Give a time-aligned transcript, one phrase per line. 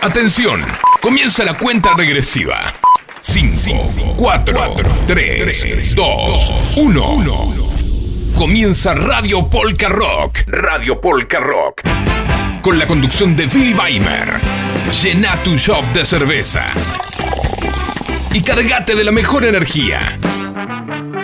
[0.00, 0.64] Atención,
[1.00, 2.72] comienza la cuenta regresiva.
[3.20, 4.74] 5, 4,
[5.08, 7.54] 3, 2, 1.
[8.36, 10.44] Comienza Radio Polka Rock.
[10.46, 11.82] Radio Polka Rock.
[12.62, 14.34] Con la conducción de Billy Weimer.
[15.02, 16.64] Llena tu shop de cerveza.
[18.32, 20.16] Y cargate de la mejor energía.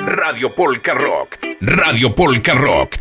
[0.04, 1.38] Radio Polka Rock.
[1.60, 2.96] Radio Polka Rock.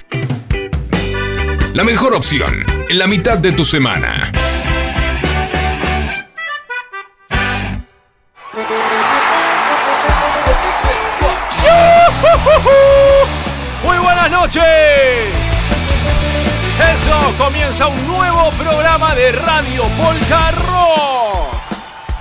[1.73, 4.31] La mejor opción en la mitad de tu semana.
[17.37, 21.53] Comienza un nuevo programa de Radio Polka Rock.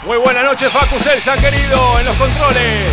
[0.05, 2.91] Muy buenas noches, Facu Celsa, querido, en los controles.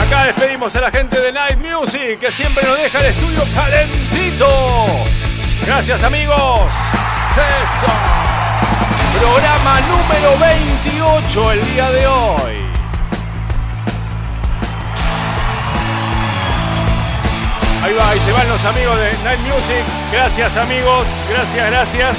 [0.00, 4.86] Acá despedimos a la gente de Night Music, que siempre nos deja el estudio calentito.
[5.64, 6.72] Gracias, amigos.
[9.18, 12.73] Programa número 28 el día de hoy.
[17.84, 19.84] Ahí va, ahí se van los amigos de Night Music.
[20.10, 22.16] Gracias amigos, gracias, gracias.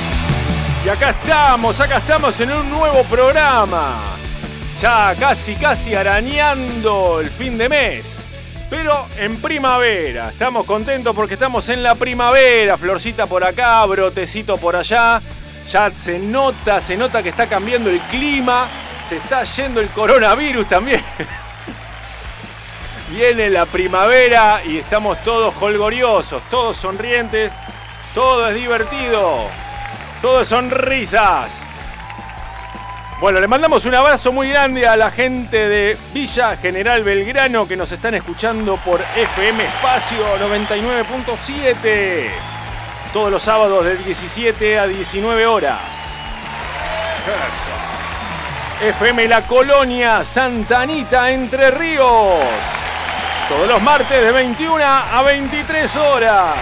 [0.85, 4.15] Y acá estamos, acá estamos en un nuevo programa.
[4.79, 8.19] Ya casi, casi arañando el fin de mes.
[8.69, 10.29] Pero en primavera.
[10.29, 12.77] Estamos contentos porque estamos en la primavera.
[12.77, 15.19] Florcita por acá, brotecito por allá.
[15.67, 18.67] Ya se nota, se nota que está cambiando el clima.
[19.09, 21.03] Se está yendo el coronavirus también.
[23.09, 27.51] Viene la primavera y estamos todos holgoriosos, todos sonrientes,
[28.15, 29.47] todo es divertido,
[30.21, 31.51] todo es sonrisas.
[33.19, 37.77] Bueno, le mandamos un abrazo muy grande a la gente de Villa General Belgrano que
[37.77, 42.29] nos están escuchando por FM Espacio 99.7
[43.13, 45.79] todos los sábados de 17 a 19 horas.
[48.81, 52.43] FM La Colonia, Santa Anita, Entre Ríos.
[53.49, 56.55] Todos los martes de 21 a 23 horas.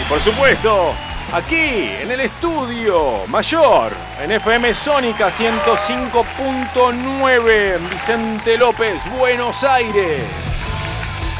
[0.00, 0.94] Y por supuesto,
[1.34, 3.92] aquí en el estudio mayor,
[4.22, 10.22] en FM Sónica 105.9, en Vicente López, Buenos Aires.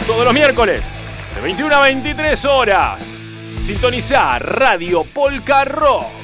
[0.07, 0.83] Todos los miércoles,
[1.35, 3.03] de 21 a 23 horas.
[3.63, 6.20] Sintonizar Radio Polka Rock.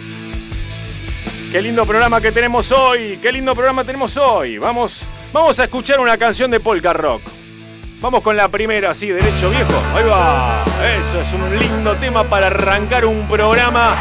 [1.56, 4.58] Qué lindo programa que tenemos hoy, qué lindo programa tenemos hoy.
[4.58, 5.00] Vamos
[5.32, 7.22] Vamos a escuchar una canción de polka rock.
[7.98, 9.72] Vamos con la primera, así, derecho viejo.
[9.94, 10.62] Ahí va.
[10.98, 13.96] Eso es un lindo tema para arrancar un programa.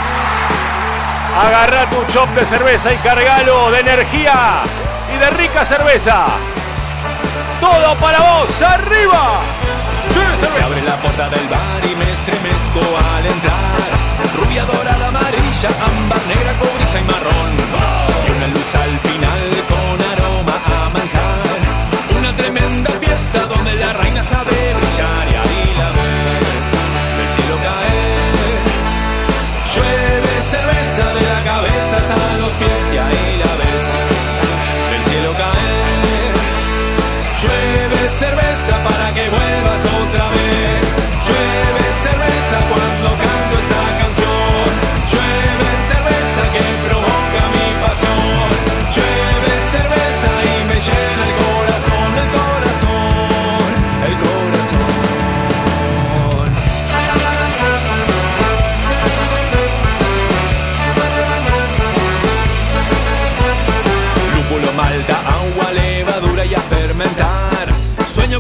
[1.34, 4.64] Agarra tu chop de cerveza y cargalo de energía
[5.16, 6.26] y de rica cerveza.
[7.62, 9.40] Todo para vos, arriba.
[10.36, 13.96] Se abre la puerta del bar y me estremezco al entrar.
[14.36, 15.12] Rubia, dorada,
[15.70, 17.52] ámbar, negra, cobriza y marrón.
[18.28, 22.18] Y una luz al final con aroma a manjar.
[22.18, 25.55] Una tremenda fiesta donde la reina sabe brillar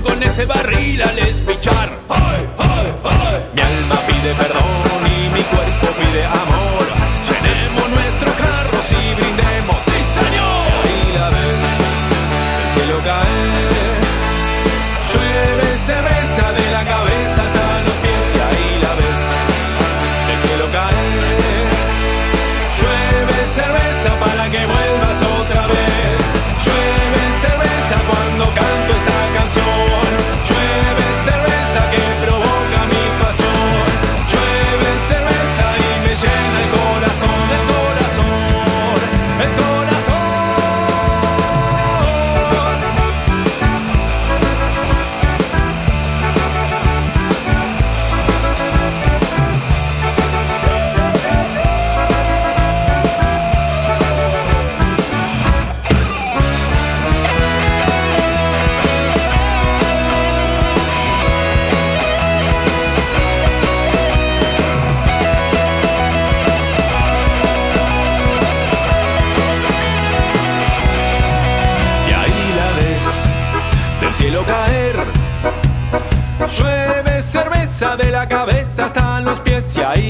[0.05, 1.89] con ese barril al espichar.
[2.09, 3.94] ¡Ay, ay, ay!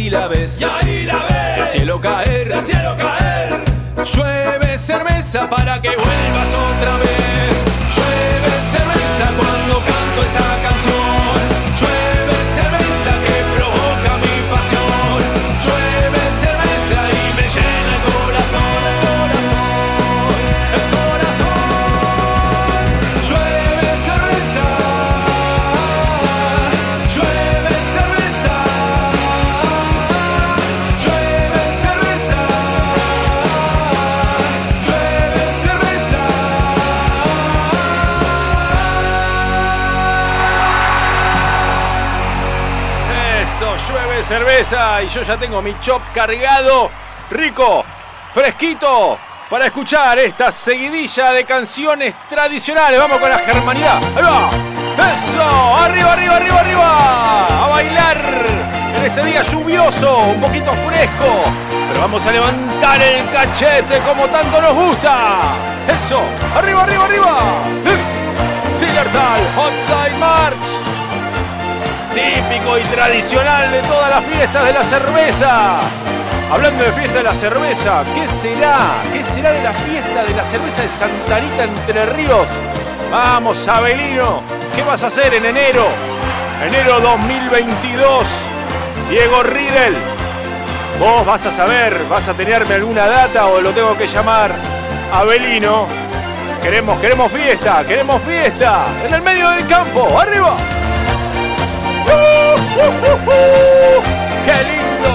[0.05, 0.61] Ahí la ves.
[0.61, 1.57] Y ahí la ves.
[1.63, 3.63] El cielo caer, el cielo caer.
[4.13, 7.34] Llueve cerveza para que vuelvas otra vez.
[44.57, 46.89] Y yo ya tengo mi chop cargado,
[47.29, 47.83] rico,
[48.33, 49.17] fresquito,
[49.49, 52.97] para escuchar esta seguidilla de canciones tradicionales.
[52.97, 54.01] Vamos con la germanidad.
[54.15, 54.49] Ahí va.
[55.11, 57.65] Eso, arriba, arriba, arriba, arriba.
[57.65, 58.17] A bailar
[58.97, 61.43] en este día lluvioso, un poquito fresco.
[61.89, 65.37] Pero vamos a levantar el cachete como tanto nos gusta.
[65.85, 66.21] Eso,
[66.55, 67.37] arriba, arriba, arriba.
[68.77, 70.74] Sillertal, Hot Side March
[72.15, 75.75] típico y tradicional de todas las fiestas de la cerveza.
[76.49, 78.77] Hablando de fiesta de la cerveza, ¿qué será?
[79.11, 82.47] ¿Qué será de la fiesta de la cerveza de Santa Rita Entre Ríos?
[83.11, 84.41] Vamos, Abelino,
[84.73, 85.85] ¿qué vas a hacer en enero?
[86.65, 88.25] Enero 2022.
[89.09, 89.95] Diego Riedel,
[90.99, 94.51] vos vas a saber, vas a tenerme alguna data o lo tengo que llamar
[95.11, 95.85] Abelino.
[96.63, 98.85] Queremos, queremos fiesta, queremos fiesta.
[99.05, 100.55] En el medio del campo, arriba.
[104.45, 105.11] ¡Qué lindo!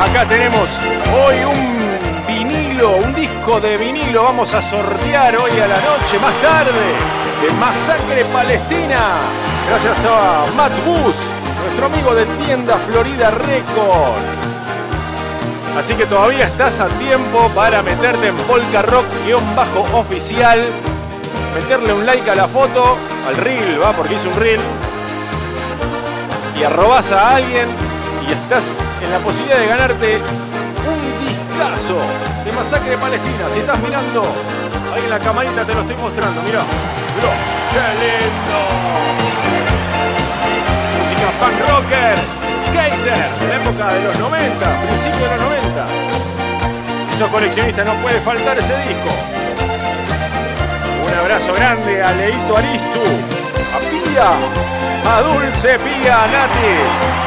[0.00, 0.68] Acá tenemos
[1.14, 1.62] hoy un
[2.26, 4.24] vinilo, un disco de vinilo.
[4.24, 6.96] Vamos a sortear hoy a la noche, más tarde,
[7.42, 9.20] de Masacre Palestina.
[9.68, 11.16] Gracias a Matt Bus,
[11.62, 14.22] nuestro amigo de tienda Florida Record.
[15.78, 20.60] Así que todavía estás a tiempo para meterte en Polka Rock-oficial
[21.54, 22.96] meterle un like a la foto,
[23.26, 24.60] al reel, va, porque hice un reel,
[26.58, 27.68] y arrobas a alguien
[28.26, 28.64] y estás
[29.02, 30.20] en la posibilidad de ganarte
[30.86, 31.98] un discazo
[32.44, 33.50] de Masacre Palestina.
[33.52, 34.22] Si estás mirando
[34.94, 36.62] ahí en la camarita te lo estoy mostrando, mira,
[37.16, 37.32] mira,
[37.72, 38.58] qué lindo.
[40.98, 42.16] Música punk rocker,
[42.68, 45.86] skater, de la época de los 90, principio de los 90.
[47.12, 49.31] Si sos no puede faltar ese disco.
[51.12, 53.04] Un abrazo grande a Leito Aristu,
[53.74, 54.30] a Pía,
[55.04, 56.72] a Dulce Pía, a Nati,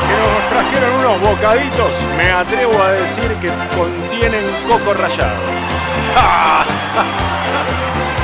[0.07, 5.37] que nos trajeron unos bocaditos, me atrevo a decir que contienen coco rallado.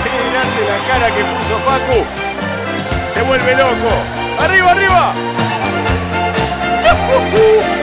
[0.04, 2.00] ¡Qué grande la cara que puso Facu!
[3.13, 3.92] Se vuelve loco.
[4.40, 5.13] ¡Arriba, arriba!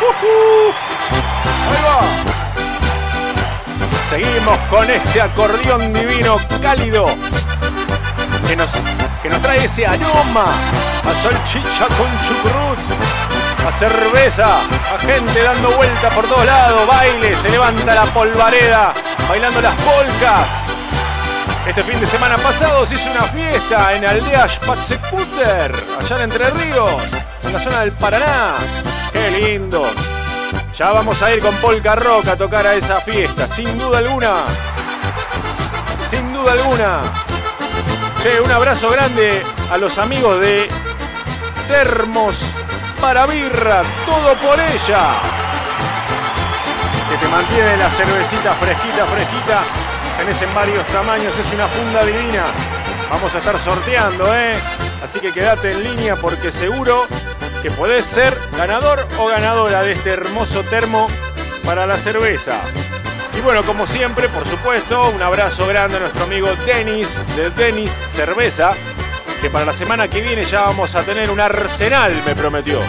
[0.00, 2.00] Ahí va.
[4.08, 7.04] Seguimos con este acordeón divino cálido
[8.46, 8.68] que nos,
[9.22, 12.78] que nos trae ese aroma a salchicha con chucrut,
[13.68, 14.48] a cerveza,
[14.94, 18.94] a gente dando vuelta por todos lados, baile, se levanta la polvareda,
[19.28, 20.46] bailando las polcas.
[21.66, 26.50] Este fin de semana pasado se hizo una fiesta en Aldea Spatzekuter, allá en Entre
[26.50, 27.02] Ríos,
[27.44, 28.54] en la zona del Paraná.
[29.20, 29.86] ¡Qué lindo!
[30.78, 34.44] Ya vamos a ir con Polka Rock a tocar a esa fiesta, sin duda alguna.
[36.08, 37.02] Sin duda alguna.
[38.42, 40.68] Un abrazo grande a los amigos de
[41.68, 42.34] Termos
[42.98, 45.20] para Birra, todo por ella.
[47.10, 49.62] Que te mantiene la cervecita fresquita, fresquita.
[50.18, 52.44] Tenés en varios tamaños, es una funda divina.
[53.10, 54.54] Vamos a estar sorteando, ¿eh?
[55.04, 57.06] Así que quédate en línea porque seguro
[57.62, 61.06] que podés ser ganador o ganadora de este hermoso termo
[61.64, 62.60] para la cerveza.
[63.36, 67.90] Y bueno, como siempre, por supuesto, un abrazo grande a nuestro amigo Denis de Denis
[68.12, 68.72] Cerveza,
[69.40, 72.80] que para la semana que viene ya vamos a tener un arsenal, me prometió.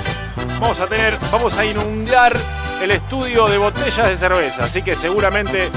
[0.60, 2.34] Vamos a tener, vamos a inundar
[2.82, 5.70] el estudio de botellas de cerveza, así que seguramente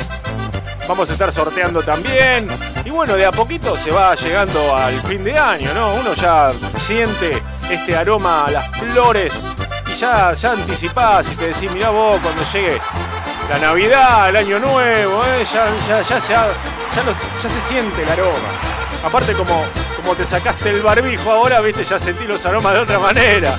[0.88, 2.48] vamos a estar sorteando también.
[2.84, 5.94] Y bueno, de a poquito se va llegando al fin de año, ¿no?
[5.94, 7.40] Uno ya siente
[7.74, 9.34] este aroma a las flores
[9.92, 12.80] y ya, ya anticipás y te decís, mirá vos cuando llegue
[13.48, 15.46] la Navidad, el Año Nuevo, ¿eh?
[15.52, 17.04] ya, ya, ya, ya, ya,
[17.42, 18.48] ya se siente el aroma.
[19.04, 19.54] Aparte como,
[19.96, 23.56] como como te sacaste el barbijo ahora, viste, ya sentí los aromas de otra manera.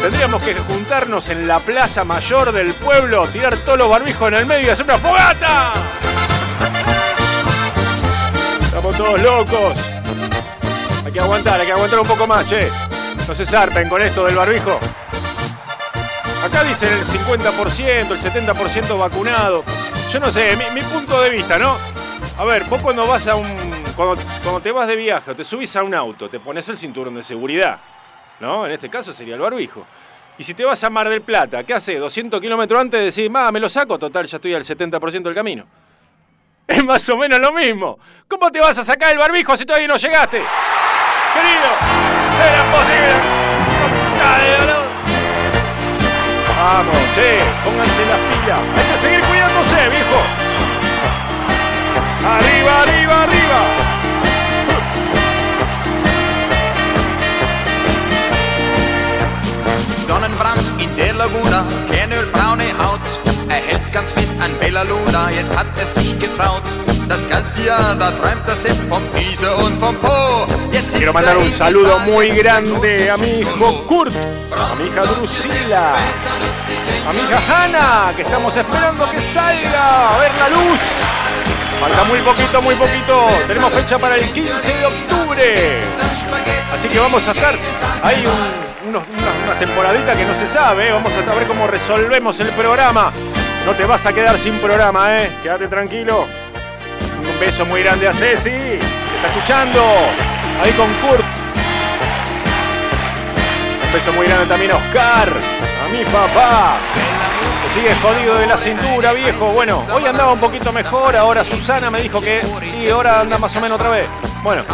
[0.00, 4.46] Tendríamos que juntarnos en la plaza mayor del pueblo, tirar todos los barbijos en el
[4.46, 5.72] medio y hacer una fogata.
[8.60, 9.74] Estamos todos locos.
[11.06, 12.70] Hay que aguantar, hay que aguantar un poco más, che.
[13.28, 14.80] No se zarpen con esto del barbijo.
[16.42, 19.62] Acá dicen el 50%, el 70% vacunado.
[20.10, 21.76] Yo no sé, mi, punto de vista, ¿no?
[22.38, 23.46] A ver, vos cuando vas a un.
[23.94, 27.16] Cuando, te vas de viaje o te subís a un auto, te pones el cinturón
[27.16, 27.78] de seguridad.
[28.40, 28.64] ¿No?
[28.64, 29.84] En este caso sería el barbijo.
[30.38, 31.98] Y si te vas a Mar del Plata, ¿qué hace?
[31.98, 35.66] 200 kilómetros antes decís, ma, me lo saco, total, ya estoy al 70% del camino.
[36.66, 37.98] Es más o menos lo mismo.
[38.26, 40.38] ¿Cómo te vas a sacar el barbijo si todavía no llegaste?
[41.34, 43.38] Querido, era posible.
[46.60, 48.58] Vamos, che, pónganse las pilas.
[48.76, 50.20] Hay que seguir cuidándose, viejo.
[52.34, 53.60] Arriba, arriba, arriba.
[60.06, 63.00] Sonnenbrand in der Laguna, kernölbraune Haut.
[63.48, 66.62] Er hält ganz fest an Bella Luna, jetzt hat er sich getraut.
[67.08, 70.46] Das ganze Jahr, da träumt er Sepp vom Pisa und vom Po.
[70.72, 73.82] Jetzt Quiero mandar un saludo muy grande a mi hijo.
[73.86, 74.12] Kurt,
[74.52, 75.94] a mi hija Drusila,
[77.08, 80.80] a mi hija Hanna, que estamos esperando que salga a ver la luz.
[81.80, 83.26] Falta muy poquito, muy poquito.
[83.46, 85.78] Tenemos fecha para el 15 de octubre.
[86.74, 87.54] Así que vamos a estar.
[88.02, 90.88] Hay un- unos- una, una temporadita que no se sabe.
[90.88, 90.92] ¿eh?
[90.92, 93.10] Vamos a ver cómo resolvemos el programa.
[93.64, 95.30] No te vas a quedar sin programa, ¿eh?
[95.42, 96.26] Quédate tranquilo.
[97.38, 98.80] Un beso muy grande a Ceci, que
[99.14, 99.80] está escuchando.
[100.60, 101.24] Ahí con Kurt.
[103.86, 106.74] Un beso muy grande también a Oscar, a mi papá.
[107.62, 109.52] Que sigue jodido de la cintura, viejo.
[109.52, 111.16] Bueno, hoy andaba un poquito mejor.
[111.16, 112.42] Ahora Susana me dijo que
[112.74, 114.08] sí, ahora anda más o menos otra vez.
[114.42, 114.64] Bueno,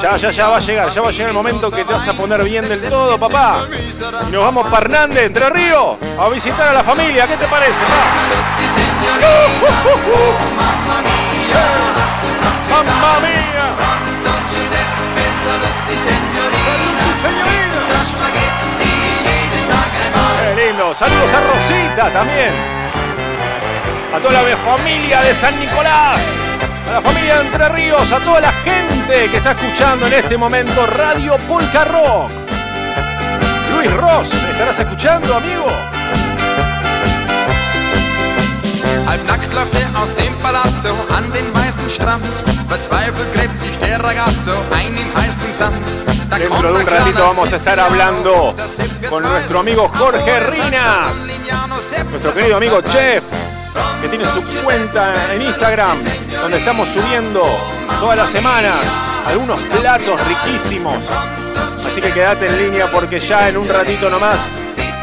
[0.00, 0.90] ya, ya, ya va a llegar.
[0.90, 3.66] Ya va a llegar el momento que te vas a poner bien del todo, papá.
[3.70, 7.26] Y nos vamos para Hernández, Entre Ríos, a visitar a la familia.
[7.26, 7.82] ¿Qué te parece,
[12.70, 13.66] ¡Mamma mía!
[20.42, 20.94] ¡Qué lindo!
[20.94, 22.52] Saludos a Rosita también.
[24.14, 26.20] A toda la familia de San Nicolás.
[26.88, 28.12] A la familia de Entre Ríos.
[28.12, 32.30] A toda la gente que está escuchando en este momento Radio Polka Rock.
[33.74, 35.66] Luis Ross, ¿estarás escuchando, amigo?
[39.52, 42.24] Halbnackt läuft er aus dem Palazzo an den weißen Strand.
[42.68, 45.86] Verzweifelt gräbt sich der Ragazzo ein im heißen Sand.
[46.30, 48.54] Da Dentro de un ratito vamos a estar hablando
[49.08, 51.16] con nuestro amigo Jorge Rinas,
[52.10, 53.24] nuestro querido amigo Chef,
[54.00, 55.98] que tiene su cuenta en Instagram,
[56.40, 57.42] donde estamos subiendo
[58.00, 58.76] todas las semanas
[59.26, 60.94] algunos platos riquísimos.
[61.86, 64.38] Así que quédate en línea porque ya en un ratito nomás,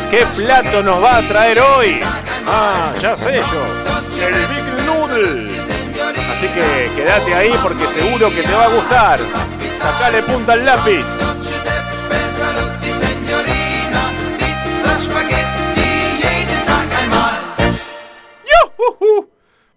[0.10, 2.00] ¿qué plato nos va a traer hoy?
[2.48, 5.60] Ah, ya sé yo, el Big Noodle.
[6.34, 9.20] Así que quédate ahí porque seguro que te va a gustar.
[9.80, 11.06] Sacale punta al lápiz.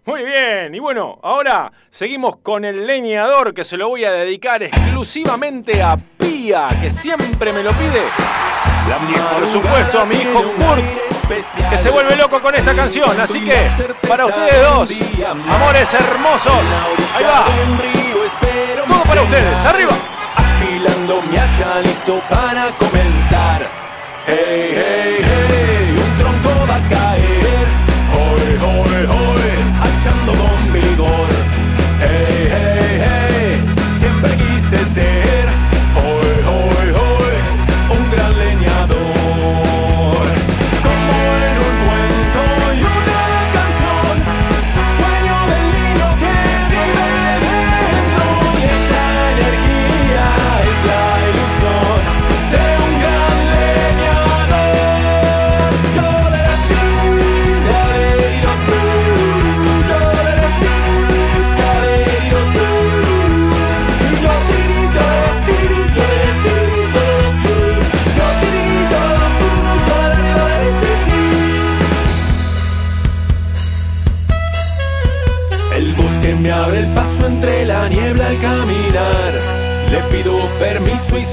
[0.05, 4.61] Muy bien, y bueno, ahora seguimos con el leñador que se lo voy a dedicar
[4.61, 8.03] exclusivamente a Pía, que siempre me lo pide.
[9.39, 10.83] Por supuesto a mi hijo Kurt,
[11.69, 13.19] que se vuelve loco con esta canción.
[13.19, 13.69] Así que,
[14.07, 14.89] para ustedes dos,
[15.49, 16.53] amores hermosos,
[17.15, 17.45] ahí va.
[18.87, 19.93] Todo para ustedes, arriba.
[20.35, 23.67] Afilando mi hacha, listo para comenzar.
[24.25, 27.67] Hey, hey, hey, un tronco va a caer.
[28.15, 29.32] Hoy, hoy, hoy,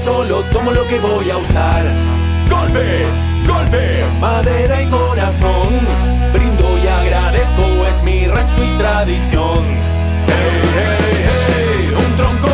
[0.01, 1.83] solo tomo lo que voy a usar.
[2.49, 3.05] Golpe,
[3.47, 5.69] golpe, madera y corazón.
[6.33, 9.63] Brindo y agradezco, es mi rezo y tradición.
[10.27, 12.50] Hey, hey, hey, un tronco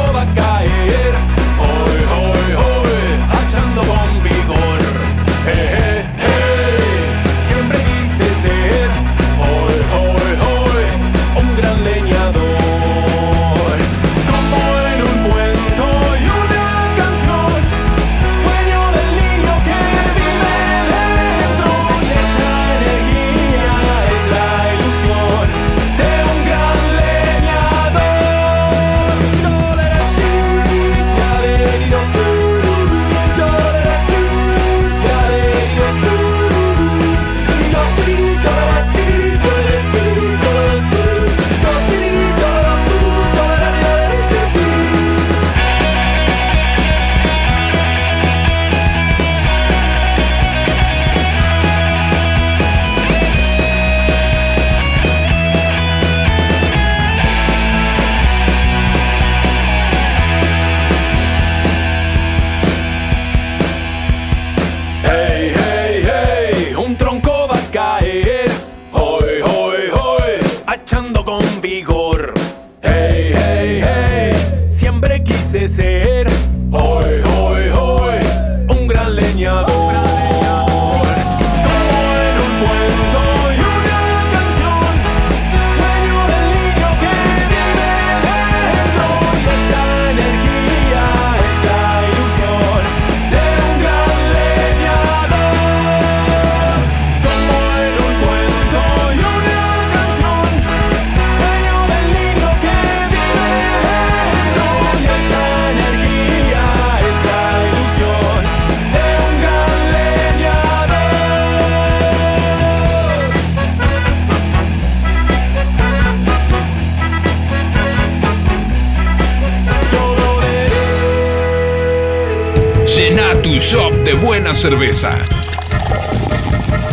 [124.57, 125.15] cerveza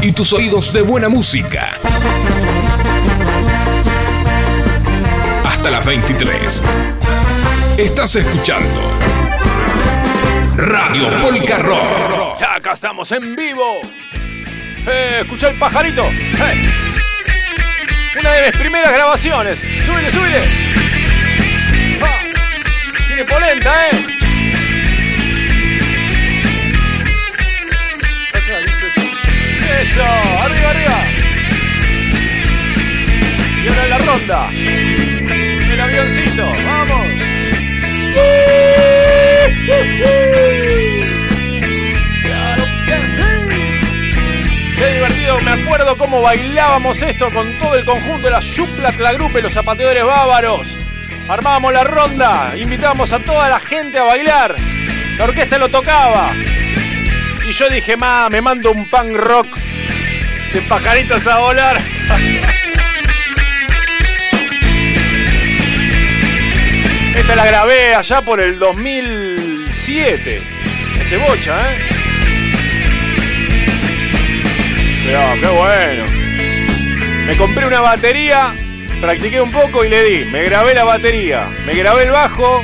[0.02, 1.70] y tus oídos de buena música.
[5.46, 6.62] Hasta las 23.
[7.78, 8.82] Estás escuchando
[10.56, 12.38] Radio Polka Rock.
[12.38, 13.80] Ya acá estamos en vivo.
[14.86, 16.04] Eh, escucha el pajarito.
[16.04, 16.70] Eh.
[18.20, 19.58] Una de mis primeras grabaciones.
[19.58, 20.44] Súbile, súbile.
[22.02, 22.20] Ah,
[23.08, 24.13] Tiene polenta, eh.
[30.02, 30.98] Arriba, arriba.
[33.62, 34.50] Y ahora la ronda.
[34.50, 37.06] El avioncito, vamos.
[42.22, 42.94] Claro que.
[44.76, 49.12] Qué divertido, me acuerdo cómo bailábamos esto con todo el conjunto de la Yupla la
[49.12, 50.76] Grupe, los zapateadores bávaros.
[51.28, 54.56] Armábamos la ronda, invitábamos a toda la gente a bailar.
[55.16, 56.32] La orquesta lo tocaba.
[57.48, 59.63] Y yo dije, ma, me mando un punk rock
[60.54, 61.80] de pajaritos a volar.
[67.16, 70.42] Esta la grabé allá por el 2007.
[71.00, 71.78] Ese bocha, ¿eh?
[75.04, 76.04] Pero, qué bueno.
[77.26, 78.54] Me compré una batería,
[79.00, 80.24] practiqué un poco y le di.
[80.26, 82.62] Me grabé la batería, me grabé el bajo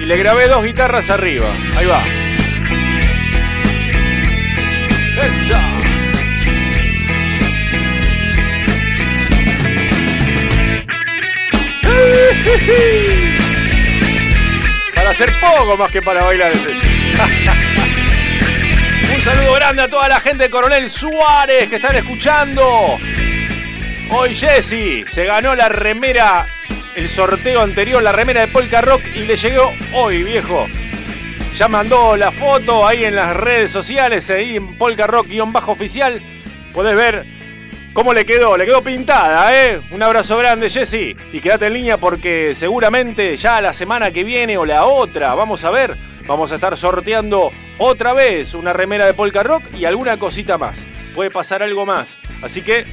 [0.00, 1.46] y le grabé dos guitarras arriba.
[1.76, 2.02] Ahí va.
[5.24, 5.77] Esa.
[14.94, 16.70] Para hacer poco más que para bailar ese.
[19.14, 22.98] Un saludo grande a toda la gente Coronel Suárez que están escuchando.
[24.10, 26.46] Hoy Jesse se ganó la remera,
[26.94, 30.66] el sorteo anterior, la remera de Polka Rock y le llegó hoy, viejo.
[31.56, 36.22] Ya mandó la foto ahí en las redes sociales, ahí en Polka Rock-oficial.
[36.72, 37.37] Podés ver
[37.92, 38.56] cómo le quedó.
[38.56, 39.80] Le quedó pintada, ¿eh?
[39.90, 41.16] Un abrazo grande, Jesse.
[41.32, 45.64] Y quédate en línea porque seguramente ya la semana que viene o la otra, vamos
[45.64, 45.96] a ver,
[46.26, 50.86] vamos a estar sorteando otra vez una remera de Polka Rock y alguna cosita más.
[51.14, 52.18] Puede pasar algo más.
[52.42, 52.84] Así que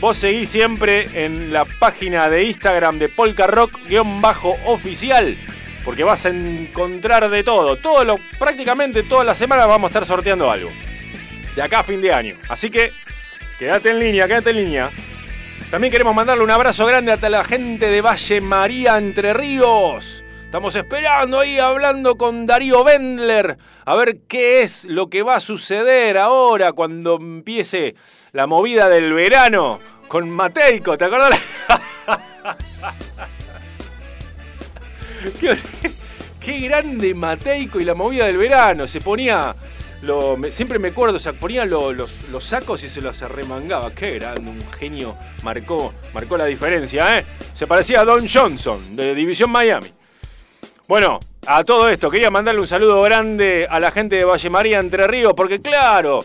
[0.00, 5.36] vos seguís siempre en la página de Instagram de Polka Rock-oficial
[5.84, 7.76] porque vas a encontrar de todo.
[7.76, 10.70] todo lo, prácticamente toda la semana vamos a estar sorteando algo.
[11.54, 12.36] De acá a fin de año.
[12.48, 12.92] Así que
[13.62, 14.90] quédate en línea, quédate en línea.
[15.70, 20.24] También queremos mandarle un abrazo grande a la gente de Valle María Entre Ríos.
[20.44, 25.40] Estamos esperando ahí hablando con Darío Bendler a ver qué es lo que va a
[25.40, 27.94] suceder ahora cuando empiece
[28.32, 31.40] la movida del verano con Mateico, ¿te acordás?
[35.40, 35.56] qué,
[36.40, 38.88] qué grande Mateico y la movida del verano.
[38.88, 39.54] Se ponía,
[40.50, 43.90] siempre me acuerdo, se ponía lo- los, los sacos y se los arremangaba.
[43.92, 45.16] Qué grande, un genio.
[45.42, 47.24] Marcó, marcó la diferencia, ¿eh?
[47.54, 49.88] Se parecía a Don Johnson, de División Miami.
[50.88, 54.78] Bueno, a todo esto, quería mandarle un saludo grande a la gente de Valle María
[54.80, 56.20] Entre Ríos, porque claro,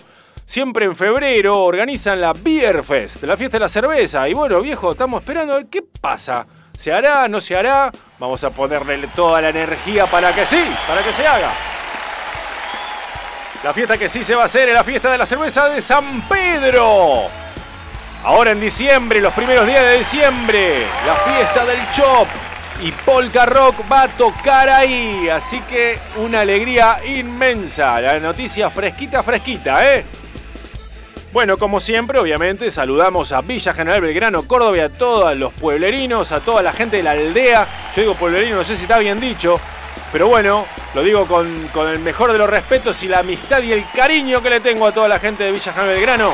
[0.45, 4.27] siempre en febrero organizan la Beer Fest, la fiesta de la cerveza.
[4.27, 6.45] Y bueno, viejo, estamos esperando a ver qué pasa.
[6.77, 7.27] ¿Se hará?
[7.27, 7.91] ¿No se hará?
[8.19, 11.51] Vamos a ponerle toda la energía para que sí, para que se haga.
[13.67, 15.81] La fiesta que sí se va a hacer es la fiesta de la cerveza de
[15.81, 17.27] San Pedro.
[18.23, 22.29] Ahora en diciembre, los primeros días de diciembre, la fiesta del Chop.
[22.81, 25.27] Y Polka Rock va a tocar ahí.
[25.27, 27.99] Así que una alegría inmensa.
[27.99, 30.05] La noticia fresquita, fresquita, ¿eh?
[31.33, 36.39] Bueno, como siempre, obviamente, saludamos a Villa General Belgrano, Córdoba, a todos los pueblerinos, a
[36.39, 37.67] toda la gente de la aldea.
[37.93, 39.59] Yo digo pueblerino, no sé si está bien dicho,
[40.11, 43.73] pero bueno, lo digo con, con el mejor de los respetos y la amistad y
[43.73, 46.33] el cariño que le tengo a toda la gente de Villa General Belgrano,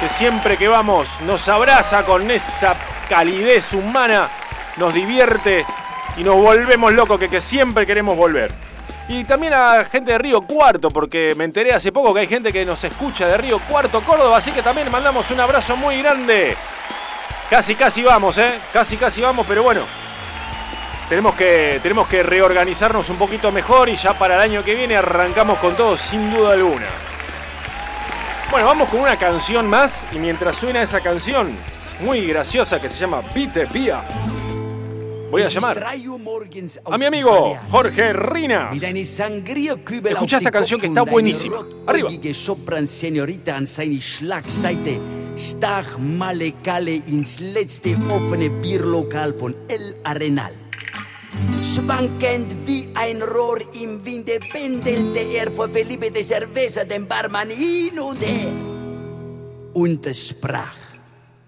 [0.00, 2.76] que siempre que vamos nos abraza con esa
[3.08, 4.28] calidez humana,
[4.76, 5.66] nos divierte
[6.16, 8.52] y nos volvemos locos, que, que siempre queremos volver.
[9.08, 12.52] Y también a gente de Río Cuarto, porque me enteré hace poco que hay gente
[12.52, 16.56] que nos escucha de Río Cuarto, Córdoba, así que también mandamos un abrazo muy grande.
[17.50, 18.54] Casi, casi vamos, ¿eh?
[18.72, 19.82] Casi, casi vamos, pero bueno.
[21.12, 24.96] Tenemos que, tenemos que reorganizarnos un poquito mejor y ya para el año que viene
[24.96, 26.86] arrancamos con todo sin duda alguna.
[28.50, 31.50] Bueno, vamos con una canción más y mientras suena esa canción
[32.00, 34.02] muy graciosa que se llama Vite Pia,
[35.30, 38.70] voy a llamar a mi amigo Jorge Rina.
[38.72, 41.58] Escucha esta canción que está buenísima.
[41.88, 42.08] Arriba.
[45.98, 46.54] Male
[47.06, 48.50] ins letzte offene
[49.68, 50.71] El Arenal.
[51.62, 58.20] Schwankend wie ein Rohr im Winde pendelte er vor verliebte Cerveza den Barmann hin und
[58.20, 58.52] her.
[59.72, 60.81] Und es sprach.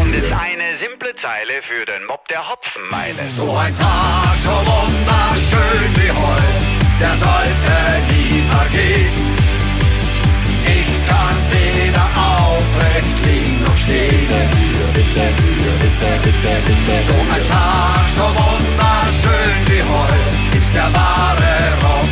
[0.00, 3.26] Und ist eine simple Zeile für den Mob der Hopfenmeile.
[3.28, 6.64] So ein Tag, so wunderschön wie heute,
[7.00, 7.74] der sollte
[8.10, 9.12] nie vergehen.
[10.66, 14.28] Ich kann weder aufrecht liegen noch stehen.
[17.06, 22.05] So ein Tag, so wunderschön wie heute, ist der wahre Rock'n'Roll.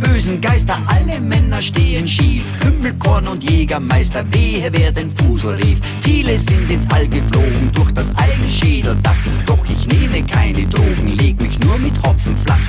[0.00, 2.44] peu bösen Geister, alle Männer stehen schief.
[2.60, 5.80] Kümmelkorn und Jägermeister, wehe wer den Fusel rief.
[6.02, 9.16] Viele sind ins All geflogen durch das eigene Schädeldach.
[9.46, 12.60] Doch ich nehme keine Drogen, leg mich nur mit Hopfen flach.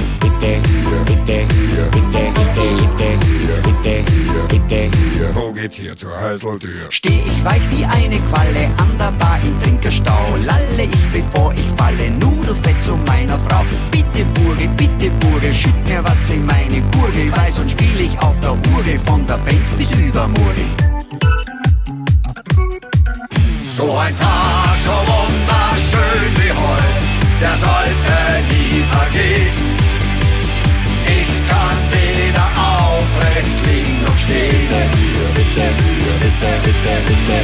[5.33, 6.85] Wo geht's hier zur Häuseltür?
[6.89, 10.37] Steh ich weich wie eine Qualle an der Bar im Trinkerstau.
[10.45, 13.63] Lalle ich bevor ich falle, Nudelfett zu meiner Frau.
[13.91, 18.39] Bitte Burge, bitte Burge, schütt mir was in meine Gurgel, weil sonst spiel ich auf
[18.39, 20.69] der Urgel von der Bank bis übermorgen.
[23.63, 26.93] So ein Tag, so wunderschön wie heute,
[27.41, 28.17] der sollte
[28.51, 29.55] nie vergehen.
[31.19, 34.69] Ich kann weder aufrecht liegen noch stehen.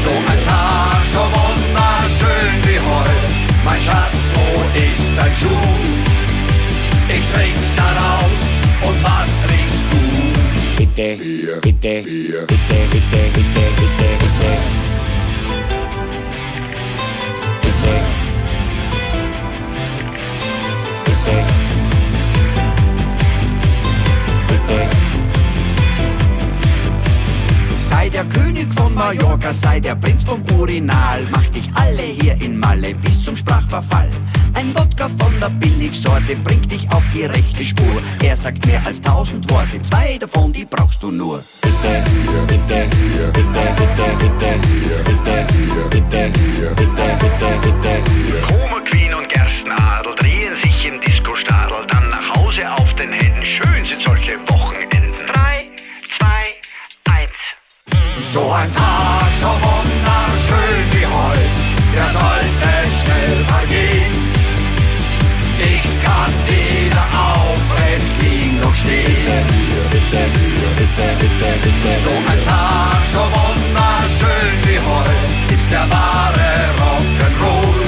[0.04, 3.34] So ein Tag, so wunderschön wie heute,
[3.66, 5.68] mein Schatz, wo ist dein Schuh?
[7.10, 8.47] Ich trink daraus
[8.82, 9.98] und was trinkst du?
[10.78, 11.18] Bitte,
[11.62, 12.04] bitte, bitte,
[12.48, 14.52] bitte, bitte, bitte, bitte.
[17.62, 17.94] Bitte.
[21.06, 21.36] Bitte.
[24.48, 24.80] Bitte.
[27.78, 31.28] Sei der König von Mallorca, sei der Prinz vom Urinal.
[31.32, 34.10] Mach dich alle hier in Malle bis zum Sprachverfall.
[34.58, 38.02] Ein Wodka von der Billigsorte bringt dich auf die rechte Spur.
[38.24, 41.44] Er sagt mehr als tausend Worte, zwei davon, die brauchst du nur.
[41.62, 42.04] Bitte,
[42.48, 43.74] bitte, bitte, bitte,
[44.18, 44.58] bitte,
[45.06, 45.52] bitte,
[46.76, 48.02] bitte, bitte, bitte.
[48.50, 53.44] Homer Queen und Gerstenadel drehen sich im Disco-Stadel, dann nach Hause auf den Händen.
[53.44, 55.12] Schön sind solche Wochenenden.
[55.34, 55.70] Drei,
[56.18, 57.32] zwei, eins.
[58.34, 61.46] So ein Tag, so wunderschön wie heute,
[61.94, 62.70] der sollte
[63.04, 64.27] schnell vergehen.
[65.60, 69.46] Ich kann weder aufrecht liegen noch stehen.
[72.04, 77.86] So ein Tag, so wunderschön wie heute, ist der wahre Rock'n'Roll.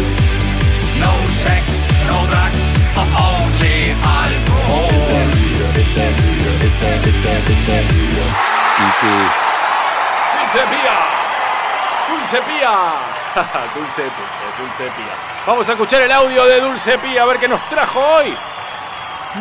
[1.00, 1.64] No sex,
[2.08, 2.62] no drugs,
[2.98, 5.00] only Alkohol.
[10.52, 11.19] Dulce Pía.
[12.30, 12.94] Dulce Pía.
[13.74, 15.16] Dulce, dulce, Dulce Pía.
[15.48, 18.36] Vamos a escuchar el audio de Dulce Pía a ver qué nos trajo hoy.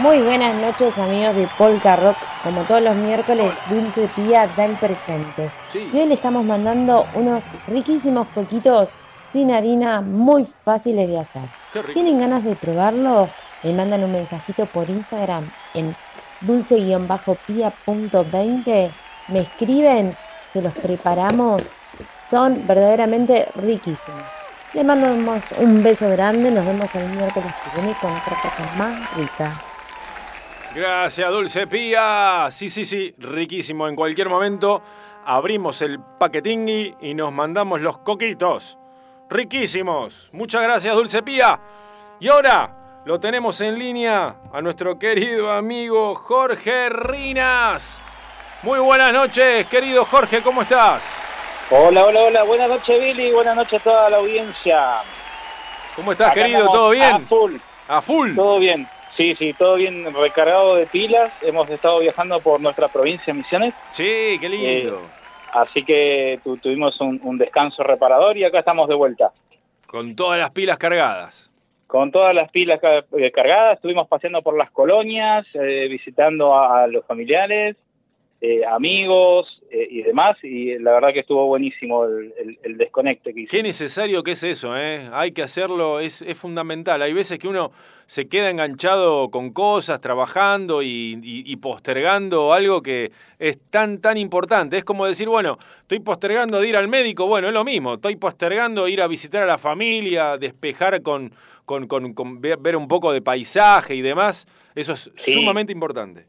[0.00, 2.16] Muy buenas noches amigos de Polka Rock.
[2.42, 5.50] Como todos los miércoles, Dulce Pía da el presente.
[5.70, 5.90] Sí.
[5.92, 11.42] Y hoy le estamos mandando unos riquísimos coquitos sin harina muy fáciles de hacer.
[11.92, 13.28] ¿Tienen ganas de probarlo?
[13.64, 15.94] Le mandan un mensajito por Instagram en
[16.40, 18.90] dulce-pía.20.
[19.28, 20.16] Me escriben
[20.50, 21.70] se los preparamos
[22.28, 24.22] son verdaderamente riquísimos.
[24.74, 29.16] Les mandamos un beso grande, nos vemos el miércoles que viene con otra cosa más
[29.16, 29.52] rica.
[30.74, 32.48] Gracias, Dulce Pía.
[32.50, 33.88] Sí, sí, sí, riquísimo.
[33.88, 34.82] En cualquier momento
[35.24, 38.78] abrimos el paquetingui y nos mandamos los coquitos.
[39.30, 40.28] Riquísimos.
[40.32, 41.58] Muchas gracias, Dulce Pía.
[42.20, 47.98] Y ahora lo tenemos en línea a nuestro querido amigo Jorge Rinas.
[48.62, 51.27] Muy buenas noches, querido Jorge, ¿cómo estás?
[51.70, 52.42] Hola, hola, hola.
[52.44, 53.30] Buenas noches, Billy.
[53.32, 54.82] Buenas noches a toda la audiencia.
[55.96, 56.66] ¿Cómo estás, Acá querido?
[56.70, 57.04] ¿Todo bien?
[57.14, 57.56] A full.
[57.88, 58.34] A full.
[58.34, 58.86] Todo bien.
[59.16, 61.30] Sí, sí, todo bien recargado de pilas.
[61.42, 63.74] Hemos estado viajando por nuestra provincia de Misiones.
[63.90, 64.94] Sí, qué lindo.
[64.94, 65.08] Eh,
[65.52, 69.32] así que tu- tuvimos un, un descanso reparador y acá estamos de vuelta.
[69.86, 71.50] Con todas las pilas cargadas.
[71.86, 76.86] Con todas las pilas eh, cargadas, estuvimos paseando por las colonias, eh, visitando a, a
[76.86, 77.76] los familiares,
[78.40, 80.36] eh, amigos eh, y demás.
[80.42, 83.50] Y la verdad que estuvo buenísimo el, el- el desconecte que hicimos.
[83.50, 85.08] Qué necesario que es eso, ¿eh?
[85.12, 87.02] Hay que hacerlo, es, es fundamental.
[87.02, 87.70] Hay veces que uno
[88.06, 94.16] se queda enganchado con cosas, trabajando y, y- y postergando algo que es tan, tan
[94.16, 94.76] importante.
[94.78, 97.94] Es como decir, bueno, estoy postergando de ir al médico, bueno, es lo mismo.
[97.94, 101.30] Estoy postergando ir a visitar a la familia, despejar con,
[101.66, 104.46] con, con- con ver, ver un poco de paisaje y demás.
[104.74, 105.32] Eso es Sí.
[105.34, 106.26] sumamente importante.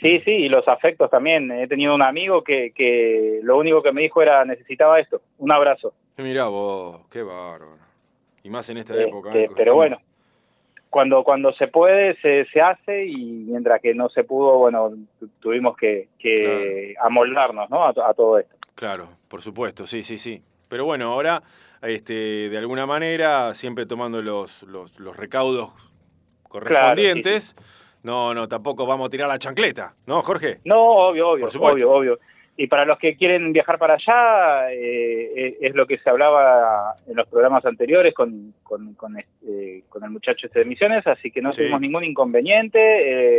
[0.00, 1.50] Sí, sí, y los afectos también.
[1.50, 5.50] He tenido un amigo que, que lo único que me dijo era necesitaba esto, un
[5.52, 5.94] abrazo.
[6.18, 7.78] Mirá vos, qué bárbaro.
[8.42, 9.34] Y más en esta Este, época.
[9.34, 9.48] ¿eh?
[9.56, 9.98] pero bueno,
[10.90, 13.16] cuando cuando se puede se, se hace y
[13.48, 17.84] mientras que no se pudo, bueno, tu- tuvimos que, que amoldarnos, ¿no?
[17.84, 18.54] A, a todo esto.
[18.74, 20.42] Claro, por supuesto, sí, sí, sí.
[20.68, 21.42] Pero bueno, ahora,
[21.82, 25.70] este, de alguna manera, siempre tomando los, los, los recaudos
[26.42, 27.54] correspondientes.
[28.06, 30.58] No, no, tampoco vamos a tirar la chancleta, ¿no, Jorge?
[30.64, 32.18] No, obvio, obvio, obvio, obvio.
[32.56, 36.94] Y para los que quieren viajar para allá, eh, eh, es lo que se hablaba
[37.08, 41.32] en los programas anteriores con, con, con, este, con el muchacho este de Misiones, así
[41.32, 41.62] que no Sí.
[41.62, 42.78] tuvimos ningún inconveniente.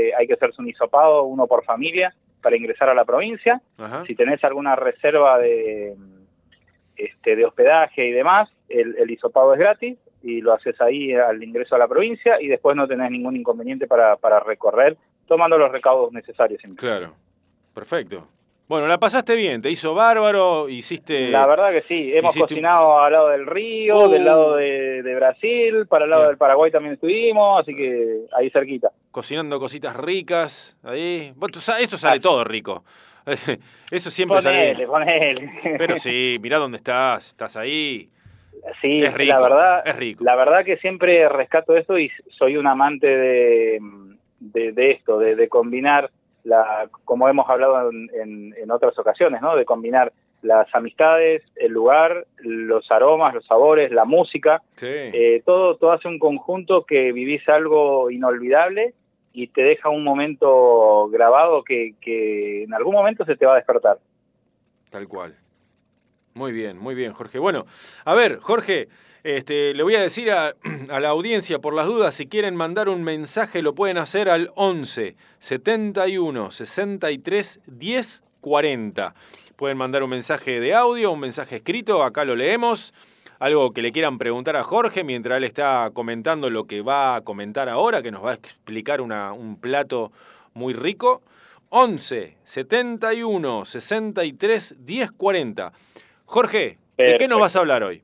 [0.10, 3.62] eh, hay que hacerse un hisopado, uno por familia, para ingresar a la provincia.
[3.78, 4.04] Ajá.
[4.06, 5.96] Si tenés alguna reserva de,
[6.98, 11.42] este, de hospedaje y demás, el, el hisopado es gratis y lo haces ahí al
[11.44, 15.72] ingreso a la provincia y después no tenés ningún inconveniente para, para recorrer tomando los
[15.72, 16.60] recaudos necesarios.
[16.62, 16.88] siempre.
[16.88, 17.14] Claro,
[17.74, 18.28] perfecto.
[18.68, 21.30] Bueno, la pasaste bien, te hizo bárbaro, hiciste...
[21.30, 24.10] La verdad que sí, hemos hiciste cocinado al lado del río, Uh.
[24.10, 26.32] del lado de, de Brasil, para el lado Bien.
[26.32, 28.92] del Paraguay también estuvimos, así que ahí cerquita.
[29.10, 31.34] Cocinando cositas ricas, ahí...
[31.60, 32.84] Sabes, esto sale todo rico.
[33.92, 34.88] Eso siempre Ponele, sale...
[34.88, 35.52] ponele.
[35.78, 38.10] Pero sí, mirá dónde estás, estás ahí.
[38.82, 40.24] Sí, Es rico, la verdad, es rico.
[40.24, 43.80] la verdad que siempre rescato esto y soy un amante de,
[44.40, 46.10] de, de esto, de, de combinar,
[46.44, 49.56] la, como hemos hablado en, en- en otras ocasiones, ¿no?
[49.56, 50.12] De combinar
[50.44, 54.86] las amistades, el lugar, los aromas, los sabores, la música, Sí.
[54.88, 58.94] eh, todo, todo hace un conjunto que vivís algo inolvidable
[59.34, 63.58] y te deja un momento grabado que, que en algún momento se te va a
[63.58, 63.98] despertar.
[64.90, 65.36] Tal cual.
[66.38, 67.40] Muy bien, muy bien, Jorge.
[67.40, 67.66] Bueno,
[68.06, 68.90] a ver, Jorge,
[69.24, 70.54] este, le voy a decir a,
[70.90, 74.52] a la audiencia, por las dudas, si quieren mandar un mensaje, lo pueden hacer al
[74.54, 79.16] 11 71 63 10 40.
[79.56, 82.94] Pueden mandar un mensaje de audio, un mensaje escrito, acá lo leemos.
[83.40, 87.22] Algo que le quieran preguntar a Jorge mientras él está comentando lo que va a
[87.22, 90.12] comentar ahora, que nos va a explicar una- un plato
[90.54, 91.24] muy rico.
[91.70, 95.74] 11 71 63 10 40.
[96.38, 98.02] Jorge, ¿de qué nos vas a hablar hoy?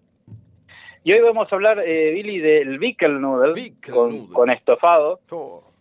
[1.04, 5.20] Y hoy vamos a hablar, eh, Billy, del Wickel Noodle con, con estofado,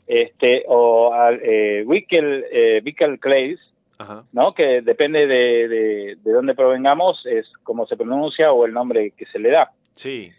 [0.09, 2.83] este o al, eh, Wickel, eh,
[3.21, 3.61] Clays,
[3.99, 4.25] Ajá.
[4.33, 4.53] ¿no?
[4.55, 9.25] Que depende de, de, de dónde provengamos, es como se pronuncia o el nombre que
[9.27, 9.71] se le da.
[9.95, 10.33] Sí.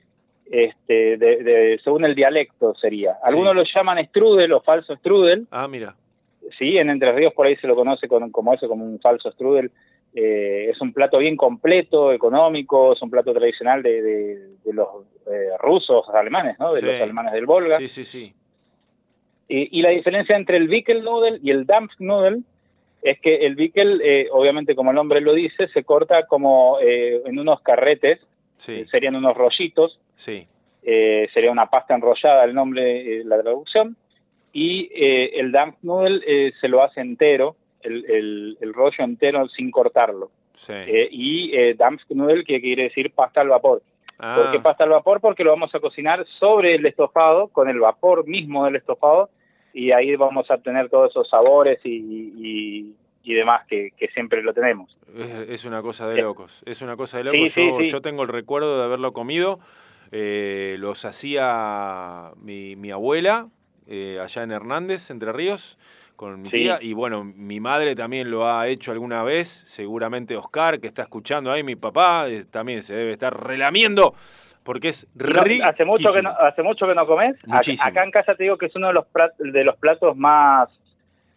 [0.52, 3.16] Este, de, de- según el dialecto sería.
[3.24, 5.48] Algunos lo llaman strudel o falso strudel.
[5.52, 5.96] Ah, mira.
[6.60, 9.32] Sí, en Entre Ríos por ahí se lo conoce con- como eso, como un falso
[9.32, 9.72] strudel.
[10.16, 14.88] Eh, es un plato bien completo, económico, es un plato tradicional de, de- de los
[15.26, 16.74] eh, rusos, alemanes, ¿no?
[16.74, 16.86] De Sí.
[16.86, 17.78] los alemanes del Volga.
[17.78, 18.34] Sí, sí, sí.
[19.48, 22.42] Y, y la diferencia entre el Wickel Noodle y el Dampf Noodle
[23.02, 27.22] es que el Wickel, eh, obviamente como el nombre lo dice, se corta como eh,
[27.26, 28.20] en unos carretes,
[28.58, 30.48] Sí, serían unos rollitos, sí.
[30.84, 33.98] eh, sería una pasta enrollada el nombre, eh, la traducción,
[34.54, 39.48] y eh, el Dampf Noodle eh, se lo hace entero, el, el- el rollo entero
[39.50, 40.30] sin cortarlo.
[40.56, 40.74] sí.
[40.74, 41.76] Eh, y eh,
[42.46, 43.82] que quiere decir pasta al vapor.
[44.20, 45.20] Ah, ¿Por qué pasta al vapor?
[45.22, 49.30] Porque lo vamos a cocinar sobre el estofado, con el vapor mismo del estofado,
[49.74, 51.90] y ahí vamos a obtener todos esos sabores y,
[52.38, 54.96] y- y demás que, que siempre lo tenemos.
[55.18, 57.52] Es, es una cosa de Eh, locos, es una cosa de sí, locos.
[57.54, 57.90] sí, yo, sí.
[57.90, 59.60] yo tengo el recuerdo de haberlo comido.
[60.12, 63.48] eh, los hacía mi, mi abuela
[63.88, 65.78] eh, allá en Hernández, Entre Ríos,
[66.24, 66.58] con mi Sí.
[66.58, 66.80] tía.
[66.82, 69.48] Y bueno, mi madre también lo ha hecho alguna vez.
[69.68, 74.14] Seguramente Oscar, que está escuchando ahí, mi papá, eh, también se debe estar relamiendo
[74.64, 75.66] porque es riquísimo.
[75.68, 77.36] hace mucho que no, hace mucho que no comes.
[77.46, 77.90] Muchísimo.
[77.90, 80.70] Acá en casa te digo que es uno de los plat- de los platos más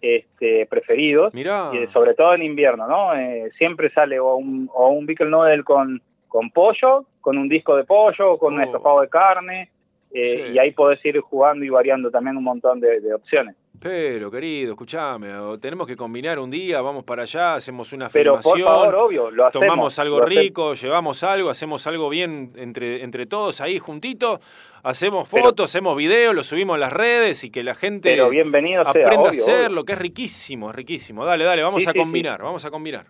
[0.01, 1.71] este, preferidos, Mirá.
[1.73, 3.15] y sobre todo en invierno, ¿no?
[3.15, 7.85] Eh, siempre sale o un, o un noodle con, con pollo, con un disco de
[7.85, 8.65] pollo, con un Oh.
[8.65, 9.71] estofado de carne,
[10.13, 10.53] eh, Sí.
[10.55, 13.57] y ahí podés ir jugando y variando también un montón de, de opciones.
[13.79, 15.29] Pero, querido, escuchame,
[15.61, 18.67] tenemos que combinar un día, vamos para allá, hacemos una Pero por filmación.
[18.69, 19.67] favor, obvio, lo hacemos.
[19.67, 20.43] tomamos algo lo hacemos.
[20.43, 24.41] rico, llevamos algo, hacemos algo bien entre, entre todos ahí juntitos,
[24.83, 28.31] hacemos Pero- fotos, hacemos videos, lo subimos a las redes y que la gente Pero
[28.31, 29.85] bienvenido sea, aprenda a hacerlo, obvio.
[29.85, 31.25] que es riquísimo, es riquísimo.
[31.25, 33.07] Dale, dale, vamos Sí, a sí, combinar, vamos a combinar.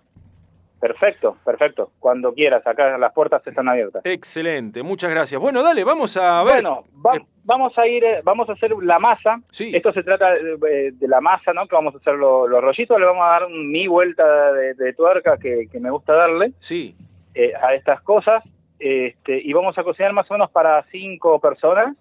[0.80, 1.90] Perfecto, perfecto.
[1.98, 4.02] Cuando quieras, acá las puertas están abiertas.
[4.04, 5.40] Excelente, muchas gracias.
[5.40, 6.54] Bueno, dale, vamos a ver.
[6.54, 9.40] Bueno, va- vamos a ir, eh, vamos a hacer la masa.
[9.50, 9.72] Sí.
[9.74, 11.66] Esto se trata de, de la masa, ¿no?
[11.66, 13.00] Que vamos a hacer lo- los rollitos.
[13.00, 16.94] Le vamos a dar mi vuelta de, de tuerca que, que me gusta darle Sí,
[17.34, 18.44] eh, a estas cosas.
[18.78, 21.96] Este, y vamos a cocinar más o menos para cinco personas.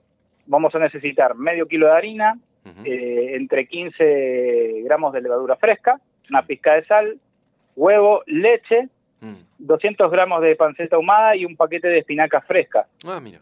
[0.48, 2.38] Vamos a necesitar medio kilo de harina,
[2.84, 7.18] eh, entre 15 gramos de levadura fresca, una pizca de sal,
[7.76, 8.90] huevo, leche,
[9.22, 9.36] Mm.
[9.60, 12.86] 200 gramos de panceta ahumada y un paquete de espinacas frescas.
[13.08, 13.40] ah, mira.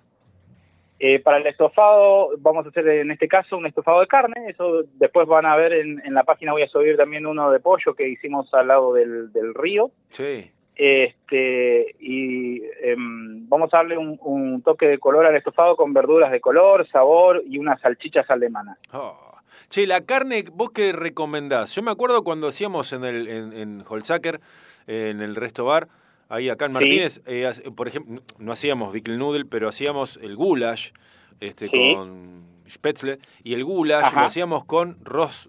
[0.99, 4.35] Eh, para el estofado, vamos a hacer en este caso un estofado de carne.
[4.47, 6.53] Eso después van a ver en, en la página.
[6.53, 9.91] Voy a subir también uno de pollo que hicimos al lado del, del río.
[10.11, 15.93] Sí, Este, y em, vamos a darle un, un toque de color al estofado con
[15.93, 18.77] verduras de color, sabor y unas salchichas alemanas.
[18.93, 19.32] Oh.
[19.69, 21.73] Che, la carne, ¿vos qué recomendás?
[21.75, 24.39] Yo me acuerdo cuando hacíamos en el en, en Holzacker,
[24.87, 25.87] en el Resto Bar,
[26.29, 26.73] ahí acá en Sí.
[26.73, 30.91] Martínez, eh, por ejemplo, no hacíamos Bickel Noodle, pero hacíamos el goulash
[31.39, 31.93] este, Sí.
[31.95, 34.21] con Spätzle, y el goulash Ajá.
[34.21, 35.47] lo hacíamos con roast,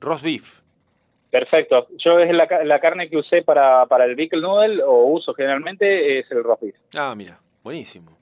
[0.00, 0.60] roast beef.
[1.30, 1.86] Perfecto.
[1.98, 6.18] Yo es la, la carne que usé para, para el Bickel Noodle, o uso generalmente,
[6.18, 6.76] es el roast beef.
[6.96, 8.16] Ah, mira, buenísimo.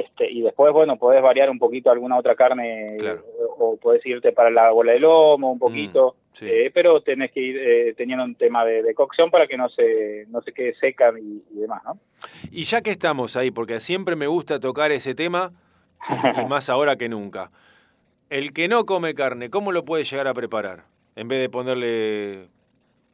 [0.00, 3.22] Este, y después, bueno, podés variar un poquito alguna otra carne Claro.
[3.58, 6.46] o, o podés irte para la bola de lomo un poquito, Mm, sí.
[6.48, 9.68] eh, pero tenés que ir eh, teniendo un tema de, de cocción para que no
[9.70, 11.98] se, no se quede seca y, y demás, ¿no?
[12.50, 15.52] Y ya que estamos ahí, porque siempre me gusta tocar ese tema,
[16.10, 17.50] y, y más ahora que nunca.
[18.28, 20.84] El que no come carne, ¿cómo lo puede llegar a preparar?
[21.14, 22.48] En vez de ponerle...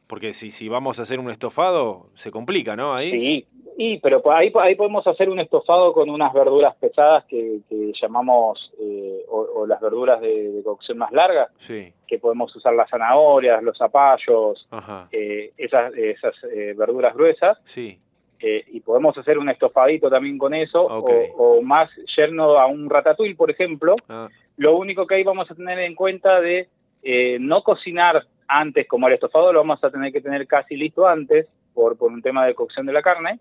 [0.07, 2.93] Porque si, si vamos a hacer un estofado, se complica, ¿no?
[2.93, 3.11] Ahí.
[3.11, 3.47] Sí,
[3.77, 7.91] y, pero po- ahí, ahí podemos hacer un estofado con unas verduras pesadas que, que
[8.01, 12.73] llamamos, eh, o, o las verduras de, de cocción más largas, Sí, que podemos usar
[12.73, 14.67] las zanahorias, los zapallos,
[15.11, 17.99] eh, esas, esas eh, verduras gruesas, sí.
[18.39, 20.87] eh, y podemos hacer un estofadito también con eso,
[21.35, 23.95] o, o más yerno a un ratatouille, por ejemplo.
[24.09, 26.67] Ah, Lo único que ahí vamos a tener en cuenta de
[27.01, 31.07] eh, no cocinar antes, como el estofado lo vamos a tener que tener casi listo
[31.07, 33.39] antes, por, por un tema de cocción de la carne.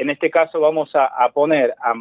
[0.00, 1.92] En este caso vamos a, a poner a,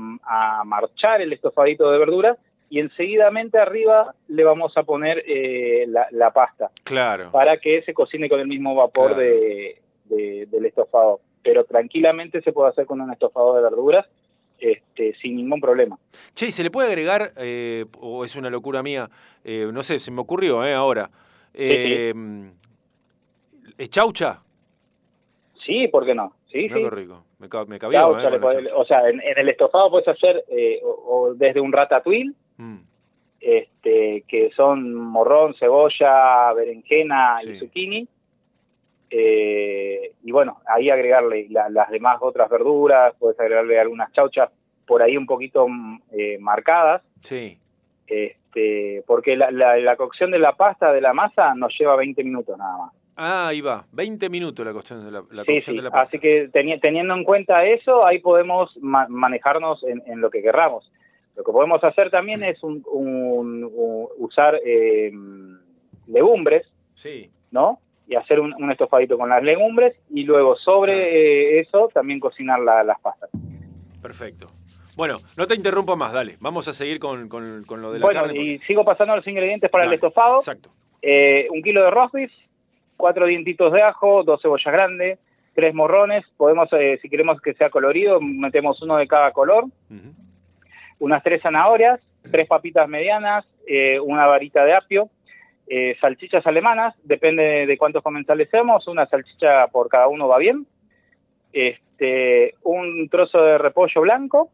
[0.59, 2.37] a marchar el estofadito de verduras
[2.69, 7.29] y enseguidamente arriba le vamos a poner eh, la, la pasta claro.
[7.31, 9.21] para que se cocine con el mismo vapor Claro.
[9.21, 11.19] de, de- del estofado.
[11.43, 14.05] Pero tranquilamente se puede hacer con un estofado de verduras
[14.59, 15.97] este, sin ningún problema.
[16.35, 19.09] Che, ¿y se le puede agregar, eh, o es una locura mía,
[19.43, 21.09] eh, no sé, se me ocurrió eh, ahora,
[21.53, 22.13] ¿eh,
[23.89, 24.39] chaucha?
[25.65, 26.33] Sí, ¿por qué no?
[26.51, 26.73] Sí, sí.
[26.73, 28.29] qué rico, me, ca- me cabió, Chaucha,
[28.59, 32.33] eh, o sea, en, en el estofado puedes hacer eh, o, o desde un ratatouille,
[32.57, 32.79] Mm,
[33.39, 37.51] este, que son morrón, cebolla, berenjena Sí.
[37.51, 38.07] y zucchini.
[39.11, 44.49] Eh, y bueno, ahí agregarle la- las demás otras verduras, puedes agregarle algunas chauchas
[44.85, 46.01] por ahí un poquito mm,
[46.39, 47.57] marcadas, sí,
[48.07, 52.23] este, porque la, la- la cocción de la pasta, de la masa, nos lleva 20
[52.23, 52.93] minutos nada más.
[53.19, 55.75] Ah, ahí va, 20 minutos la cuestión de la, la Sí, sí.
[55.75, 56.07] de la pasta.
[56.07, 60.41] Así que teni- teniendo en cuenta eso, ahí podemos ma- manejarnos en, en lo que
[60.41, 60.91] querramos.
[61.35, 65.11] Lo que podemos hacer también es un- un- un- usar eh,
[66.07, 67.79] legumbres, Sí, ¿no?
[68.07, 72.59] Y hacer un, un estofadito con las legumbres y luego sobre eh, eso también cocinar
[72.59, 73.29] la- las pastas.
[74.01, 74.47] perfecto.
[74.97, 78.05] Bueno, no te interrumpo más, dale, vamos a seguir con, con- con lo de la
[78.05, 78.37] Bueno, carne.
[78.41, 80.37] y sigo pasando los ingredientes para Dale, el estofado.
[80.37, 80.69] Exacto.
[81.01, 82.31] Eh, un kilo de roast beef,
[82.99, 85.19] cuatro dientitos de ajo, dos cebollas grandes,
[85.55, 86.25] tres morrones.
[86.35, 89.67] Podemos, eh, si queremos que sea colorido, metemos uno de cada color.
[90.99, 95.09] Unas tres zanahorias, tres papitas medianas, eh, una varita de apio,
[95.67, 100.67] eh, salchichas alemanas, depende de cuántos comensales seamos, una salchicha por cada uno va bien,
[101.53, 104.49] este, un trozo de repollo blanco,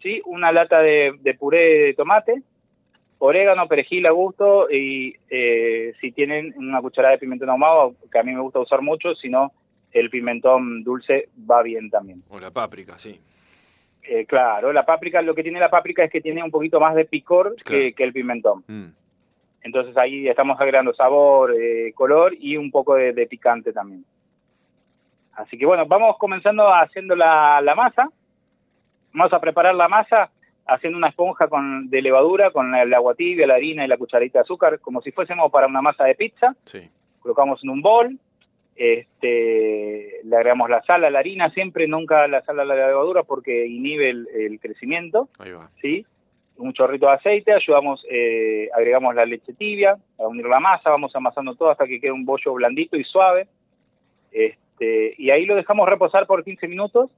[0.00, 0.22] ¿sí?
[0.24, 2.42] una lata de, de puré de tomate,
[3.24, 8.24] orégano, perejil a gusto y eh, si tienen una cucharada de pimentón ahumado, que a
[8.24, 9.52] mí me gusta usar mucho, si no,
[9.92, 12.24] el pimentón dulce va bien también.
[12.30, 13.20] O la páprica, sí.
[14.02, 16.96] Eh, claro, la páprica, lo que tiene la páprica es que tiene un poquito más
[16.96, 18.64] de picor que, que el pimentón.
[18.66, 18.88] Mm.
[19.62, 24.04] Entonces ahí estamos agregando sabor, eh, color y un poco de, de picante también.
[25.34, 28.10] Así que bueno, vamos comenzando haciendo la, la masa.
[29.12, 30.28] Vamos a preparar la masa
[30.66, 34.38] haciendo una esponja con, de levadura con el agua tibia, la harina y la cucharita
[34.38, 36.54] de azúcar, como si fuésemos para una masa de pizza.
[36.64, 36.88] Sí.
[37.20, 38.18] Colocamos en un bol,
[38.76, 43.22] este, le agregamos la sal a la harina, siempre nunca la sal a la levadura
[43.22, 45.28] porque inhibe el, el crecimiento.
[45.38, 45.70] Ahí va.
[45.80, 46.06] ¿sí?
[46.56, 51.14] Un chorrito de aceite, ayudamos, eh, agregamos la leche tibia a unir la masa, vamos
[51.14, 53.46] amasando todo hasta que quede un bollo blandito y suave.
[54.30, 57.10] Este, y ahí lo dejamos reposar por 15 minutos.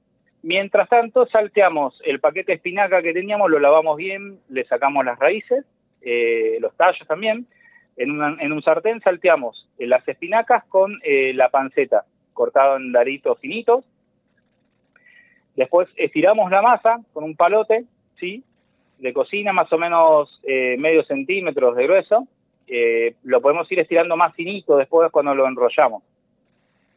[0.45, 5.17] Mientras tanto, salteamos el paquete de espinaca que teníamos, lo lavamos bien, le sacamos las
[5.17, 5.65] raíces,
[6.03, 7.47] eh, los tallos también.
[7.97, 13.85] En, en un sartén salteamos las espinacas con eh, la panceta, cortado en daditos finitos.
[15.55, 17.85] Después estiramos la masa con un palote,
[18.19, 18.43] ¿sí?
[18.99, 22.27] De cocina, más o menos eh, medio centímetros de grueso.
[22.67, 26.03] Eh, lo podemos ir estirando más finito después cuando lo enrollamos.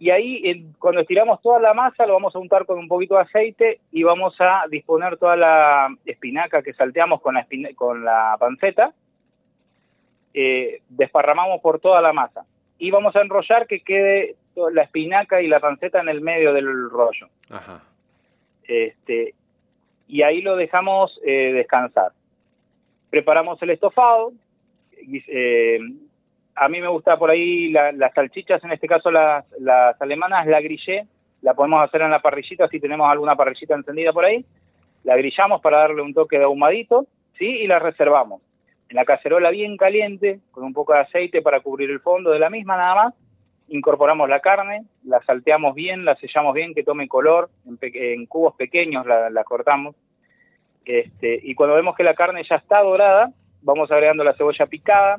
[0.01, 3.15] Y ahí, en- cuando estiramos toda la masa, lo vamos a untar con un poquito
[3.17, 8.05] de aceite y vamos a disponer toda la espinaca que salteamos con la, espina- con
[8.05, 8.93] la panceta.
[10.35, 12.45] Eh, desparramamos por toda la masa.
[12.79, 14.37] Y vamos a enrollar que quede
[14.73, 17.29] la espinaca y la panceta en el medio del rollo.
[17.51, 17.83] Ajá.
[18.65, 19.35] Este,
[20.07, 22.13] y ahí lo dejamos eh, descansar.
[23.11, 24.33] Preparamos el estofado.
[25.29, 25.79] eh,
[26.59, 29.45] a mí me gusta por ahí la- las salchichas, en este caso las,
[30.01, 31.07] alemanas, la grillé.
[31.43, 34.45] La podemos hacer en la parrillita si tenemos alguna parrillita encendida por ahí.
[35.05, 37.07] La grillamos para darle un toque de ahumadito,
[37.39, 37.47] ¿sí?
[37.47, 38.43] Y la reservamos.
[38.89, 42.41] En la cacerola bien caliente, con un poco de aceite para cubrir el fondo de
[42.41, 43.15] la misma nada más.
[43.69, 47.51] Incorporamos la carne, la salteamos bien, la sellamos bien, que tome color,
[47.81, 49.95] en cubos pequeños la, la cortamos.
[50.85, 53.31] Este, y cuando vemos que la carne ya está dorada,
[53.63, 55.19] vamos agregando la cebolla picada,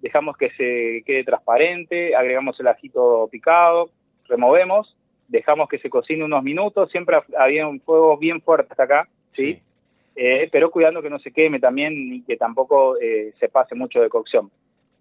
[0.00, 3.90] dejamos que se quede transparente, agregamos el ajito picado,
[4.28, 4.96] removemos,
[5.28, 9.08] dejamos que se cocine unos minutos, siempre ha- había un fuego bien fuerte hasta acá,
[9.32, 9.60] ¿sí?
[10.16, 14.00] Eh, pero cuidando que no se queme también y que tampoco eh, se pase mucho
[14.00, 14.50] de cocción,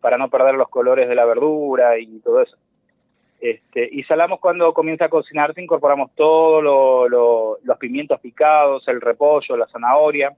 [0.02, 2.56] para no perder los colores de la verdura y todo eso.
[3.40, 9.00] Este, y salamos cuando comienza a cocinarse, incorporamos todos lo- lo- los pimientos picados, el
[9.02, 10.36] repollo, la zanahoria.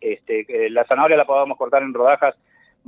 [0.00, 2.34] Este, que la zanahoria la podemos cortar en rodajas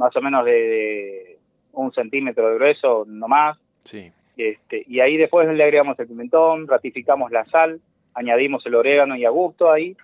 [0.00, 1.38] más o menos de, de
[1.72, 3.58] un centímetro de grueso, no más.
[3.84, 4.10] Sí.
[4.36, 7.80] Este, y ahí después le agregamos el pimentón, ratificamos la sal,
[8.14, 9.94] añadimos el orégano y a gusto ahí,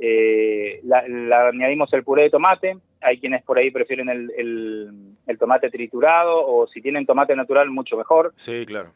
[0.00, 4.90] eh, la, la- añadimos el puré de tomate, hay quienes por ahí prefieren el, el-
[5.26, 8.90] el tomate triturado o si tienen tomate natural mucho mejor, Sí, claro.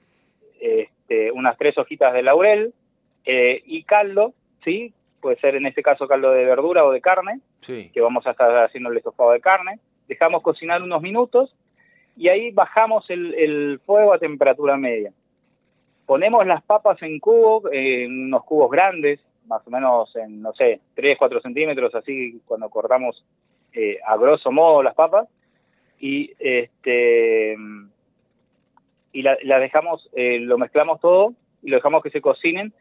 [0.60, 2.72] este, unas tres hojitas de laurel
[3.24, 4.32] eh, y caldo,
[4.64, 4.92] ¿sí?
[5.20, 7.90] Puede ser en este caso caldo de verdura o de carne, Sí.
[7.94, 9.78] que vamos a estar haciendo el estofado de carne.
[10.08, 11.54] Dejamos cocinar unos minutos
[12.16, 15.12] y ahí bajamos el, fuego a temperatura media.
[16.06, 20.52] Ponemos las papas en cubo, eh, en unos cubos grandes, más o menos en, no
[20.52, 23.24] sé, 3, 4 centímetros, así cuando cortamos
[23.72, 25.28] eh, a grosso modo las papas.
[25.98, 27.56] Y este
[29.12, 32.72] y la, la dejamos, eh, lo mezclamos todo y lo dejamos que se cocinen.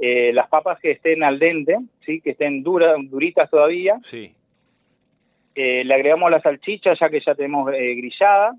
[0.00, 2.20] Eh, las papas que estén al dente, ¿sí?
[2.20, 4.34] que estén duras, duritas todavía, Sí.
[5.56, 8.54] Eh, le agregamos la salchicha ya que ya tenemos eh, grillada.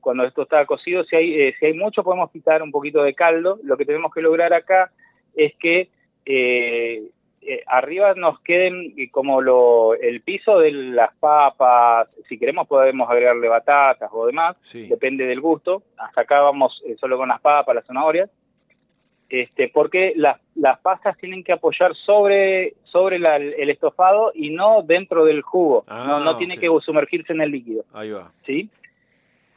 [0.00, 3.14] Cuando esto está cocido, si hay, eh, si hay mucho podemos quitar un poquito de
[3.14, 3.58] caldo.
[3.64, 4.90] Lo que tenemos que lograr acá
[5.34, 5.90] es que
[6.24, 7.02] eh,
[7.42, 12.08] eh, arriba nos queden eh, como lo, el piso de las papas.
[12.28, 14.86] Si queremos podemos agregarle batatas o demás, Sí.
[14.88, 15.82] depende del gusto.
[15.98, 18.30] Hasta acá vamos solo con las papas, las zanahorias.
[19.30, 24.82] Este, porque las, las pastas tienen que apoyar sobre, sobre la- el estofado y no
[24.82, 25.84] dentro del jugo.
[25.86, 26.60] Ah, no no tiene ok.
[26.60, 28.32] que sumergirse en el líquido, Ahí va.
[28.46, 28.70] ¿sí?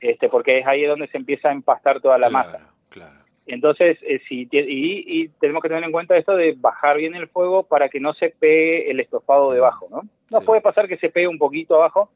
[0.01, 2.69] Este, porque es ahí donde se empieza a empastar toda la Claro, masa.
[2.89, 3.15] Claro.
[3.47, 7.27] Entonces, eh, si y, y tenemos que tener en cuenta esto de bajar bien el
[7.27, 10.01] fuego para que no se pegue el estofado debajo, ¿no?
[10.31, 10.45] No Sí.
[10.45, 12.09] puede pasar que se pegue un poquito abajo,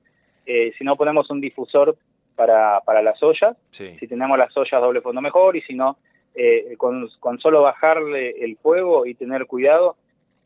[0.45, 1.95] eh, si no ponemos un difusor
[2.36, 3.95] para, para las ollas, Sí.
[3.99, 5.97] si tenemos las ollas doble fondo mejor y si no,
[6.36, 9.95] eh, con, con solo bajarle el fuego y tener cuidado,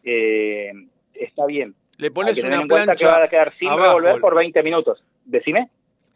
[0.04, 0.72] eh,
[1.14, 1.76] está bien.
[1.98, 4.00] Le Hay pones que tener una en cuenta que plancha va a quedar sin abajo.
[4.00, 5.04] revolver por 20 minutos.
[5.26, 5.70] Decime.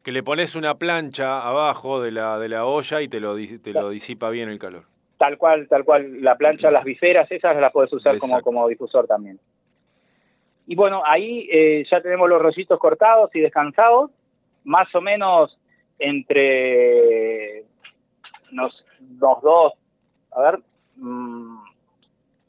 [0.03, 3.71] Que le pones una plancha abajo de la, de la olla y te lo, te
[3.71, 4.84] lo disipa bien el calor.
[5.17, 6.21] Tal cual, tal cual.
[6.21, 8.43] La plancha, las viseras, esas las puedes usar como, Exacto.
[8.45, 9.39] como difusor también.
[10.67, 14.11] Y bueno, ahí eh, ya tenemos los rollitos cortados y descansados,
[14.63, 15.57] más o menos
[15.99, 17.63] entre
[18.51, 18.86] unos,
[19.20, 19.74] unos dos,
[20.32, 20.60] a ver,
[20.97, 21.58] mm,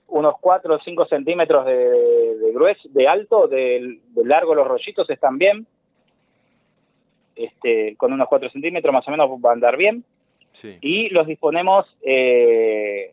[0.08, 5.08] unos 4 o 5 centímetros de, de grueso, de alto, de, de largo los rollitos
[5.10, 5.66] están bien.
[7.36, 10.04] Este, con unos 4 centímetros más o menos va a andar bien
[10.52, 10.78] Sí.
[10.80, 13.12] y los disponemos eh,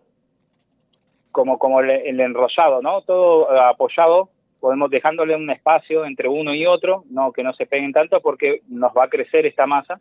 [1.31, 3.01] como, como el, el enrollado, ¿no?
[3.01, 4.29] Todo apoyado,
[4.59, 8.61] podemos dejándole un espacio entre uno y otro, no que no se peguen tanto porque
[8.67, 9.99] nos va a crecer esta masa.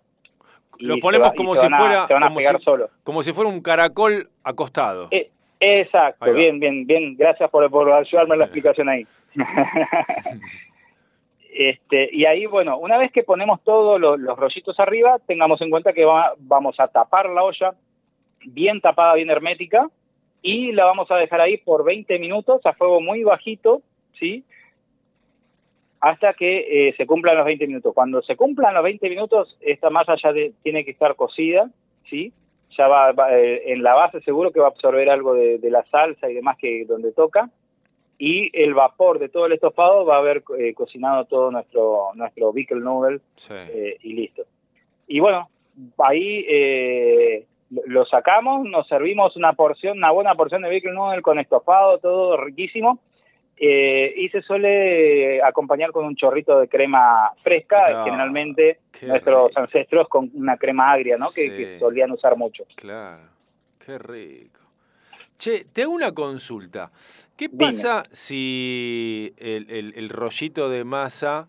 [0.81, 2.07] Lo ponemos como si fuera
[3.05, 5.09] como si, fuera un caracol acostado.
[5.11, 5.31] Eh,
[5.63, 7.17] Exacto, bien, bien, bien.
[7.17, 9.07] Gracias por, por ayudarme en la explicación ahí.
[11.53, 15.71] este, y ahí, bueno, una vez que ponemos todos los, los rollitos arriba, tengamos en
[15.71, 17.75] cuenta que va- vamos a tapar la olla
[18.47, 19.89] bien tapada, bien hermética,
[20.43, 23.83] y la vamos a dejar ahí por 20 minutos a fuego muy bajito,
[24.19, 24.45] ¿sí?
[26.01, 27.93] Hasta que eh, se cumplan los 20 minutos.
[27.95, 31.69] Cuando se cumplan los 20 minutos, esta masa ya de- tiene que estar cocida,
[32.09, 32.33] ¿sí?
[32.79, 35.71] Ya va, va, eh, en la base seguro que va a absorber algo de, de
[35.71, 37.51] la salsa y demás que donde toca.
[38.17, 42.53] Y el vapor de todo el estofado va a haber eh, cocinado todo nuestro nuestro
[42.53, 43.55] pickle noodle Sí.
[43.55, 44.45] eh, y listo.
[45.07, 45.49] Y bueno,
[45.99, 47.47] ahí eh,
[47.87, 52.37] lo- sacamos, nos servimos una porción, una buena porción de pickle noodle con estofado, todo
[52.37, 52.99] riquísimo.
[53.63, 59.61] Eh, y se suele acompañar con un chorrito de crema fresca, Claro, generalmente nuestros rico.
[59.61, 61.27] ancestros con una crema agria, ¿no?
[61.31, 61.49] Que, Sí.
[61.51, 62.65] que solían usar mucho.
[62.75, 63.23] Claro,
[63.85, 64.61] qué rico.
[65.39, 66.91] Che, te hago una consulta.
[67.37, 67.67] ¿Qué Dime.
[67.67, 71.47] pasa si el, el- el rollito de masa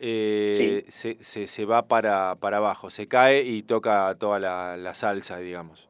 [0.00, 4.94] eh, se, se- se va para, para abajo, se cae y toca toda la, la
[4.94, 5.87] salsa, digamos?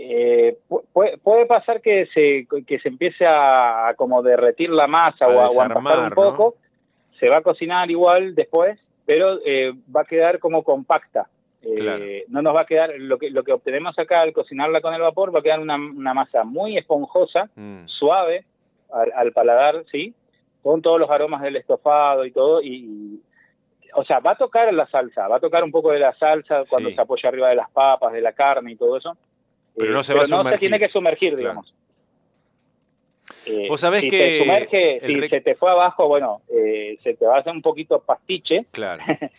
[0.00, 5.24] Eh, pu- puede, puede pasar que se, que se empiece a, como derretir la masa
[5.24, 6.14] A o a, o a desarmar, empastar un ¿no?
[6.14, 6.54] poco,
[7.18, 11.26] se va a cocinar igual después, pero eh, va a quedar como compacta.
[11.62, 12.04] Eh, Claro.
[12.28, 15.00] No nos va a quedar, lo que, lo que obtenemos acá al cocinarla con el
[15.00, 18.44] vapor va a quedar una, una masa muy esponjosa, Mm, suave
[18.92, 20.14] al, al paladar, ¿sí?
[20.62, 23.20] Con todos los aromas del estofado y todo, y, y-
[23.94, 26.62] o sea, va a tocar la salsa, va a tocar un poco de la salsa
[26.70, 26.94] cuando Sí.
[26.94, 29.16] se apoya arriba de las papas, de la carne y todo eso.
[29.78, 30.58] Pero no se va a sumergir.
[30.58, 31.38] tiene que sumergir, Claro.
[31.40, 31.74] digamos.
[33.46, 36.98] Eh, Vos sabés si que se sumerge, si rec- se te fue abajo, bueno, eh,
[37.02, 39.02] se te va a hacer un poquito pastiche, claro.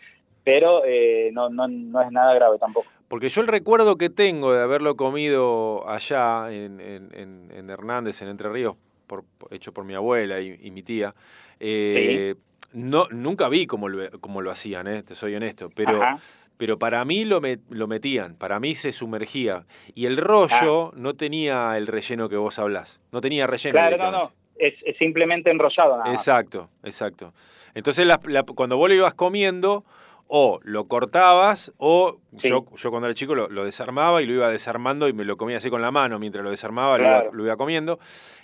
[0.44, 2.88] pero eh, no, no, no es nada grave tampoco.
[3.08, 8.22] Porque yo el recuerdo que tengo de haberlo comido allá en, en- en- en Hernández,
[8.22, 8.76] en Entre Ríos,
[9.08, 11.14] por, hecho por mi abuela y, y mi tía,
[11.60, 12.36] eh,
[12.74, 16.20] no, nunca vi cómo lo, cómo lo hacían, eh, te soy honesto, pero, Ajá.
[16.60, 19.64] Pero para mí lo, me- lo metían, para mí se sumergía.
[19.96, 23.80] Y el rollo no tenía el relleno que vos hablás, no tenía relleno.
[23.80, 23.88] Ah.
[23.88, 26.14] Claro, no, no, es, es simplemente enrollado nada más.
[26.14, 27.34] Exacto, exacto.
[27.74, 29.86] Entonces, la- la- cuando vos lo ibas comiendo,
[30.28, 32.50] o lo cortabas, o Sí.
[32.50, 35.38] yo, yo cuando era chico lo, lo desarmaba y lo iba desarmando y me lo
[35.38, 38.00] comía así con la mano mientras lo desarmaba, lo iba- lo, iba comiendo.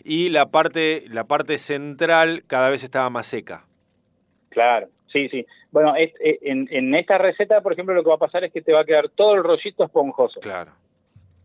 [0.06, 3.66] Y la parte, la parte central cada vez estaba más seca.
[4.50, 5.46] Claro, sí, sí.
[5.76, 6.14] Bueno, eh,
[6.44, 8.80] en, en esta receta, por ejemplo, lo que va a pasar es que te va
[8.80, 10.40] a quedar todo el rollito esponjoso.
[10.40, 10.72] Claro,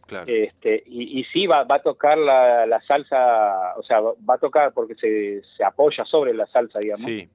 [0.06, 0.24] claro.
[0.28, 4.38] Este, y, y sí va, va a tocar la, la salsa, o sea, va a
[4.38, 7.02] tocar porque se, se apoya sobre la salsa, digamos.
[7.02, 7.28] sí,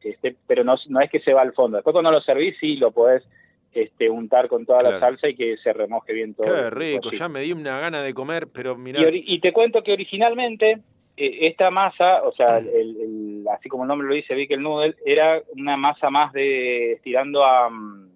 [0.00, 1.76] Este, pero no, no es que se va al fondo.
[1.78, 3.24] Después cuando lo servís, sí lo podés
[3.72, 6.46] este, untar con toda la salsa y que se remoje bien todo.
[6.46, 9.82] qué rico, ya me di una gana de comer, pero mirá, Y, y te cuento
[9.82, 10.78] que originalmente
[11.18, 15.42] esta masa, o sea, el- el- así como el nombre lo dice, Bickel Noodle, era
[15.56, 18.08] una masa más de estirando a, mm,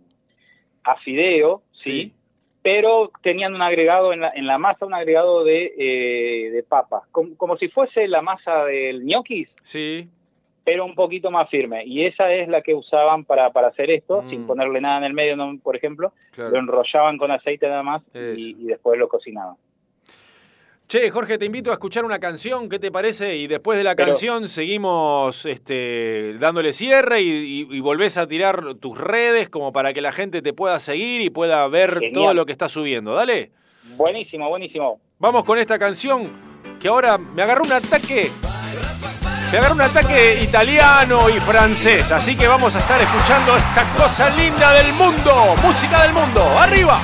[0.85, 1.91] a fideo, ¿sí?
[1.91, 2.13] Sí.
[2.63, 7.03] Pero tenían un agregado en la, en la masa, un agregado de, eh, de papa,
[7.11, 10.09] como, como si fuese la masa del ñoquis, sí,
[10.65, 11.85] pero un poquito más firme.
[11.85, 14.31] Y esa es la que usaban para, para hacer esto, Mm.
[14.31, 15.59] sin ponerle nada en el medio, ¿no?
[15.61, 16.13] por ejemplo.
[16.31, 16.51] claro.
[16.51, 19.57] Lo enrollaban con aceite nada más y, y después lo cocinaban.
[20.89, 23.37] Che, Jorge, te invito a escuchar una canción, ¿qué te parece?
[23.37, 27.29] Y después de la Pero- canción seguimos este, dándole cierre y,
[27.71, 31.23] y- y volvés a tirar tus redes como para que la gente te pueda seguir
[31.23, 32.13] y pueda ver Genial.
[32.13, 33.15] todo lo que estás subiendo.
[33.15, 33.51] Dale,
[33.97, 35.01] Buenísimo, buenísimo.
[35.19, 36.31] vamos con esta canción
[36.79, 38.31] que ahora me agarró un ataque.
[39.51, 44.29] Me agarró un ataque italiano y francés, así que vamos a estar escuchando esta cosa
[44.37, 46.99] linda del mundo, música del mundo, arriba.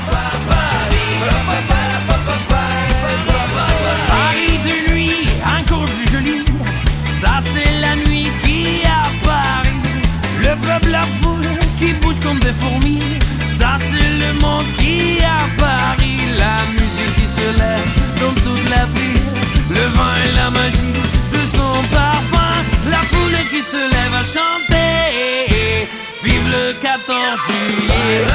[10.49, 11.44] Le peuple, la foule
[11.78, 13.03] qui bouge comme des fourmis.
[13.46, 17.88] Ça c'est le monde qui à Paris, la musique qui se lève
[18.18, 19.28] dans toute la ville,
[19.68, 22.55] le vin et la magie de son parfum,
[22.86, 25.86] la foule qui se lève à chanter.
[26.24, 28.28] Vive le 14 juillet.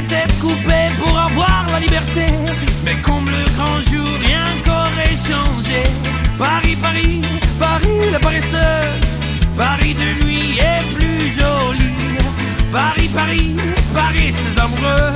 [0.00, 2.26] Les têtes coupées pour avoir la liberté,
[2.84, 5.82] mais comme le grand jour, rien qu'aurait changé.
[6.38, 7.22] Paris, Paris,
[7.58, 9.08] Paris la paresseuse,
[9.56, 12.18] Paris de nuit est plus jolie.
[12.72, 13.56] Paris, Paris,
[13.94, 15.14] Paris ses amoureux,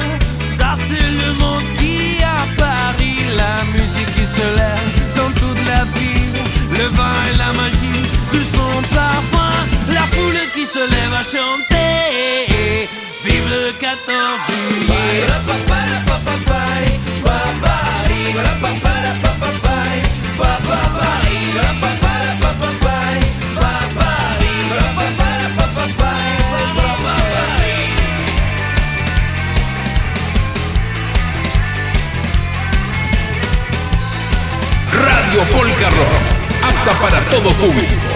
[0.48, 5.84] ça c'est le monde qui a Paris, la musique qui se lève dans toute la
[5.96, 6.34] ville,
[6.72, 9.54] le vin et la magie de son parfum,
[9.88, 11.74] la foule qui se lève à chanter.
[13.24, 14.52] Vive le 14
[14.86, 15.54] juillet.
[34.92, 36.12] Radio Polka Rock,
[36.62, 38.13] apta para todo público.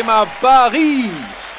[0.00, 1.54] Tema París.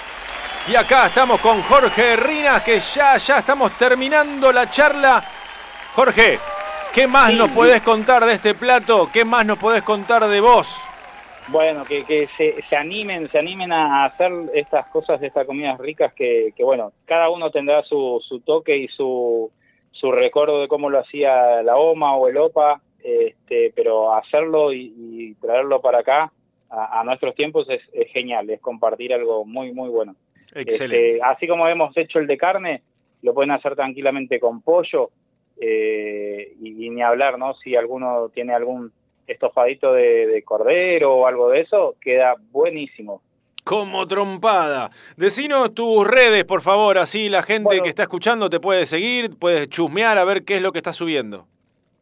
[0.67, 5.23] Y acá estamos con Jorge Rinas, que ya, ya estamos terminando la charla.
[5.93, 6.39] Jorge,
[6.91, 9.07] ¿qué más nos podés contar de este plato?
[9.13, 10.75] ¿Qué más nos podés contar de vos?
[11.49, 16.11] Bueno, que, que se, se animen, se animen a hacer estas cosas, estas comidas ricas
[16.13, 19.51] que, que bueno, cada uno tendrá su, su toque y su,
[19.91, 24.91] su recuerdo de cómo lo hacía la OMA o el OPA, este, pero hacerlo y,
[24.97, 26.31] y traerlo para acá
[26.71, 30.15] a, a nuestros tiempos es, es genial, es compartir algo muy, muy bueno.
[30.53, 31.13] Excelente.
[31.13, 32.81] Este, así como hemos hecho el de carne,
[33.21, 35.11] lo pueden hacer tranquilamente con pollo
[35.59, 37.53] eh, y, y ni hablar, ¿no?
[37.55, 38.91] Si alguno tiene algún
[39.27, 43.21] estofadito de, de cordero o algo de eso, queda buenísimo.
[43.63, 44.89] Como trompada.
[45.17, 49.69] Decinos tus redes, por favor, así la gente que está escuchando te puede seguir, puedes
[49.69, 51.45] chusmear a ver qué es lo que estás subiendo.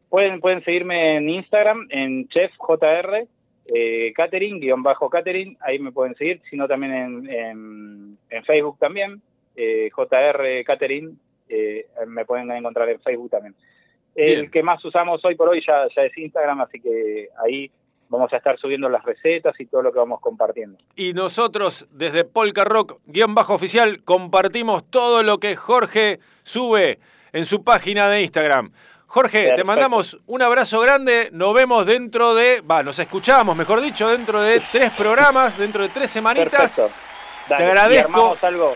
[0.08, 3.28] Pueden, pueden seguirme en Instagram, en chefjr,
[3.72, 8.78] eh, catering, guion bajo catering, ahí me pueden seguir, sino también en, en, en Facebook
[8.78, 9.22] también,
[9.56, 11.18] eh, JR Catering,
[11.48, 13.54] eh, me pueden encontrar en Facebook también.
[14.14, 14.50] El Bien.
[14.50, 17.70] que más usamos hoy por hoy ya, ya es Instagram, así que ahí
[18.08, 20.76] vamos a estar subiendo las recetas y todo lo que vamos compartiendo.
[20.96, 26.98] Y nosotros, desde Polka Rock, guion bajo oficial, compartimos todo lo que Jorge sube
[27.32, 28.72] en su página de Instagram.
[29.10, 31.30] Jorge, te mandamos un abrazo grande.
[31.32, 32.60] Nos vemos dentro de.
[32.60, 36.76] Va, nos escuchamos, mejor dicho, dentro de tres programas, dentro de tres semanitas.
[36.76, 38.12] Dale, Te agradezco.
[38.12, 38.74] armamos algo.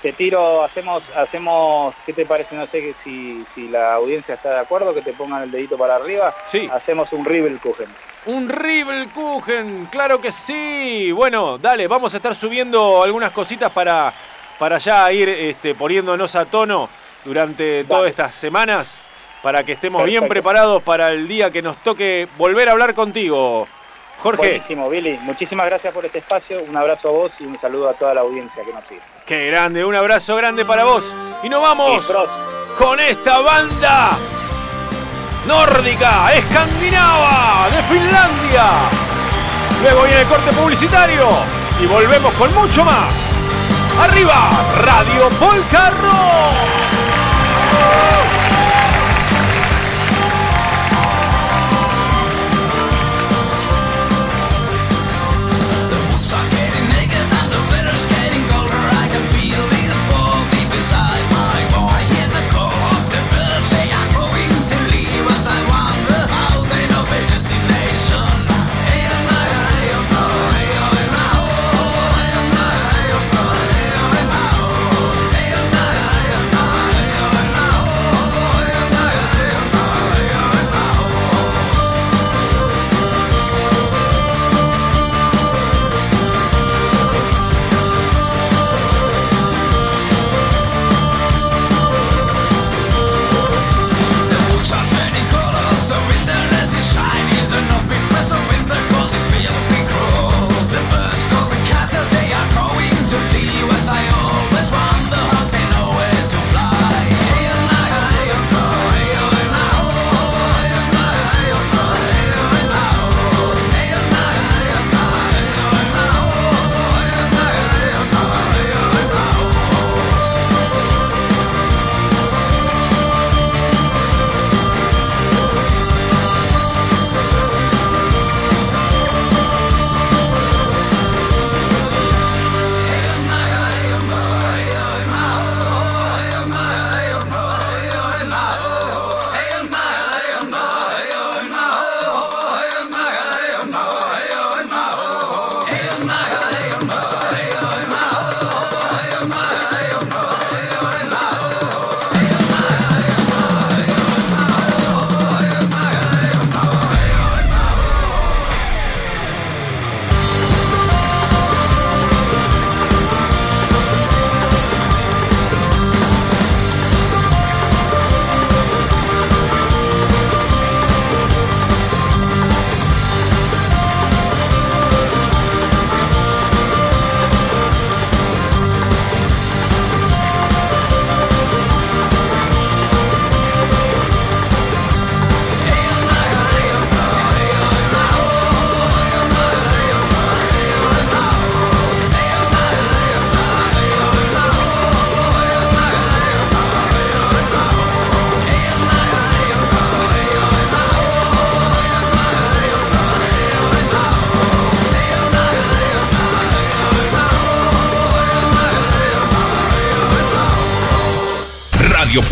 [0.00, 2.54] Te tiro, hacemos, hacemos, ¿qué te parece?
[2.54, 5.96] No sé si, si la audiencia está de acuerdo, que te pongan el dedito para
[5.96, 6.32] arriba.
[6.52, 6.68] Sí.
[6.72, 7.88] Hacemos un Ribbelkuchen.
[8.26, 11.10] Un Riebelkuchen, claro que sí.
[11.10, 14.12] Bueno, dale, vamos a estar subiendo algunas cositas para,
[14.56, 16.88] para ya ir este, poniéndonos a tono
[17.24, 19.00] durante todas estas semanas
[19.44, 23.68] para que estemos bien preparados para el día que nos toque volver a hablar contigo.
[24.22, 25.18] Jorge, Buenísimo, Billy.
[25.20, 26.62] Muchísimas gracias por este espacio.
[26.66, 29.02] Un abrazo a vos y un saludo a toda la audiencia que nos sigue.
[29.26, 31.04] qué grande, un abrazo grande para vos.
[31.42, 34.16] Y nos vamos Y con esta banda
[35.46, 38.64] nórdica, escandinava, de Finlandia.
[39.82, 41.28] Luego viene el corte publicitario
[41.82, 43.12] y volvemos con mucho más.
[44.00, 44.48] Arriba,
[44.80, 45.90] Radio Polka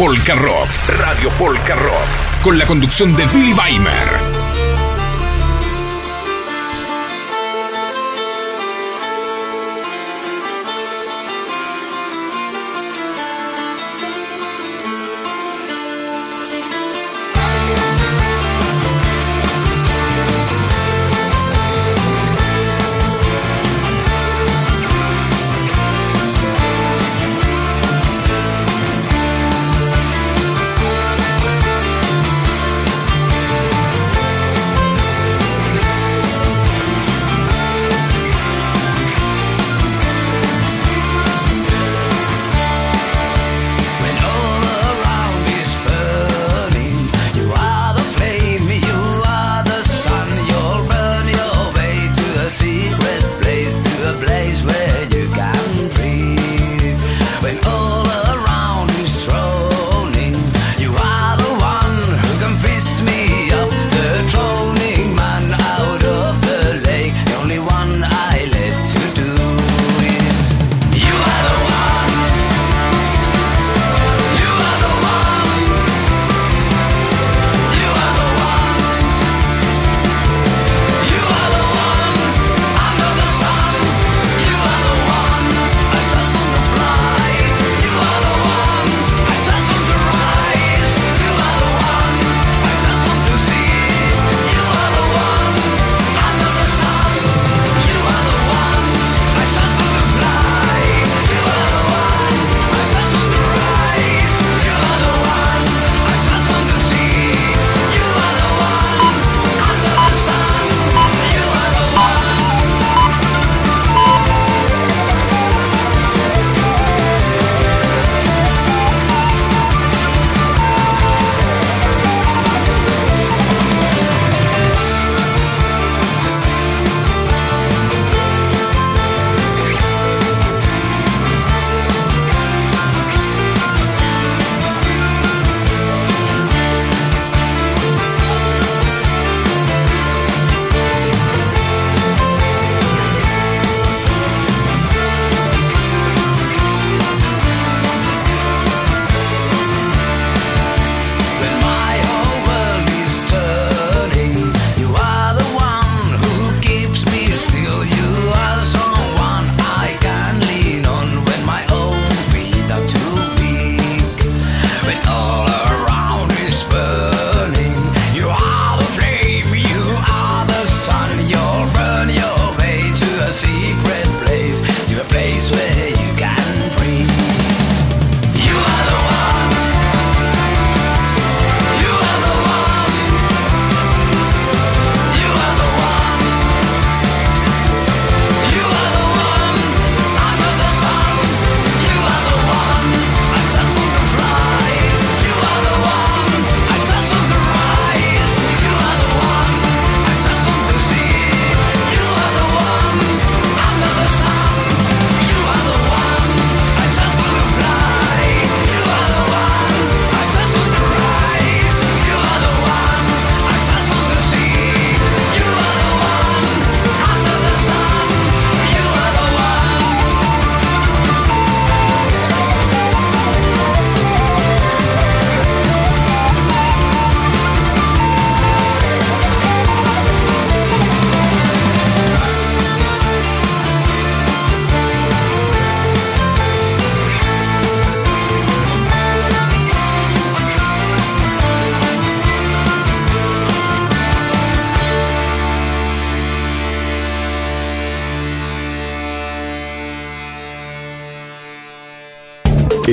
[0.02, 0.68] Polka Rock.
[0.88, 2.42] Radio Polka Rock.
[2.42, 4.11] Con la conducción de Billy Weimer.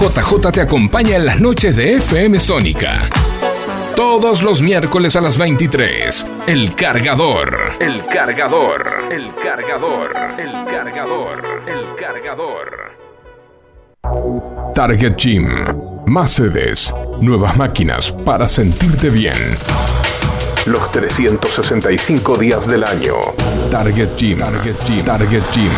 [0.00, 3.10] JJ te acompaña en las noches de FM Sónica.
[3.96, 6.24] Todos los miércoles a las 23.
[6.46, 7.72] El cargador.
[7.80, 9.08] El cargador.
[9.10, 10.12] El cargador.
[10.38, 11.42] El cargador.
[11.66, 12.92] El cargador.
[14.72, 15.48] Target Gym.
[16.06, 16.94] Más sedes.
[17.20, 19.36] Nuevas máquinas para sentirte bien.
[20.66, 23.14] Los 365 días del año.
[23.68, 24.38] Target Gym.
[24.38, 25.04] Target Gym.
[25.04, 25.72] Target Gym.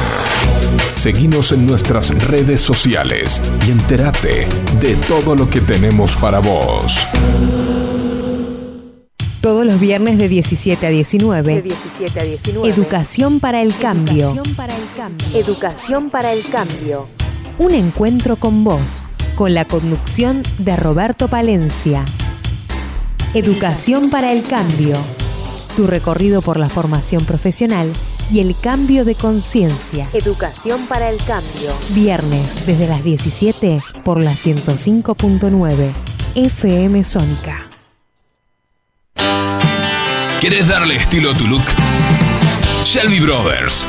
[0.92, 4.46] Seguinos en nuestras redes sociales y entérate
[4.80, 6.98] de todo lo que tenemos para vos.
[9.40, 11.54] Todos los viernes de 17 a 19.
[11.54, 12.68] De 17 a 19.
[12.68, 14.32] Educación para el cambio.
[14.32, 15.26] Educación para el cambio.
[15.34, 17.08] Educación para el cambio.
[17.58, 22.04] Un encuentro con vos, con la conducción de Roberto Palencia.
[23.32, 24.96] Educación para el cambio.
[25.76, 27.90] Tu recorrido por la formación profesional
[28.30, 30.08] y el cambio de conciencia.
[30.12, 31.72] Educación para el cambio.
[31.90, 35.90] Viernes desde las 17 por la 105.9
[36.34, 37.66] FM Sónica.
[40.40, 41.64] ¿Querés darle estilo a tu look?
[42.84, 43.86] Shelby Brothers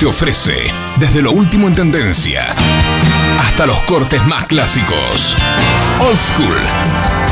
[0.00, 0.54] te ofrece
[0.98, 2.56] desde lo último en tendencia
[3.38, 5.36] hasta los cortes más clásicos.
[6.00, 7.31] Old School.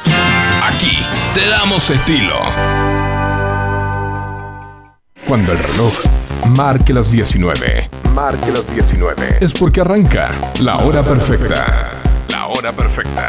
[0.73, 0.97] Aquí
[1.33, 2.35] te damos estilo.
[5.27, 5.93] Cuando el reloj
[6.55, 7.89] marque las 19.
[8.13, 9.37] Marque las 19.
[9.41, 11.91] Es porque arranca la hora perfecta.
[12.29, 13.27] La hora perfecta.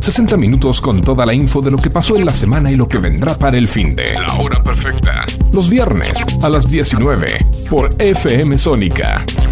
[0.00, 2.88] 60 minutos con toda la info de lo que pasó en la semana y lo
[2.88, 5.24] que vendrá para el fin de La Hora Perfecta.
[5.52, 9.24] Los viernes a las 19 por FM Sónica.
[9.26, 9.51] Sónica.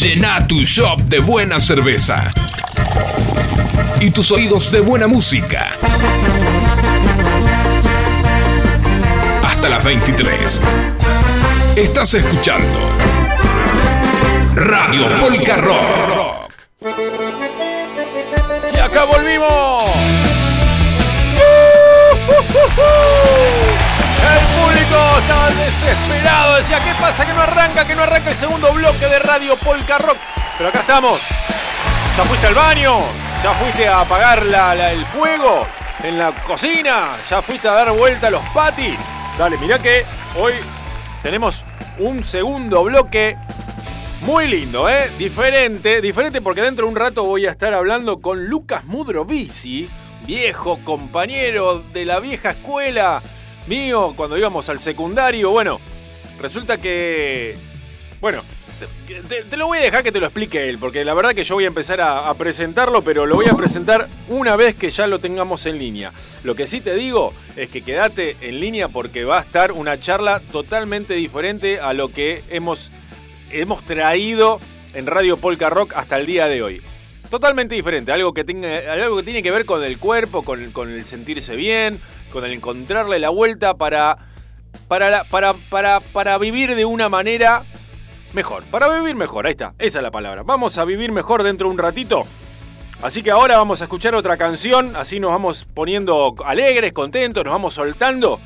[0.00, 2.24] Llena tu shop de buena cerveza.
[4.00, 5.70] Y tus oídos de buena música.
[9.44, 10.60] Hasta las 23.
[11.76, 12.80] Estás escuchando
[14.56, 16.50] Radio Polka Rock.
[18.74, 19.92] Y acá volvimos.
[24.24, 26.56] El público estaba desesperado.
[26.56, 27.26] Decía, ¿qué pasa?
[27.26, 30.16] Que no arranca, que no arranca el segundo bloque de Radio Polka Rock.
[30.56, 31.20] Pero acá estamos.
[32.16, 33.00] ¿Ya fuiste al baño?
[33.42, 35.66] ¿Ya fuiste a apagar la- el fuego
[36.02, 37.16] en la cocina?
[37.28, 38.96] ¿Ya fuiste a dar vuelta a los patis?
[39.38, 40.04] Dale, mirá que
[40.38, 40.54] hoy
[41.22, 41.64] tenemos
[41.98, 43.36] un segundo bloque
[44.22, 45.10] muy lindo, ¿eh?
[45.18, 49.88] Diferente, diferente porque dentro de un rato voy a estar hablando con Lucas Mudrovici,
[50.24, 53.20] viejo compañero de la vieja escuela
[53.66, 55.50] mío cuando íbamos al secundario.
[55.50, 55.80] Bueno,
[56.40, 57.56] resulta que,
[58.20, 58.42] Bueno,
[59.48, 61.54] te, lo voy a dejar que te lo explique él, porque la verdad que yo
[61.54, 65.18] voy a empezar a, presentarlo, pero lo voy a presentar una vez que ya lo
[65.18, 66.12] tengamos en línea.
[66.42, 70.00] Lo que sí te digo es que quédate en línea porque va a estar una
[70.00, 72.90] charla totalmente diferente a lo que hemos,
[73.50, 74.60] hemos traído
[74.94, 76.82] en Radio Polka Rock hasta el día de hoy.
[77.30, 80.90] Totalmente diferente, algo que, tenga, algo que tiene que ver con el cuerpo, con, con
[80.90, 82.00] el sentirse bien,
[82.34, 84.18] con el encontrarle la vuelta para,
[84.88, 87.62] para, la- para, para, para vivir de una manera
[88.34, 88.64] mejor.
[88.64, 90.42] Para vivir mejor, ahí está, esa es la palabra.
[90.44, 92.26] Vamos a vivir mejor dentro de un ratito.
[93.02, 97.52] Así que ahora vamos a escuchar otra canción, así nos vamos poniendo alegres, contentos, nos
[97.52, 98.40] vamos soltando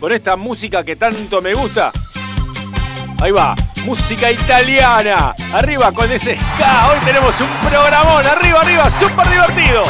[0.00, 1.90] con esta música que tanto me gusta.
[3.20, 3.54] Ahí va,
[3.86, 5.34] música italiana.
[5.54, 6.88] Arriba con ese ska.
[6.92, 8.26] Hoy tenemos un programón.
[8.26, 9.84] Arriba, arriba, súper divertido.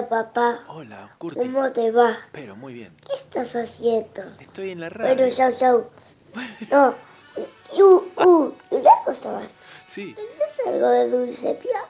[0.00, 1.40] Hola papá, Hola, Curti.
[1.40, 2.16] ¿cómo te va?
[2.32, 2.90] Pero muy bien.
[3.06, 4.22] ¿Qué estás haciendo?
[4.40, 5.14] Estoy en la radio.
[5.14, 5.90] Bueno, chau chau.
[6.70, 6.94] No,
[7.76, 9.50] y uh, uh, una cosa más.
[9.86, 11.80] Sí, ¿Es algo de dulce pía?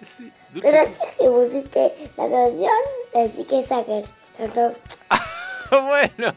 [0.00, 0.32] sí.
[0.54, 2.72] Gracias que pusiste la canción
[3.12, 4.74] de que
[5.82, 6.34] bueno,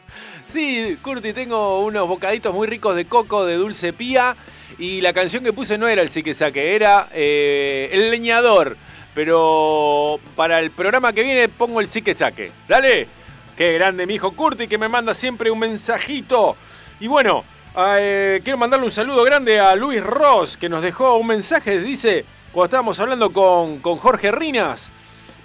[0.49, 4.35] sí, Curti, tengo unos bocaditos muy ricos de coco de dulce pía.
[4.77, 8.75] Y la canción que puse no era el sí que saque, era eh, El Leñador.
[9.13, 12.51] Pero para el programa que viene pongo el sí que saque.
[12.67, 13.07] Dale.
[13.55, 16.57] Qué grande mi hijo Curti que me manda siempre un mensajito.
[16.99, 17.43] Y bueno,
[17.77, 21.79] eh, quiero mandarle un saludo grande a Luis Ross que nos dejó un mensaje.
[21.79, 24.89] Dice, cuando estábamos hablando con, con Jorge Rinas,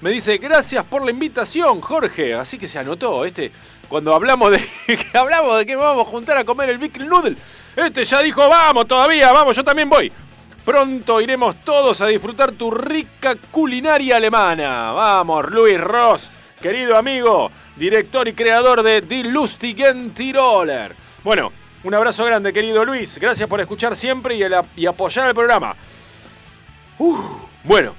[0.00, 2.34] me dice, gracias por la invitación, Jorge.
[2.34, 3.52] Así que se anotó, este.
[3.90, 7.36] Cuando hablamos de que hablamos de que vamos a juntar a comer el Big Noodle.
[7.76, 10.10] Este ya dijo, vamos todavía, vamos, yo también voy.
[10.64, 14.92] Pronto iremos todos a disfrutar tu rica culinaria alemana.
[14.92, 16.30] Vamos, Luis Ross,
[16.60, 20.94] querido amigo, director y creador de Die Lustigen Tiroler.
[21.24, 21.52] Bueno,
[21.84, 23.18] un abrazo grande, querido Luis.
[23.18, 24.36] Gracias por escuchar siempre
[24.76, 25.74] y, apoyar el programa.
[26.98, 27.18] Uf,
[27.62, 27.94] bueno,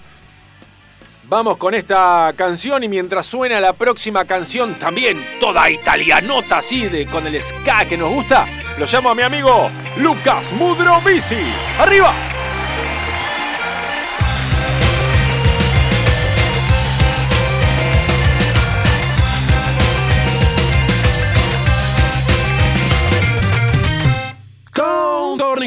[1.23, 7.05] vamos con esta canción y mientras suena la próxima canción, también toda italianota así, de,
[7.05, 8.45] con el ska que nos gusta,
[8.77, 11.41] lo llamo a mi amigo Lucas Mudrovici.
[11.79, 12.13] ¡Arriba!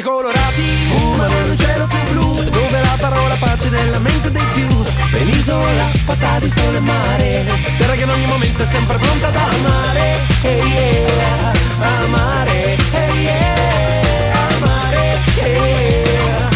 [0.03, 4.67] Colorati sfumano in un cielo più blu Dove la parola pace nella mente dei più.
[5.11, 7.45] Penisola fatta di sole e mare
[7.77, 10.19] Terra che in ogni momento è sempre pronta ad amare.
[10.41, 11.51] Hey yeah,
[12.03, 16.49] amare Hey yeah, amare yeah,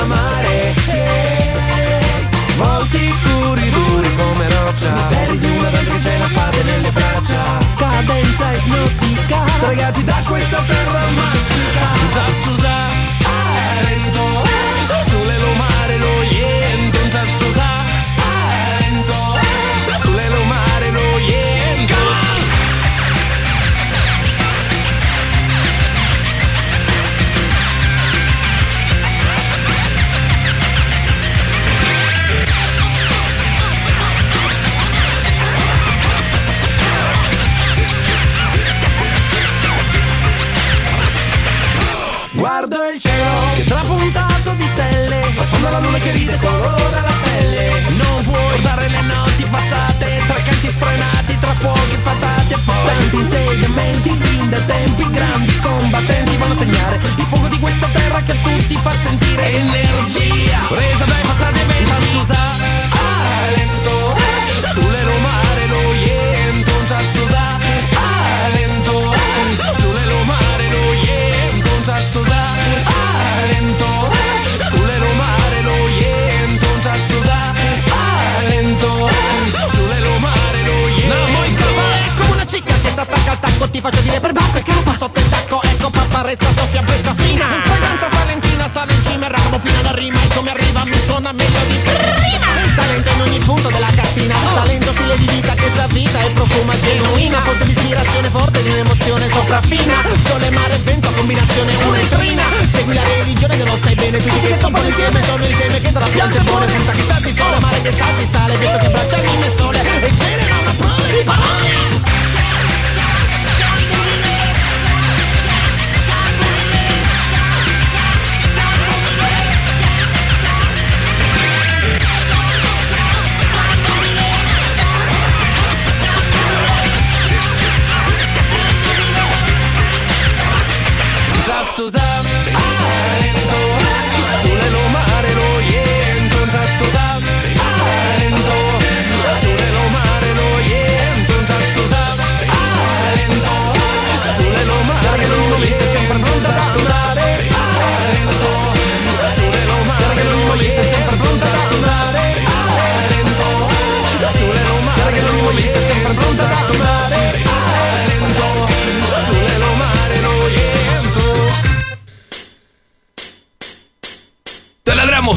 [0.00, 2.26] amare hey.
[2.56, 4.92] Volti scuri duri come roccia.
[4.94, 7.58] Misteri di una danza c'è la spada nelle braccia.
[7.76, 11.84] Cadenza ipnotica Stregati da questa terra magica.
[12.14, 12.93] Just to
[13.94, 14.43] Siento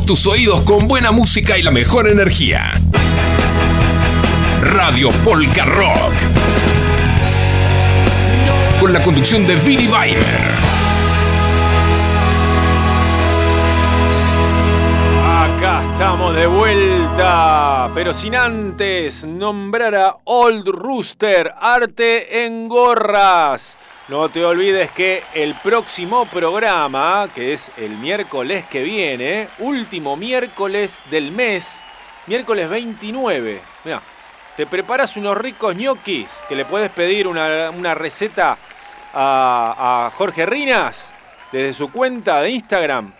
[0.07, 2.71] tus oídos con buena música y la mejor energía.
[4.61, 6.13] Radio Polka Rock.
[8.79, 10.23] Con la conducción de Billy Weimer.
[15.25, 23.66] Acá estamos de vuelta, pero sin antes nombrar a Old Rooster, arte en gorras.
[24.07, 31.01] No te olvides que el próximo programa, que es el miércoles que viene, último miércoles
[31.11, 31.83] del mes,
[32.25, 34.01] miércoles 29, mira,
[34.55, 38.57] te preparas unos ricos ñoquis que le puedes pedir una, una receta
[39.13, 41.13] a, Jorge Rinas
[41.51, 43.13] desde su cuenta de Instagram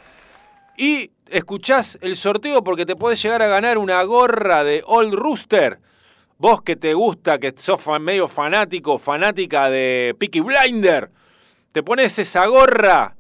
[0.78, 5.80] y escuchás el sorteo porque te puedes llegar a ganar una gorra de Old Rooster.
[6.40, 11.10] Vos que te gusta, que sos medio fanático, fanática de Peaky Blinder,
[11.72, 13.16] te pones esa gorra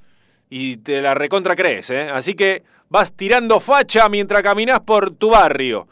[0.50, 2.10] y te la recontra crees, ¿eh?
[2.12, 5.88] Así que vas tirando facha mientras caminás por tu barrio.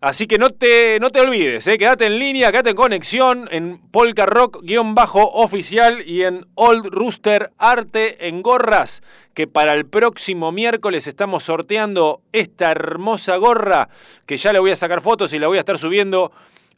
[0.00, 1.78] Así que no te, no te olvides, ¿eh?
[1.78, 8.42] quédate en línea, quédate en conexión en Polka Rock-oficial y en Old Rooster Arte en
[8.42, 9.02] Gorras,
[9.34, 13.88] que para el próximo miércoles estamos sorteando esta hermosa gorra,
[14.26, 16.30] que ya le voy a sacar fotos y la voy a estar subiendo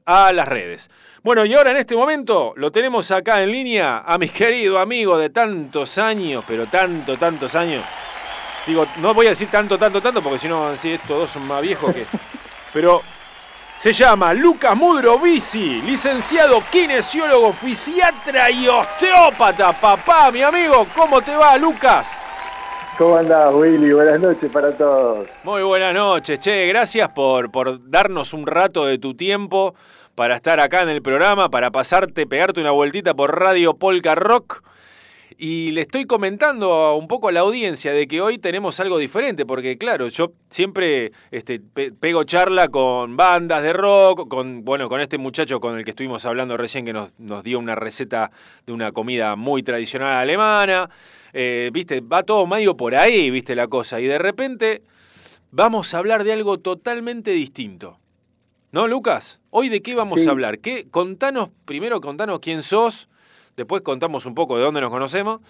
[0.09, 0.91] a las redes.
[1.23, 5.19] Bueno, y ahora en este momento lo tenemos acá en línea a mi querido amigo
[5.19, 7.85] de tantos años, pero tanto, tantos años.
[8.67, 11.47] Digo, no voy a decir tanto, tanto, tanto, porque si no, si estos dos son
[11.47, 12.07] más viejos que...
[12.73, 13.01] Pero
[13.79, 19.73] se llama Lucas Mudrovici, licenciado kinesiólogo, fisiatra y osteópata.
[19.73, 22.21] Papá, mi amigo, ¿cómo te va, Lucas?
[22.99, 23.93] ¿Cómo andás, Willy?
[23.93, 25.29] Buenas noches para todos.
[25.45, 26.67] Muy buenas noches, che.
[26.67, 29.75] Gracias por, por darnos un rato de tu tiempo
[30.19, 34.65] para estar acá en el programa, para pasarte, pegarte una vueltita por Radio Polka Rock.
[35.37, 39.47] Y le estoy comentando un poco a la audiencia de que hoy tenemos algo diferente,
[39.47, 45.19] porque claro, yo siempre este, pego charla con bandas de rock, con, bueno, con este
[45.19, 48.33] muchacho con el que estuvimos hablando recién que nos, nos dio una receta
[48.67, 50.91] de una comida muy tradicional alemana.
[51.33, 54.01] Eh, viste, va todo medio por ahí, viste la cosa.
[54.01, 54.83] Y de repente
[55.53, 58.01] vamos a hablar de algo totalmente distinto.
[58.71, 59.41] ¿No, Lucas?
[59.49, 60.59] ¿Hoy de qué vamos a hablar?
[60.59, 60.89] ¿Qué?
[60.91, 63.09] Contanos, primero contanos quién sos,
[63.57, 65.41] después contamos un poco de dónde nos conocemos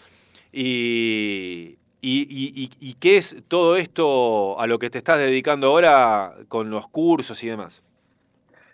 [0.52, 6.70] y, y, y, qué es todo esto a lo que te estás dedicando ahora con
[6.70, 7.82] los cursos y demás.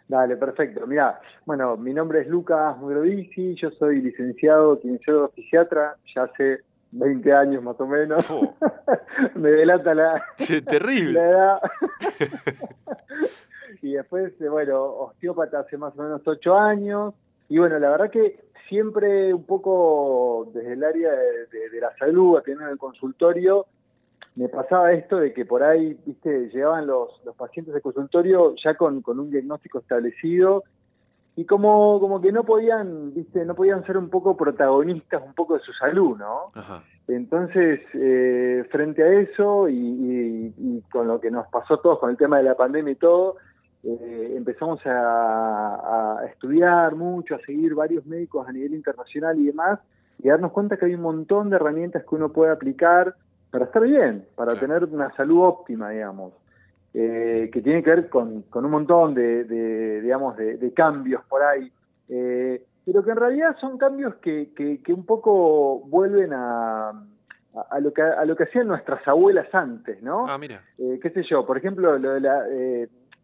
[0.09, 0.87] Dale, perfecto.
[0.87, 6.61] Mira, bueno, mi nombre es Lucas Mugrovici, yo soy licenciado kinesiólogo fisiatra, ya hace
[6.95, 8.25] 20 años más o menos.
[9.35, 10.23] Me delata la,
[10.67, 11.13] terrible.
[11.21, 11.61] la edad.
[13.85, 17.13] y después, eh, bueno, osteópata hace más o menos 8 años.
[17.51, 22.65] Y bueno, la verdad que siempre un poco desde el área de, la salud, atendiendo
[22.65, 23.67] en el consultorio,
[24.37, 28.75] me pasaba esto de que por ahí, viste, llegaban los, los pacientes de consultorio ya
[28.75, 30.65] con, con un diagnóstico establecido
[31.37, 35.55] y como, como que no podían, viste, no podían ser un poco protagonistas un poco
[35.55, 36.53] de su salud, ¿no?
[37.09, 42.39] Entonces, eh, frente a eso y, con lo que nos pasó todos con el tema
[42.39, 43.37] de la pandemia y todo,
[43.87, 49.79] eh, empezamos a, estudiar mucho, a seguir varios médicos a nivel internacional y demás,
[50.19, 53.15] y darnos cuenta que hay un montón de herramientas que uno puede aplicar
[53.51, 56.33] para estar bien, para tener una salud óptima, digamos.
[56.97, 61.71] Eh, que tiene que ver con, con un montón de, digamos, de, cambios por ahí,
[62.09, 66.91] eh, pero que en realidad son cambios que, que, un poco vuelven a,
[67.71, 70.29] a, lo que, a lo que hacían nuestras abuelas antes, ¿no?
[70.29, 70.63] Ah, mira.
[70.79, 72.45] Eh, qué sé yo, por ejemplo, lo de la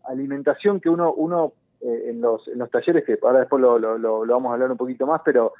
[0.05, 4.27] alimentación que uno, uno en, los, en los talleres, que ahora después lo, lo, lo,
[4.27, 5.52] vamos a hablar un poquito más, pero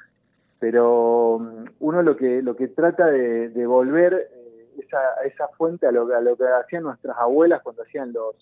[0.59, 4.29] pero mm, uno lo que lo que trata de, de volver
[4.77, 8.35] esa, esa fuente a lo, a lo que hacían nuestras abuelas cuando hacían los,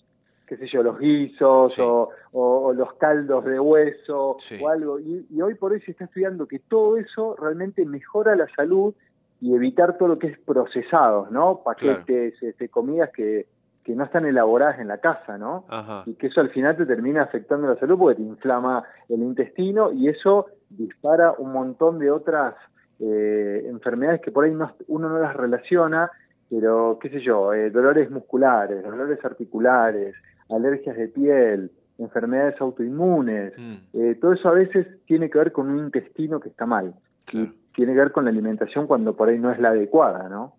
[0.46, 4.98] qué sé yo, los guisos o, los caldos de hueso o algo.
[4.98, 8.94] Y, hoy por hoy se está estudiando que todo eso realmente mejora la salud
[9.40, 11.62] y evitar todo lo que es procesados, ¿no?
[11.62, 13.46] Paquetes, este, comidas que,
[13.84, 15.64] que no están elaboradas en la casa, ¿no?
[16.06, 19.92] Y que eso al final te termina afectando la salud porque te inflama el intestino
[19.92, 22.54] y eso dispara un montón de otras
[22.98, 24.52] eh, enfermedades que por ahí
[24.88, 26.10] uno no las relaciona
[26.50, 30.16] pero qué sé yo, eh, dolores musculares, dolores articulares,
[30.50, 33.74] alergias de piel, enfermedades autoinmunes, mm.
[33.92, 36.94] eh, todo eso a veces tiene que ver con un intestino que está mal.
[37.32, 40.54] Y tiene que ver con la alimentación cuando por ahí no es la adecuada, ¿no?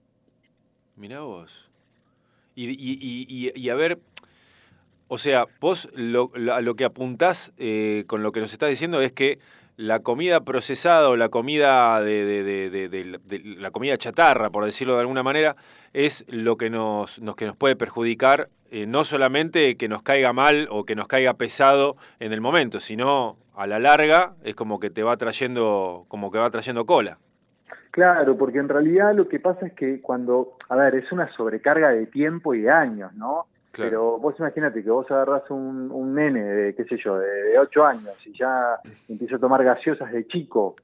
[0.96, 1.70] Mirá vos.
[2.56, 4.00] Y, y, y, y a ver,
[5.14, 9.12] o sea, vos lo, lo que apuntás eh, con lo que nos estás diciendo es
[9.12, 9.40] que
[9.76, 13.20] la comida procesada o la comida de,
[13.58, 15.58] la comida chatarra, por decirlo de alguna manera,
[15.92, 20.68] es lo que nos, que nos puede perjudicar, eh, no solamente que nos caiga mal
[20.72, 24.90] o que nos caiga pesado en el momento, sino a la larga es como que
[24.90, 27.18] te va trayendo, como que va trayendo cola.
[27.92, 31.90] Claro, porque en realidad lo que pasa es que cuando, a ver, es una sobrecarga
[31.90, 33.48] de tiempo y de años, ¿no?
[33.74, 37.86] Pero vos imagínate que vos agarrás un, un nene de, qué sé yo, de, 8
[37.86, 38.78] años y ya
[39.08, 40.76] empieza a tomar gaseosas de chico,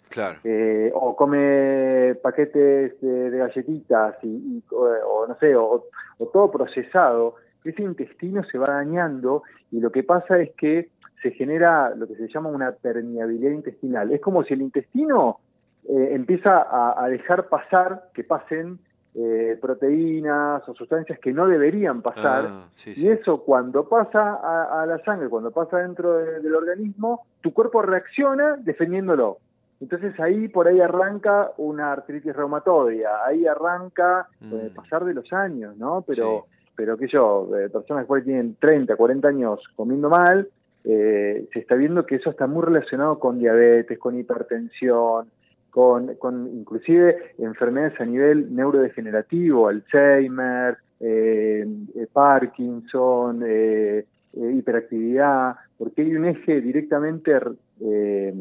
[0.44, 5.84] eh, o come paquetes de, galletitas, y, o, no sé, o,
[6.32, 10.90] todo procesado, ese intestino se va dañando y lo que pasa es que
[11.22, 14.14] se genera lo que se llama una permeabilidad intestinal.
[14.14, 15.40] Es como si el intestino
[15.88, 18.80] eh, empieza a, a dejar pasar, que pasen
[19.20, 22.46] eh, proteínas o sustancias que no deberían pasar.
[22.48, 27.82] Ah, y eso cuando pasa a, la sangre, cuando pasa dentro del organismo, tu cuerpo
[27.82, 29.40] reacciona defendiéndolo.
[29.82, 34.54] Entonces ahí por ahí arranca una artritis reumatoidea, ahí arranca mm.
[34.54, 36.04] el pasar de los años, ¿no?
[36.06, 36.46] Pero
[36.76, 40.48] pero que yo, eh, personas que por ahí tienen 30, 40 años comiendo mal,
[40.84, 45.28] eh, se está viendo que eso está muy relacionado con diabetes, con hipertensión,
[45.70, 51.66] con, con inclusive enfermedades a nivel neurodegenerativo, Alzheimer, eh,
[51.96, 57.34] eh, Parkinson, eh, hiperactividad, porque hay un eje directamente
[57.82, 58.34] eh,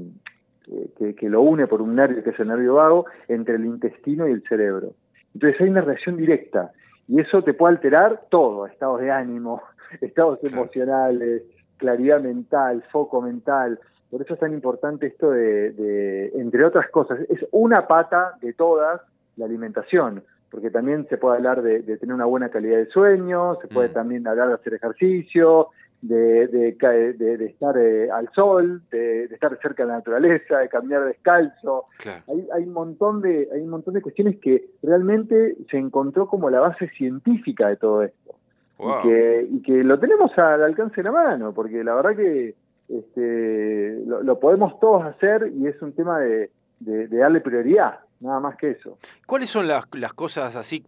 [0.68, 3.64] eh, que, que lo une por un nervio, que es el nervio vago, entre el
[3.64, 4.92] intestino y el cerebro.
[5.34, 6.72] Entonces hay una relación directa
[7.08, 9.62] y eso te puede alterar todo, estados de ánimo,
[10.00, 11.42] estados emocionales,
[11.76, 13.78] claridad mental, foco mental.
[14.10, 18.52] Por eso es tan importante esto de, de, entre otras cosas, es una pata de
[18.52, 19.00] todas
[19.36, 23.56] la alimentación, porque también se puede hablar de, de tener una buena calidad de sueño,
[23.60, 25.68] se puede también hablar de hacer ejercicio,
[26.00, 29.96] de, de, ca- de- de estar eh, al sol, de, de estar cerca de la
[29.96, 31.86] naturaleza, de caminar descalzo.
[32.28, 36.48] Hay, hay un montón de hay un montón de cuestiones que realmente se encontró como
[36.50, 38.34] la base científica de todo esto
[38.78, 38.98] Wow.
[38.98, 42.54] y que y que lo tenemos al alcance de la mano, porque la verdad que
[42.88, 46.50] este, lo, lo podemos todos hacer y es un tema de,
[46.80, 48.98] de- de darle prioridad, nada más que eso.
[49.26, 50.84] ¿Cuáles son las, las cosas así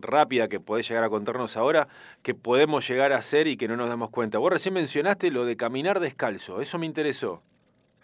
[0.00, 1.88] rápidas que podés llegar a contarnos ahora
[2.22, 4.38] que podemos llegar a hacer y que no nos damos cuenta?
[4.38, 7.42] Vos recién mencionaste lo de caminar descalzo, eso me interesó.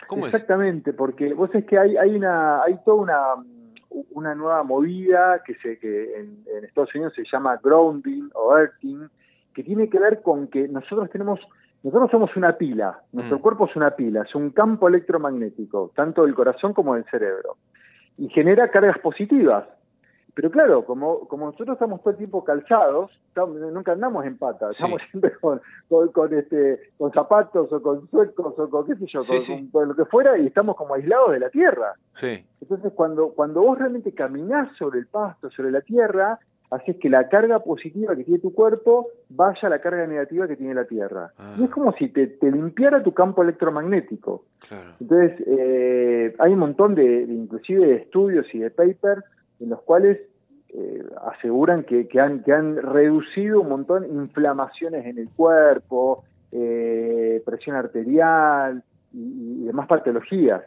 [0.09, 0.35] ¿Cómo es?
[0.35, 3.19] Exactamente, porque vos es que hay, hay una, hay toda una,
[4.13, 9.09] una nueva movida que se, que en, en Estados Unidos se llama grounding o earthing,
[9.55, 11.41] que tiene que ver con que nosotros tenemos,
[11.83, 13.41] nosotros somos una pila, nuestro Mm.
[13.43, 17.57] cuerpo es una pila, es un campo electromagnético, tanto del corazón como del cerebro,
[18.19, 19.65] y genera cargas positivas.
[20.35, 24.69] Pero claro, como, como nosotros estamos todo el tiempo calzados, estamos- nunca andamos en pata,
[24.71, 29.07] estamos siempre con, con, con, este, con zapatos o con suecos o con qué sé
[29.07, 29.71] yo, Sí, con, sí.
[29.73, 31.95] con- lo que fuera y estamos como aislados de la tierra.
[32.61, 36.39] Entonces cuando, cuando vos realmente caminás sobre el pasto, sobre la tierra,
[36.71, 40.57] haces que la carga positiva que tiene tu cuerpo vaya a la carga negativa que
[40.57, 41.33] tiene la tierra.
[41.59, 44.45] Y es como si te, te limpiara tu campo electromagnético.
[45.01, 49.23] Entonces, eh, hay un montón de, de inclusive de estudios y de papers
[49.61, 50.21] en los cuales
[50.71, 57.43] eh, aseguran que, que han, que han reducido un montón inflamaciones en el cuerpo, eh,
[57.47, 58.83] presión arterial
[59.13, 60.63] y, y demás patologías.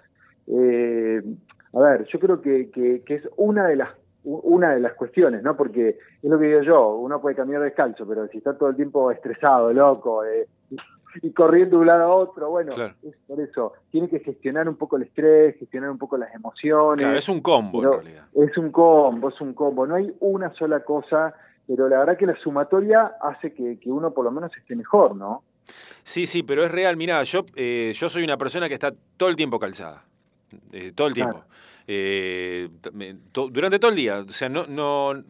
[1.72, 3.90] A ver, yo creo que, que, que es una de las
[4.24, 5.56] una de las cuestiones, ¿no?
[5.56, 5.90] Porque
[6.22, 9.10] es lo que digo yo, uno puede caminar descalzo, pero si está todo el tiempo
[9.12, 10.48] estresado, loco, eh,
[11.22, 12.94] y corriendo de un lado a otro, bueno, Claro.
[13.04, 17.04] es por eso, tiene que gestionar un poco el estrés, gestionar un poco las emociones.
[17.04, 18.26] Claro, es un combo en realidad.
[18.34, 21.34] Es un combo, es un combo, no hay una sola cosa,
[21.68, 25.16] pero la verdad que la sumatoria hace que, que uno por lo menos esté mejor,
[25.16, 25.44] ¿no?
[26.04, 26.98] Sí, sí, pero es real.
[26.98, 30.04] Mirá, yo, eh, yo soy una persona que está todo el tiempo calzada.
[30.72, 31.44] Eh, todo el tiempo.
[31.92, 32.70] Eh,
[33.34, 34.20] durante todo el día.
[34.20, 35.24] O sea, no, no.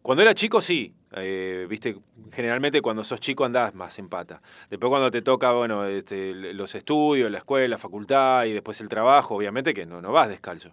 [0.00, 0.94] Cuando era chico, sí.
[1.12, 1.96] Eh, Viste,
[2.32, 4.40] generalmente cuando sos chico andás más en pata.
[4.70, 8.88] Después cuando te toca, bueno, este, los estudios, la escuela, la facultad y después el
[8.88, 10.70] trabajo, obviamente que no, no vas descalzo.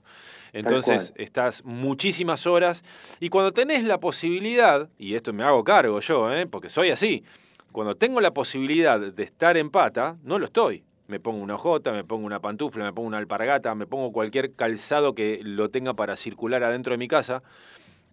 [0.53, 2.83] Entonces estás muchísimas horas
[3.19, 6.45] y cuando tenés la posibilidad, y esto me hago cargo yo, ¿eh?
[6.45, 7.23] porque soy así,
[7.71, 10.83] cuando tengo la posibilidad de estar en pata, no lo estoy.
[11.07, 14.53] Me pongo una jota, me pongo una pantufla, me pongo una alpargata, me pongo cualquier
[14.53, 17.43] calzado que lo tenga para circular adentro de mi casa.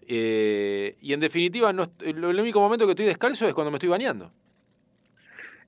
[0.09, 3.91] Eh, y en definitiva, no, el único momento que estoy descalzo es cuando me estoy
[3.91, 4.33] bañando.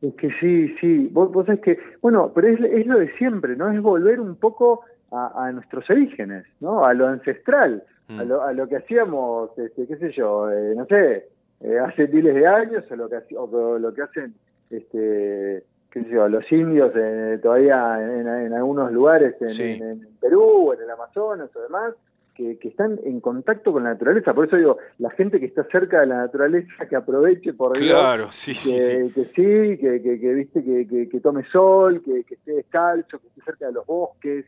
[0.01, 3.55] Es que sí, sí, vos, vos sabés que, bueno, pero es, es lo de siempre,
[3.55, 3.71] ¿no?
[3.71, 4.81] Es volver un poco
[5.13, 6.83] a, a nuestros orígenes, ¿no?
[6.85, 10.87] A lo ancestral, a, lo, a lo que hacíamos, este, qué sé yo, eh, no
[10.87, 11.29] sé,
[11.61, 14.35] eh, hace miles de años, o lo que, o lo que hacen,
[14.71, 15.63] este,
[15.93, 19.63] qué sé yo, los indios eh, todavía en, en algunos lugares en, Sí.
[19.63, 21.95] en- en Perú, en el Amazonas o demás,
[22.35, 24.33] que, que están en contacto con la naturaleza.
[24.33, 27.93] Por eso digo, la gente que está cerca de la naturaleza, que aproveche por Dios,
[27.93, 29.13] Claro, sí, sí, que, sí.
[29.13, 33.27] que sí, que, que, que, viste que, que, tome sol, que, que esté descalzo, que
[33.29, 34.47] esté cerca de los bosques.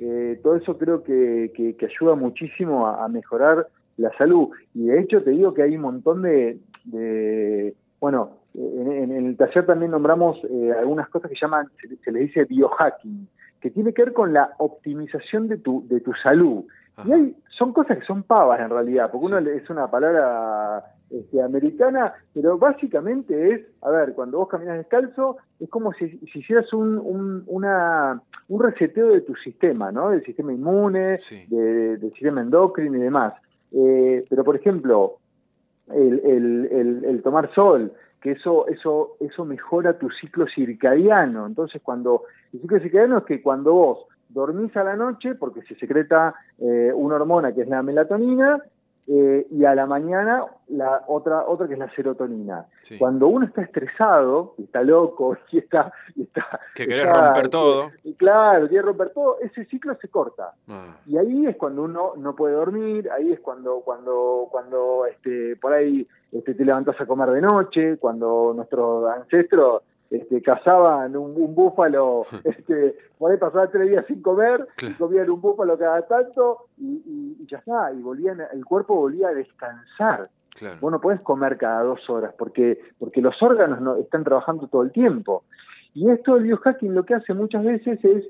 [0.00, 4.48] Eh, todo eso creo que, que, que ayuda muchísimo a, a mejorar la salud.
[4.74, 9.36] Y de hecho te digo que hay un montón de, de bueno, en, en el
[9.36, 13.28] taller también nombramos eh, algunas cosas que llaman, se, se le dice biohacking,
[13.60, 16.64] que tiene que ver con la optimización de tu, de tu salud.
[17.04, 20.84] Y hay, son cosas que son pavas en realidad, porque uno le- es una palabra
[21.10, 26.38] este, americana, pero básicamente es, a ver, cuando vos caminas descalzo, es como si, si
[26.40, 30.10] hicieras un, un, una, un reseteo de tu sistema, ¿no?
[30.10, 31.18] Del sistema inmune,
[31.48, 33.34] de- del sistema endocrino y demás.
[33.72, 35.16] Eh, pero, por ejemplo,
[35.94, 41.46] el, el, el, el tomar sol, que eso, eso, eso mejora tu ciclo circadiano.
[41.46, 45.74] Entonces, cuando el ciclo circadiano es que cuando vos dormís a la noche, porque se
[45.76, 48.62] secreta eh, una hormona que es la melatonina,
[49.06, 52.66] eh, y a la mañana la otra otra que es la serotonina.
[52.82, 52.96] Sí.
[52.98, 57.48] Cuando uno está estresado, y está loco y está y está Que querés está- romper
[57.48, 57.90] todo.
[58.04, 60.52] y claro, quiere romper todo, ese ciclo se corta.
[60.68, 65.56] Ah, Y ahí es cuando uno no puede dormir, ahí es cuando cuando cuando este
[65.56, 71.32] por ahí este te levantás a comer de noche, cuando nuestros ancestros este, cazaban un,
[71.40, 76.02] un búfalo, este, por ahí pasaban tres días sin comer, y comían un búfalo cada
[76.02, 80.28] tanto y, y- y ya está, y volvían, el cuerpo volvía a descansar.
[80.56, 80.76] claro.
[80.80, 84.82] Vos no podés comer cada dos horas porque, porque los órganos no, están trabajando todo
[84.82, 85.44] el tiempo.
[85.94, 88.24] Y esto el biohacking lo que hace muchas veces es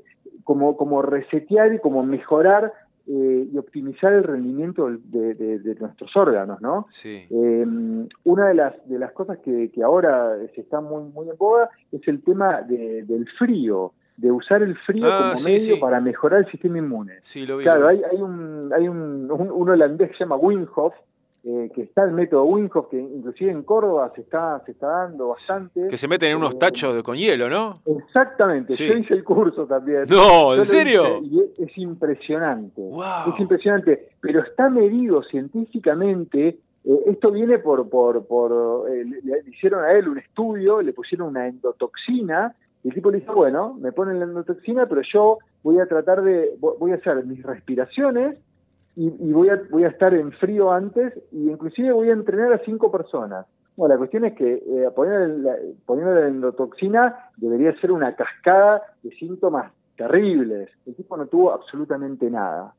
[0.44, 2.72] como, como resetear y como mejorar
[3.06, 6.86] eh, y optimizar el rendimiento de, de- de nuestros órganos, ¿no?
[6.90, 7.26] Sí.
[7.30, 7.66] Eh,
[8.24, 11.70] una de las, de las cosas que, que ahora se está muy, muy en boga
[11.92, 15.80] es el tema de- del frío, de usar el frío Ah, como sí, medio sí.
[15.80, 17.14] para mejorar el sistema inmune.
[17.22, 17.64] Sí, lo vi.
[17.64, 20.94] Claro, hay, hay, un, hay un, un, un holandés que se llama Wim Hof,
[21.42, 24.86] eh, que está el método Wim Hof, que inclusive en Córdoba se está, se está
[24.88, 25.88] dando bastante.
[25.88, 27.74] Que se meten en unos tachos de, con hielo, ¿no?
[27.86, 28.86] Exactamente, Sí.
[28.86, 30.04] yo hice el curso también.
[30.10, 31.20] No, ¿en serio?
[31.22, 32.82] y es, es impresionante.
[33.28, 35.22] Es impresionante, pero está medido
[35.74, 36.58] científicamente.
[36.84, 40.92] eh, esto viene por, por, por eh, le, le hicieron a él un estudio, le
[40.92, 45.38] pusieron una endotoxina, y el tipo le dijo, bueno, me ponen la endotoxina, pero yo
[45.62, 48.38] voy a tratar de, vo- voy a hacer mis respiraciones
[48.96, 52.52] y, y voy, a, voy a estar en frío antes, y inclusive voy a entrenar
[52.52, 53.46] a cinco personas.
[53.76, 55.56] Bueno, la cuestión es que eh, poner la,
[55.86, 60.68] poniendo la endotoxina debería ser una cascada de síntomas terribles.
[60.86, 62.74] El tipo no tuvo absolutamente nada.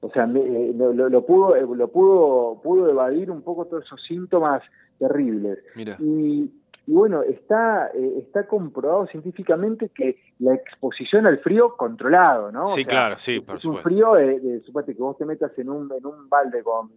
[0.00, 3.64] O sea, me- eh, lo, lo- lo pudo, eh, lo pudo, pudo evadir un poco
[3.66, 4.62] todos esos síntomas
[4.98, 5.58] terribles.
[5.74, 5.96] Mira.
[6.00, 6.50] Y,
[6.86, 12.64] y bueno, está, eh, está comprobado científicamente que la exposición al frío controlado, ¿no?
[12.64, 13.88] O Sí, sea, claro, sí, por es un supuesto.
[13.88, 16.90] frío de, de que vos te metas en un, en un balde con,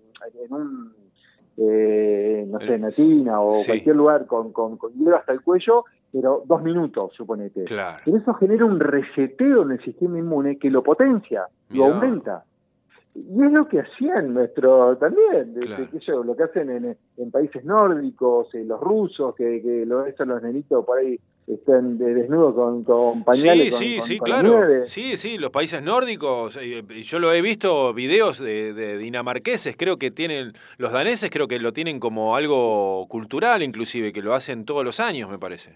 [0.45, 0.93] en un,
[1.57, 3.65] eh, no sé, Eh, Natina o sí.
[3.67, 7.65] cualquier lugar con, con, con hielo hasta el cuello, pero dos minutos, suponete.
[7.65, 7.99] Claro.
[8.05, 12.43] Pero eso genera un reseteo en el sistema inmune que lo potencia, lo aumenta.
[13.27, 15.85] Y es lo que hacían nuestro también, de- Claro.
[15.85, 19.85] de- sé yo, lo que hacen en, en países nórdicos, eh, los rusos, que, que
[19.85, 23.75] lo ves a los nenitos por ahí están de- desnudos con, con pañales.
[23.75, 24.49] Sí, sí, con- sí, con claro.
[24.49, 24.85] nieve.
[24.85, 29.97] Sí, sí, los países nórdicos, eh, yo lo he visto videos de, de dinamarqueses, creo
[29.97, 34.63] que tienen, los daneses creo que lo tienen como algo cultural inclusive, que lo hacen
[34.63, 35.75] todos los años, me parece.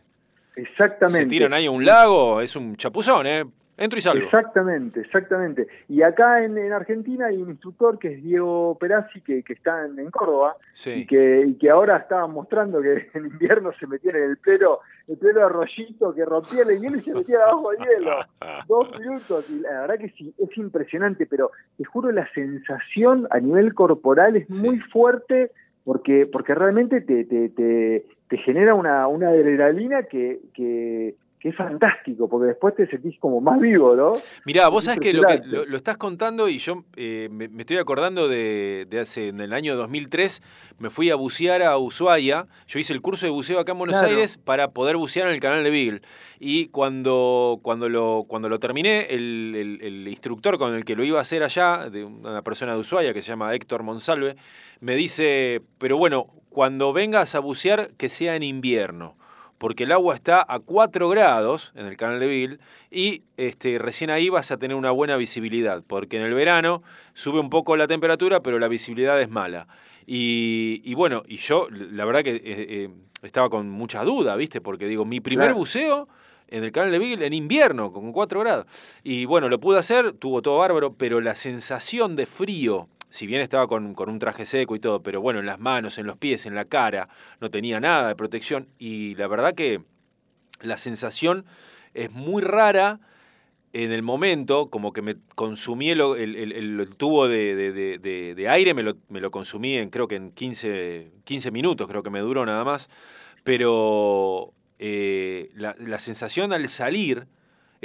[0.55, 1.23] Exactamente.
[1.23, 3.43] Se tiran ahí a un lago, es un chapuzón, ¿eh?
[3.75, 4.25] Entro y salgo.
[4.25, 5.67] Exactamente, exactamente.
[5.89, 9.85] Y acá en, en Argentina hay un instructor que es Diego Perazzi, que, que está
[9.85, 10.55] en, en Córdoba,
[10.85, 14.79] y, que, y que ahora estaba mostrando que en invierno se metían en el pleno,
[15.07, 18.11] el pleno arroyito que rompía el hielo y se metían abajo del hielo.
[18.67, 19.49] Dos minutos.
[19.49, 24.35] Y la verdad que sí, es impresionante, pero te juro, la sensación a nivel corporal
[24.35, 25.51] es muy fuerte
[25.83, 31.55] porque, porque realmente te, te, te, te genera una, una adrenalina que, que, que es
[31.57, 34.13] fantástico, porque después te sentís como más vivo, ¿no?
[34.45, 37.63] Mirá, vos sabés que lo, que lo, lo estás contando y yo eh, me, me
[37.63, 40.41] estoy acordando de, de hace, en el año 2003,
[40.79, 43.97] me fui a bucear a Ushuaia, yo hice el curso de buceo acá en Buenos
[43.97, 44.07] Claro.
[44.15, 46.01] Aires para poder bucear en el canal de Beagle.
[46.39, 51.03] Y cuando, cuando, lo, cuando lo terminé, el, el- el instructor con el que lo
[51.03, 54.37] iba a hacer allá, de una persona de Ushuaia que se llama Héctor Monsalve,
[54.79, 59.17] me dice, pero bueno, cuando vengas a bucear, que sea en invierno
[59.63, 62.59] porque el agua está a 4 grados en el canal de Bill
[62.91, 66.83] y este, recién ahí vas a tener una buena visibilidad, porque en el verano
[67.13, 69.69] sube un poco la temperatura, pero la visibilidad es mala.
[70.05, 72.89] Y, y bueno, y yo la verdad que eh, eh,
[73.21, 74.59] estaba con mucha duda, ¿viste?
[74.59, 75.59] Porque digo, mi primer Claro.
[75.59, 76.09] buceo
[76.49, 78.65] en el canal de Beagle en invierno, con 4 grados.
[79.01, 83.41] Y bueno, lo pude hacer, tuvo todo bárbaro, pero la sensación de frío, si bien
[83.41, 86.17] estaba con, con un traje seco y todo, pero bueno, en las manos, en los
[86.17, 87.09] pies, en la cara,
[87.39, 88.67] no tenía nada de protección.
[88.79, 89.81] Y la verdad que
[90.61, 91.45] la sensación
[91.93, 92.99] es muy rara
[93.71, 97.55] en el momento, como que me consumí el, el- tubo de-
[98.35, 102.01] de aire, me lo, me lo consumí en creo que en 15, 15 minutos, creo
[102.01, 102.89] que me duró nada más,
[103.43, 107.27] pero eh, la, la sensación al salir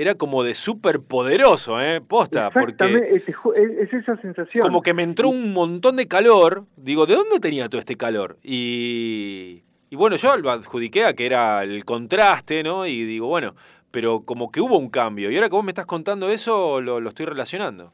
[0.01, 2.01] era como de súper poderoso, ¿eh?
[2.01, 4.63] Posta, porque Exactamente, es, es esa sensación.
[4.63, 6.67] como que me entró un montón de calor.
[6.77, 8.37] Digo, ¿de dónde tenía todo este calor?
[8.45, 12.87] Y, y bueno, yo lo adjudiqué a que era el contraste, ¿no?
[12.87, 13.57] Y digo, bueno,
[13.91, 15.33] pero como que hubo un cambio.
[15.33, 17.93] Y ahora que vos me estás contando eso, lo, lo estoy relacionando.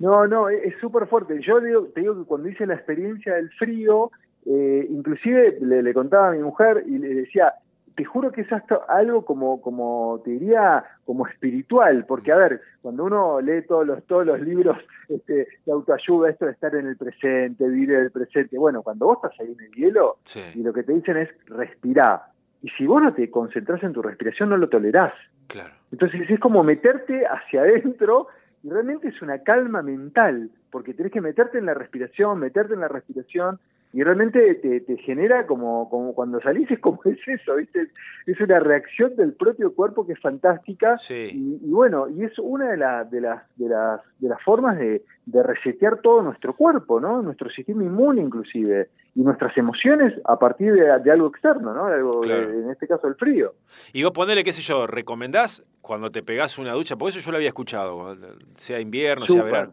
[0.00, 1.38] No, no, es es súper fuerte.
[1.40, 4.10] Yo digo, te digo que cuando hice la experiencia del frío,
[4.44, 7.54] eh, inclusive le, le contaba a mi mujer y le decía,
[7.96, 12.60] te juro que es hasta algo como, como te diría, como espiritual, porque a ver,
[12.82, 16.86] cuando uno lee todos los, todos los libros este, de autoayuda, esto de estar en
[16.86, 20.18] el presente, vivir en el presente, bueno, cuando vos estás ahí en el hielo
[20.54, 22.22] y lo que te dicen es respirar,
[22.62, 25.12] y si vos no te concentras en tu respiración no lo tolerás.
[25.46, 25.74] Claro.
[25.92, 28.28] Entonces es como meterte hacia adentro
[28.62, 32.80] y realmente es una calma mental, porque tenés que meterte en la respiración, meterte en
[32.80, 33.60] la respiración
[33.94, 37.88] y realmente te, te genera como, como cuando salís es como es eso, ¿viste?
[38.26, 40.96] Es una reacción del propio cuerpo que es fantástica
[41.32, 44.76] y, y bueno, y es una de, la- de, las, de, las, de las formas
[44.78, 47.22] de, de resetear todo nuestro cuerpo, ¿no?
[47.22, 51.84] Nuestro sistema inmune inclusive y nuestras emociones a partir de, de algo externo, ¿no?
[51.86, 52.48] Algo, Claro.
[52.48, 53.54] de- en este caso el frío.
[53.92, 56.96] Y vos ponele, qué sé yo, ¿recomendás cuando te pegás una ducha?
[56.96, 58.16] Porque eso yo lo había escuchado,
[58.56, 59.72] sea invierno, sea verano.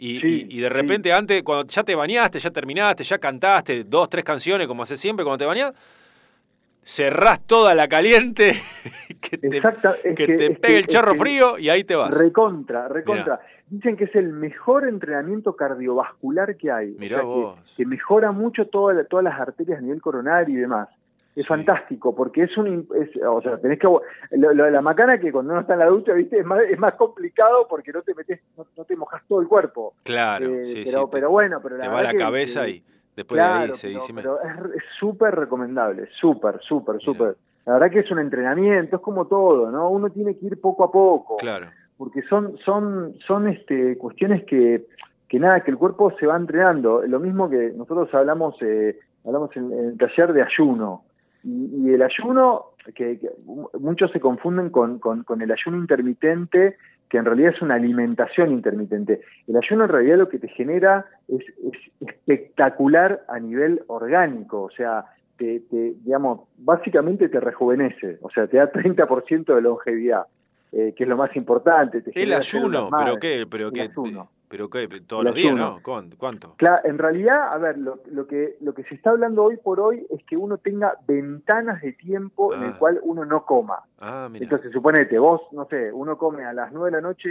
[0.00, 3.82] Y, Sí, y- y de repente antes, cuando ya te bañaste, ya terminaste, ya cantaste
[3.84, 5.74] dos, tres canciones como haces siempre cuando te bañás,
[6.82, 8.52] cerrás toda la caliente,
[9.20, 12.16] que te, que que- pegue que- el charro frío y ahí te vas.
[12.16, 13.40] Recontra, recontra.
[13.68, 16.94] Dicen que es el mejor entrenamiento cardiovascular que hay.
[16.94, 17.74] O Mirá sea, vos.
[17.76, 20.88] Que, mejora mucho toda la- todas las arterias a nivel coronario y demás.
[21.36, 22.88] Es fantástico, porque es un...
[22.96, 23.86] Es, o sea, tenés que...
[23.86, 24.00] Lo,
[24.52, 26.40] lo de la macana que cuando uno está en la ducha, ¿viste?
[26.40, 29.46] Es más, es más complicado porque no te metes, no, no te mojas todo el
[29.46, 29.94] cuerpo.
[30.02, 31.08] Claro, Eh, sí, pero, sí.
[31.12, 32.82] pero bueno, pero te la va verdad la que- cabeza que- y
[33.14, 34.12] después de Claro, ahí se pero, dice...
[34.14, 37.36] pero es es súper recomendable, súper, súper, súper.
[37.66, 39.90] La verdad que es un entrenamiento, es como todo, ¿no?
[39.90, 41.36] Uno tiene que ir poco a poco.
[41.36, 41.66] Claro.
[41.96, 44.86] Porque son, son, son este, cuestiones que,
[45.28, 47.02] que nada, que el cuerpo se va entrenando.
[47.06, 51.02] Lo mismo que nosotros hablamos, eh, hablamos en, en el taller de ayuno.
[51.48, 53.30] Y, y el ayuno, que, que
[53.78, 56.76] muchos se confunden con, con, el ayuno intermitente,
[57.08, 59.22] que en realidad es una alimentación intermitente.
[59.46, 64.70] El ayuno en realidad lo que te genera es, es espectacular a nivel orgánico, o
[64.70, 65.06] sea,
[65.38, 70.24] te, te, digamos, básicamente te rejuvenece, o sea, te da 30% de longevidad,
[70.72, 72.00] eh, que es lo más importante.
[72.02, 73.90] Te El ayuno, pero qué, pero qué,
[74.48, 75.54] pero qué, todos El los días.
[75.54, 75.80] ¿no?
[75.82, 76.54] ¿Cuánto?
[76.56, 79.78] Claro, en realidad, a ver, lo, lo que lo que se está hablando hoy por
[79.80, 82.76] hoy es que uno tenga ventanas de tiempo en el Ah.
[82.78, 83.80] cual uno no coma.
[84.00, 84.42] Ah, mira.
[84.44, 87.28] Entonces, suponete, vos, no sé, uno come a las 9 de la noche,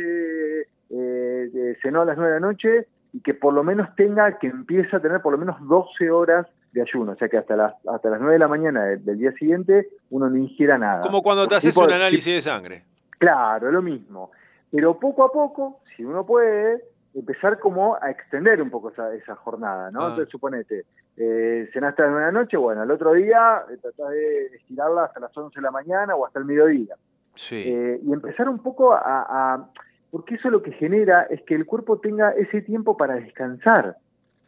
[0.89, 4.47] eh, cenó a las 9 de la noche, y que por lo menos tenga, que
[4.47, 7.73] empiece a tener por lo menos 12 horas de ayuno, o sea que hasta las
[7.87, 11.01] hasta las 9 de la mañana del, del día siguiente uno no ingiera nada.
[11.01, 12.83] Como cuando te haces Tipo- un análisis de sangre.
[13.17, 14.31] Claro, lo mismo.
[14.71, 16.83] Pero poco a poco, si uno puede,
[17.13, 20.01] empezar como a extender un poco esa, esa jornada, ¿no?
[20.01, 20.07] Ah.
[20.09, 20.85] Entonces, suponete,
[21.15, 24.45] eh, cenaste a las 9 de la noche, bueno, al otro día eh, tratás de
[24.57, 26.95] estirarla hasta las 11 de la mañana o hasta el mediodía.
[27.33, 27.63] Sí.
[27.67, 29.69] Eh, y empezar un poco a, a-
[30.11, 33.97] Porque eso lo que genera es que el cuerpo tenga ese tiempo para descansar.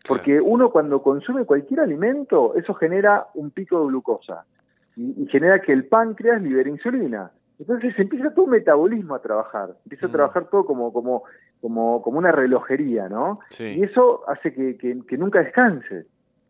[0.07, 4.45] Porque uno cuando consume cualquier alimento, eso genera un pico de glucosa.
[4.95, 7.31] Y, y genera que el páncreas libere insulina.
[7.59, 9.69] Entonces empieza todo un metabolismo a trabajar.
[9.85, 11.23] Empieza a trabajar todo como, como,
[11.61, 13.41] como, como una relojería, ¿no?
[13.49, 13.65] Sí.
[13.65, 16.05] Y eso hace que, que- que nunca descanse.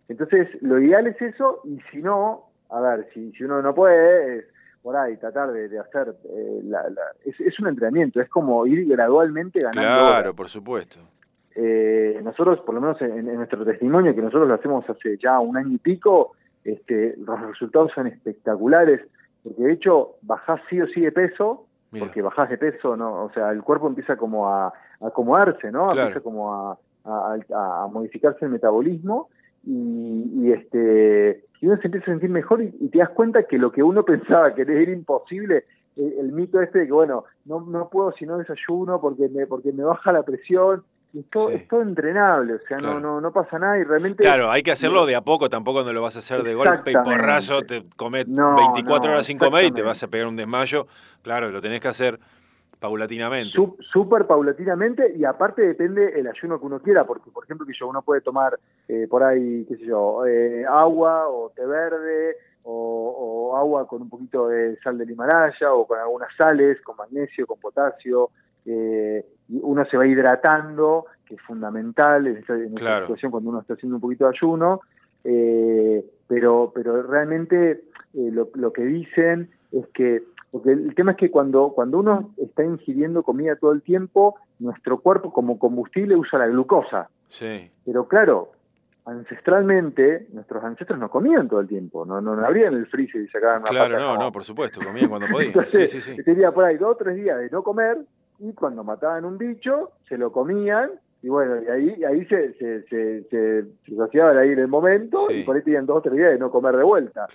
[0.07, 4.37] Entonces, lo ideal es eso, y si no, a ver, si, si uno no puede,
[4.39, 4.45] es
[4.81, 6.15] por ahí tratar de, de hacer.
[6.31, 9.81] eh, la, la- es, es un entrenamiento, es como ir gradualmente ganando.
[9.99, 10.33] Claro, horas.
[10.35, 10.99] por supuesto.
[11.55, 15.39] Eh, nosotros, por lo menos en, en nuestro testimonio, que nosotros lo hacemos hace ya
[15.39, 16.33] un año y pico,
[16.63, 19.01] este, los resultados son espectaculares,
[19.43, 22.05] porque de hecho bajás sí o sí de peso, Mira.
[22.05, 23.23] porque bajás de peso, ¿no?
[23.25, 25.87] O sea, el cuerpo empieza como a, a acomodarse, ¿no?
[25.87, 26.01] Claro.
[26.01, 29.29] Empieza como a, a- modificarse el metabolismo
[29.65, 33.43] y, y, este y uno se empieza a sentir mejor y, y te das cuenta
[33.43, 37.25] que lo que uno pensaba que era imposible, eh, el mito este de que bueno,
[37.45, 40.83] no, no puedo si no desayuno porque me, porque me baja la presión,
[41.13, 42.99] es todo, es todo entrenable, o sea, Claro.
[42.99, 44.23] no, no, no pasa nada y realmente...
[44.23, 46.91] Claro, hay que hacerlo de a poco, tampoco no lo vas a hacer de golpe
[46.91, 50.27] y porrazo, te comes No, 24 no, horas sin comer y te vas a pegar
[50.27, 50.85] un desmayo.
[51.23, 52.19] Claro, lo tenés que hacer
[52.79, 53.57] paulatinamente.
[53.91, 57.87] Súper paulatinamente y aparte depende el ayuno que uno quiera, porque por ejemplo que yo
[57.87, 58.57] uno puede tomar
[58.87, 64.01] eh, por ahí, qué sé yo, eh, agua o té verde o, o agua con
[64.03, 68.29] un poquito de sal del Himalaya o con algunas sales, con magnesio, con potasio,
[68.65, 73.05] eh, uno se va hidratando, que es fundamental en Claro.
[73.05, 74.81] situación cuando uno está haciendo un poquito de ayuno,
[75.23, 81.17] eh, pero, pero realmente eh, lo, lo que dicen es que, porque el tema es
[81.17, 86.39] que cuando, cuando uno está ingiriendo comida todo el tiempo, nuestro cuerpo como combustible usa
[86.39, 87.09] la glucosa.
[87.29, 87.69] Sí.
[87.85, 88.51] Pero claro,
[89.05, 93.27] ancestralmente, nuestros ancestros no comían todo el tiempo, no, no, no abrían el freezer y
[93.27, 95.51] sacaban una Claro, pata no, no, por supuesto, comían cuando podían.
[95.67, 97.97] Sí, Entonces, sí, tenía por ahí dos o tres días de no comer
[98.39, 100.91] y cuando mataban un bicho, se lo comían
[101.21, 105.43] y bueno, y ahí, y ahí se, se, se, se, ahí en el momento y
[105.43, 107.27] por ahí tenían dos o tres días de no comer de vuelta.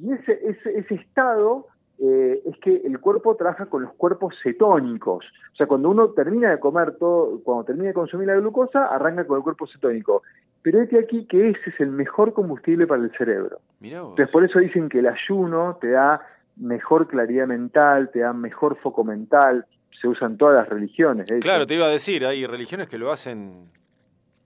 [0.00, 1.66] Y ese, ese, ese estado
[1.98, 5.24] eh, es que el cuerpo trabaja con los cuerpos cetónicos.
[5.52, 9.26] O sea, cuando uno termina de comer todo, cuando termina de consumir la glucosa, arranca
[9.26, 10.22] con el cuerpo cetónico.
[10.62, 13.58] Pero es que aquí que ese es el mejor combustible para el cerebro.
[13.80, 16.20] Entonces, por eso dicen que el ayuno te da
[16.56, 19.66] mejor claridad mental, te da mejor foco mental,
[20.00, 21.30] se usan todas las religiones.
[21.40, 23.70] Claro, te iba a decir, hay religiones que lo hacen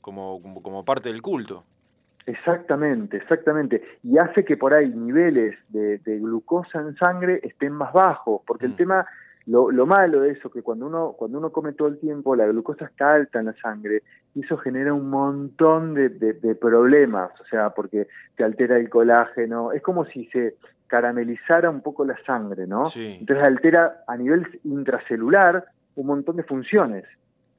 [0.01, 1.65] como, como, como parte del culto.
[2.29, 3.83] Exactamente, exactamente.
[4.03, 8.67] Y hace que por ahí niveles de, de glucosa en sangre estén más bajos, porque
[8.67, 9.07] el tema,
[9.47, 12.47] lo, lo malo de eso, que cuando uno, cuando uno come todo el tiempo, la
[12.47, 14.03] glucosa está alta en la sangre,
[14.35, 18.91] y eso genera un montón de, de, de problemas, o sea, porque te altera el
[18.91, 20.57] colágeno, es como si se
[20.89, 22.85] caramelizara un poco la sangre, ¿no?
[22.97, 27.05] Entonces altera a nivel intracelular un montón de funciones.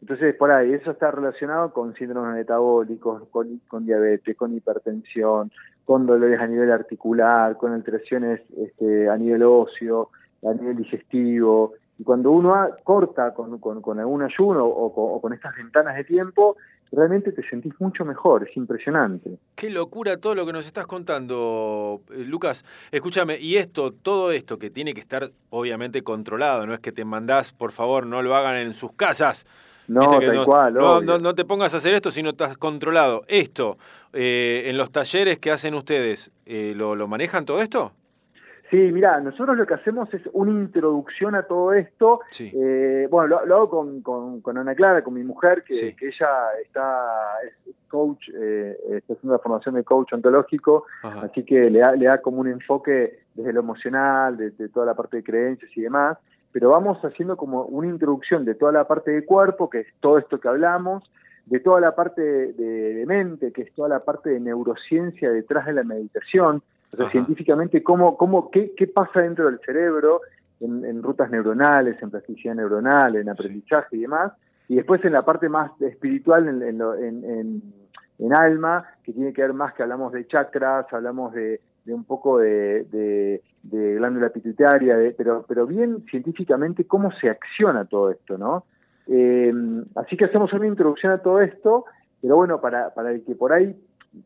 [0.02, 5.52] Entonces, por ahí, eso está relacionado con síndromes metabólicos, con, con diabetes, con hipertensión,
[5.86, 10.10] con dolores a nivel articular, con alteraciones este, a nivel óseo,
[10.44, 11.74] a nivel digestivo.
[11.98, 16.56] Y cuando uno corta con, con, con algún ayuno o con estas ventanas de tiempo,
[16.92, 19.38] realmente te sentís mucho mejor, es impresionante.
[19.56, 22.66] Qué locura todo lo que nos estás contando, eh, Lucas.
[22.92, 27.06] Escúchame, y esto, todo esto que tiene que estar obviamente controlado, no es que te
[27.06, 29.46] mandás, por favor, no lo hagan en sus casas.
[29.88, 31.08] No, tal cual, no, obvio.
[31.08, 33.24] no, no te pongas a hacer esto si no estás controlado.
[33.28, 33.80] Esto,
[34.14, 37.92] eh, en los talleres que hacen ustedes, eh, ¿lo, ¿lo manejan todo esto?
[38.70, 42.20] Sí, mira, nosotros lo que hacemos es una introducción a todo esto.
[42.54, 46.08] Eh, bueno, lo, lo hago con, con, con Ana Clara, con mi mujer, que, que
[46.10, 46.30] ella
[46.64, 47.08] está
[47.44, 52.06] es coach, eh, está haciendo la formación de coach ontológico, así que le da, le
[52.06, 55.82] da como un enfoque desde lo emocional, de, de toda la parte de creencias y
[55.82, 56.20] demás.
[56.52, 60.20] Pero vamos haciendo como una introducción de toda la parte de cuerpo, que es todo
[60.20, 61.10] esto que hablamos,
[61.48, 65.66] de toda la parte de, de mente, que es toda la parte de neurociencia detrás
[65.66, 66.62] de la meditación,
[66.94, 70.22] o sea, científicamente cómo, cómo, qué, qué pasa dentro del cerebro,
[70.60, 74.34] en, en rutas neuronales, en plasticidad neuronal, en aprendizaje y demás,
[74.68, 77.64] y después en la parte más espiritual, en, en, lo- en- en-
[78.20, 82.04] en alma, que tiene que ver más que hablamos de chakras, hablamos de, de un
[82.04, 88.12] poco de, de, de glándula pituitaria, de- pero, pero bien científicamente cómo se acciona todo
[88.12, 88.66] esto, ¿no?
[89.08, 89.54] Eh,
[89.96, 91.86] así que hacemos una introducción a todo esto,
[92.22, 93.76] pero bueno, para, para el que por ahí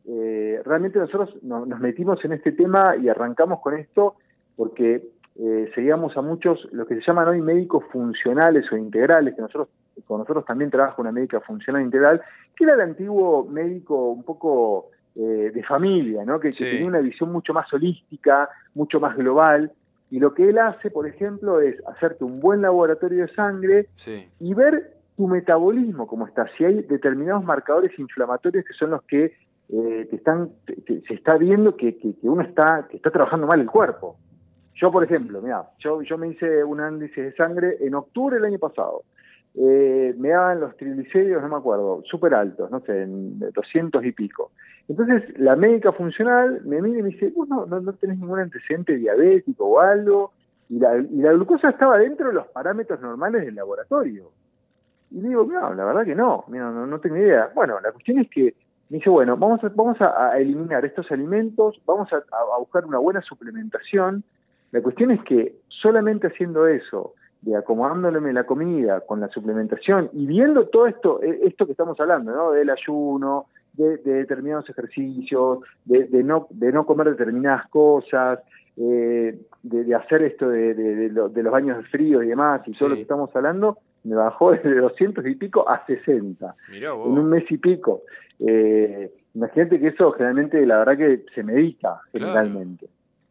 [0.06, 4.16] eh, realmente nosotros no- nos metimos en este tema y arrancamos con esto
[4.56, 9.42] porque eh, seguíamos a muchos, lo que se llaman hoy médicos funcionales o integrales, que
[9.42, 9.68] nosotros
[10.06, 12.20] con nosotros también trabaja una médica funcional integral,
[12.56, 16.38] que era el antiguo médico un poco eh, de familia, ¿no?
[16.40, 19.72] que, tenía una visión mucho más holística, mucho más global,
[20.10, 24.28] y lo que él hace, por ejemplo, es hacerte un buen laboratorio de sangre Sí.
[24.40, 29.32] y ver tu metabolismo cómo está, si hay determinados marcadores inflamatorios que son los que
[29.68, 33.70] eh, te están, se está viendo que, que, uno está, que está trabajando mal el
[33.70, 34.16] cuerpo.
[34.74, 38.44] Yo, por ejemplo, mira, yo, yo me hice un análisis de sangre en octubre del
[38.44, 39.04] año pasado.
[39.56, 44.12] Eh, me daban los triglicéridos, no me acuerdo, súper altos, no sé, en 200 y
[44.12, 44.50] pico.
[44.88, 48.40] Entonces, la médica funcional me mira y me dice, vos no, no, no tenés ningún
[48.40, 50.32] antecedente diabético o algo,
[50.68, 54.32] y la, y la glucosa estaba dentro de los parámetros normales del laboratorio.
[55.10, 57.50] Y digo, no, la verdad que no, mira, no, no tengo idea.
[57.54, 58.54] Bueno, la cuestión es que
[58.90, 62.84] me dice, bueno, vamos a, vamos a, a eliminar estos alimentos, vamos a, a buscar
[62.84, 64.22] una buena suplementación.
[64.72, 70.26] La cuestión es que solamente haciendo eso, de acomodándole la comida con la suplementación y
[70.26, 72.52] viendo todo esto, eh, esto que estamos hablando, ¿no?
[72.52, 78.40] Del ayuno, de, de determinados ejercicios, de, de no, de no comer determinadas cosas,
[78.76, 82.28] eh, de, de hacer esto de, de- de lo- de los baños de frío y
[82.28, 86.54] demás, y todo lo que estamos hablando, me bajó de 200 y pico a 60
[86.70, 88.02] Mirá en un mes y pico.
[88.38, 92.86] Eh, imagínate que eso generalmente, la verdad que se medita generalmente.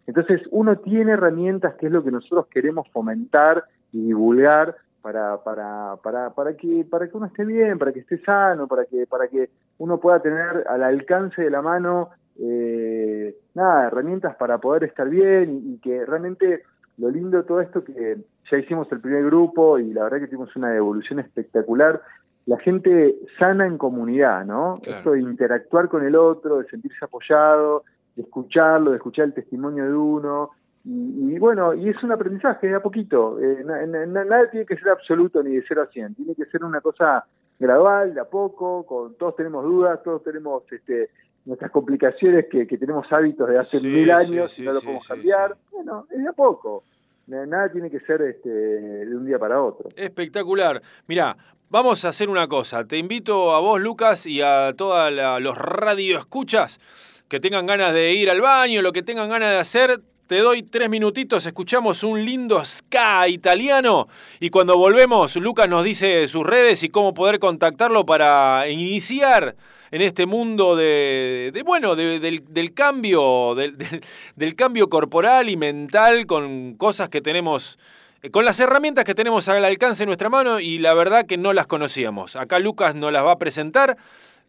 [0.06, 5.98] Entonces, uno tiene herramientas que es lo que nosotros queremos fomentar y divulgar para, para,
[6.04, 9.28] para, para, que, para que uno esté bien, para que esté sano, para que, para
[9.28, 12.10] que uno pueda tener al alcance de la mano
[12.40, 16.64] eh, nada, herramientas para poder estar bien y, y que realmente
[16.98, 18.18] lo lindo de todo esto que
[18.52, 22.02] ya hicimos el primer grupo y la verdad que tuvimos una evolución espectacular.
[22.46, 24.76] La gente sana en comunidad, ¿no?
[24.98, 27.84] Esto de interactuar con el otro, de sentirse apoyado,
[28.16, 30.52] de escucharlo, de escuchar el testimonio de uno.
[30.86, 33.40] Y, y bueno, y es un aprendizaje de a poquito.
[33.40, 36.16] Eh, na- na- na- nada tiene que ser absoluto ni de 0 a 100.
[36.16, 37.24] Tiene que ser una cosa
[37.58, 41.10] gradual, de a poco, con todos tenemos dudas, todos tenemos este,
[41.46, 44.82] nuestras complicaciones que, que tenemos hábitos de hace Sí, mil años sí, y no lo
[44.82, 45.56] podemos cambiar.
[45.72, 46.84] Bueno, es de a poco.
[47.28, 49.90] na- nada tiene que ser este, de un día para otro.
[49.96, 50.82] Espectacular.
[51.08, 51.36] Mirá,
[51.70, 52.86] vamos a hacer una cosa.
[52.86, 55.12] Te invito a vos, Lucas, y a todos
[55.42, 56.80] los radioescuchas
[57.28, 60.00] que tengan ganas de ir al baño, lo que tengan ganas de hacer.
[60.28, 64.08] Te doy tres minutitos, escuchamos un lindo ska italiano
[64.40, 69.56] y cuando volvemos Lucas nos dice sus redes y cómo poder contactarlo para iniciar
[69.94, 73.54] en este mundo de, de, bueno, de- del, cambio,
[74.36, 77.78] del, cambio corporal y mental con cosas que tenemos,
[78.24, 81.38] eh, con las herramientas que tenemos al alcance de nuestra mano y la verdad que
[81.38, 82.36] no las conocíamos.
[82.36, 83.96] Acá Lucas nos las va a presentar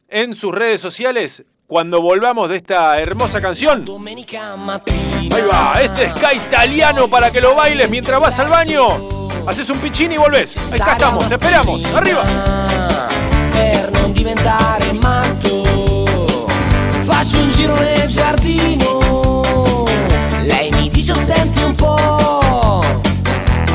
[0.09, 3.85] en sus redes sociales cuando volvamos de esta hermosa canción.
[5.31, 8.87] Ahí va, este es Ska italiano para que lo bailes mientras vas al baño.
[9.47, 10.57] Haces un piccini y volvés.
[10.81, 11.85] Acá estamos, te esperamos.
[11.95, 12.23] Arriba.
[14.25, 15.63] Diventare matto.
[17.03, 19.85] Faccio un giro nel giardino,
[20.45, 22.83] lei mi dice senti un po',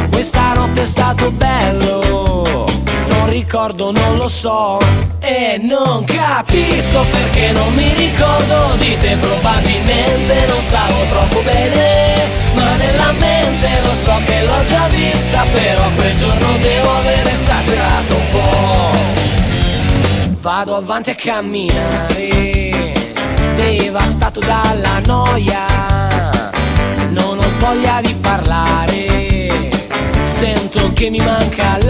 [0.10, 2.66] questa notte è stato bello,
[3.10, 4.80] non ricordo, non lo so,
[5.20, 12.76] e non capisco perché non mi ricordo di te, probabilmente non stavo troppo bene, ma
[12.76, 18.30] nella mente lo so che l'ho già vista, però quel giorno devo aver esagerato un
[18.32, 19.19] po'.
[20.42, 22.72] Vado avanti a camminare,
[23.56, 25.66] devastato dalla noia,
[27.10, 29.70] non ho voglia di parlare,
[30.24, 31.89] sento che mi manca l'aria,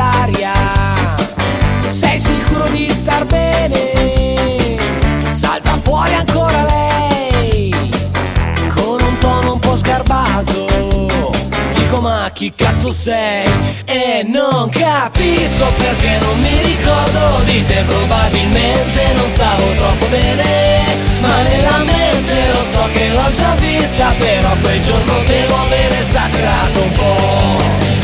[12.40, 13.46] chi cazzo sei?
[13.84, 20.82] E non capisco perché non mi ricordo di te Probabilmente non stavo troppo bene
[21.20, 26.82] Ma nella mente lo so che l'ho già vista Però quel giorno devo aver esagerato
[26.82, 27.99] un po'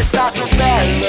[0.00, 1.06] È stato bello.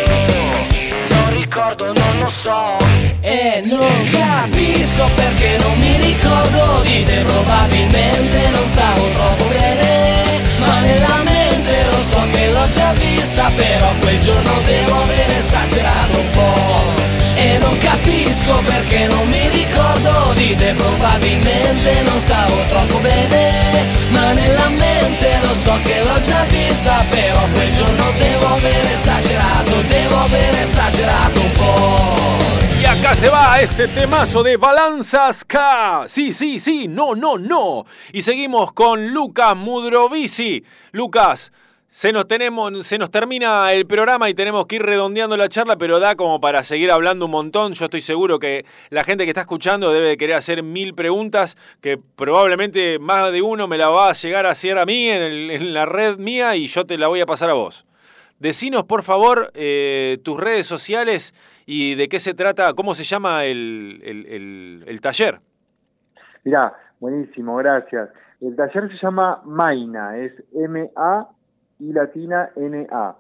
[1.12, 2.76] Non ricordo, non lo so.
[3.22, 7.24] E non capisco perché non mi ricordo di te.
[7.26, 13.94] Probabilmente non stavo troppo bene Ma nella mente lo so che l'ho già vista Però
[14.02, 16.11] quel giorno devo aver esagerato
[18.52, 25.40] capisco perché non mi ricordo di te Probabilmente non stavo troppo bene Ma nella mente
[25.44, 31.40] lo so che l'ho già vista Però quel giorno devo aver esagerato Devo aver esagerato
[31.40, 32.20] un po'
[32.82, 36.06] Y acá se va este temazo de Balanza Ska.
[36.08, 37.86] Sí, sí, sí, no, no, no.
[38.12, 40.66] Y seguimos con Lucas Mudrovici.
[40.92, 41.52] Lucas,
[41.92, 45.76] se nos, tenemos, se nos termina el programa y tenemos que ir redondeando la charla,
[45.76, 47.74] pero da como para seguir hablando un montón.
[47.74, 51.58] Yo estoy seguro que la gente que está escuchando debe de querer hacer mil preguntas,
[51.82, 55.74] que probablemente más de uno me la va a llegar a hacer a mí en,
[55.74, 57.86] la red mía y yo te la voy a pasar a vos.
[58.40, 61.34] Decinos, por favor, eh, tus redes sociales
[61.66, 65.42] y de qué se trata, cómo se llama el taller.
[66.46, 68.12] Mirá, buenísimo, gracias.
[68.40, 71.28] El taller se llama Maina, es M-A
[71.82, 73.16] y latina N-A.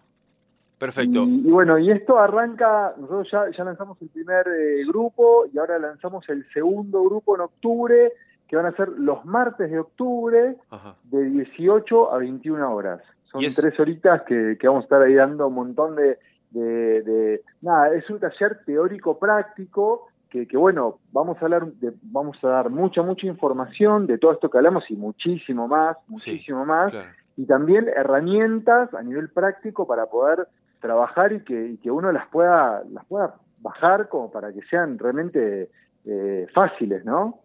[0.79, 1.25] Perfecto.
[1.25, 5.59] Y, y bueno, y esto arranca, nosotros ya, ya lanzamos el primer eh, grupo y
[5.59, 8.13] ahora lanzamos el segundo grupo en octubre,
[8.47, 10.95] que van a ser los martes de octubre Ajá.
[11.05, 13.01] de 18 a 21 horas.
[13.25, 16.19] Son tres horitas que, que vamos a estar ahí dando un montón de,
[16.51, 21.93] de, de- Nada, es un taller teórico práctico que, que bueno, vamos a hablar, de,
[22.03, 26.65] vamos a dar mucha, mucha información de todo esto que hablamos y muchísimo más, muchísimo
[26.65, 27.09] más claro.
[27.37, 30.47] y también herramientas a nivel práctico para poder
[30.87, 34.99] trabajar y que, y que uno las pueda las pueda bajar como para que sean
[34.99, 35.71] realmente
[36.05, 37.41] eh, fáciles, ¿no?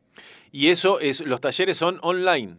[0.51, 2.57] Y eso es, los talleres son online.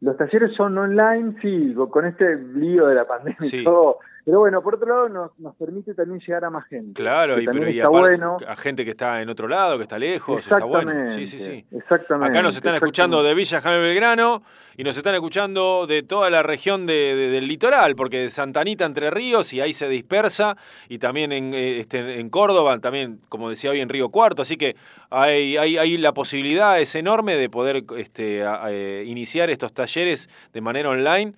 [0.00, 4.38] Los talleres son online, sí, con este lío de la pandemia Sí, y todo, Pero
[4.38, 6.92] bueno, por otro lado nos, nos permite también llegar a más gente.
[6.94, 8.36] Claro, y, pero y está aparte, bueno.
[8.46, 11.10] a gente que está en otro lado, que está lejos, está bueno.
[11.10, 11.64] Sí, sí, sí.
[11.72, 12.32] Exactamente.
[12.32, 14.44] Acá nos están escuchando de Villa Jaime Belgrano
[14.76, 18.60] y nos están escuchando de toda la región de- de- del litoral, porque de Santa
[18.60, 20.56] Anita, Entre Ríos, y ahí se dispersa,
[20.88, 24.56] y también en, eh, este, en Córdoba, también, como decía hoy, en Río Cuarto, así
[24.56, 24.76] que
[25.10, 30.28] hay, hay, hay la posibilidad es enorme de poder este, a- eh, iniciar estos talleres
[30.52, 31.32] de manera online,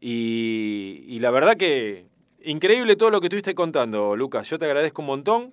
[0.00, 2.06] y, y la verdad que
[2.44, 5.52] increíble todo lo que estuviste contando, Lucas, yo te agradezco un montón.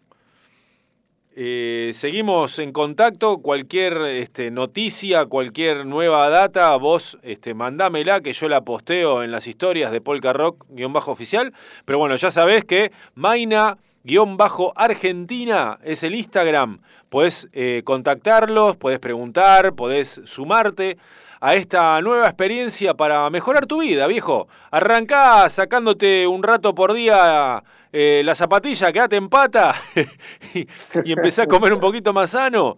[1.41, 3.38] Eh, seguimos en contacto.
[3.38, 9.48] Cualquier este, noticia, cualquier nueva data, vos este, mandámela que yo la posteo en las
[9.48, 11.53] historias de Polka Rock-oficial.
[11.86, 16.82] Pero bueno, ya sabés que Maina-Argentina es el Instagram.
[17.10, 20.98] Podés eh, contactarlos, podés preguntar, podés sumarte
[21.41, 24.48] a esta nueva experiencia para mejorar tu vida, viejo.
[24.72, 29.76] Arrancá sacándote un rato por día eh, la zapatilla, quedate en pata
[30.53, 30.68] y,
[31.06, 32.78] y empezá a comer un poquito más sano.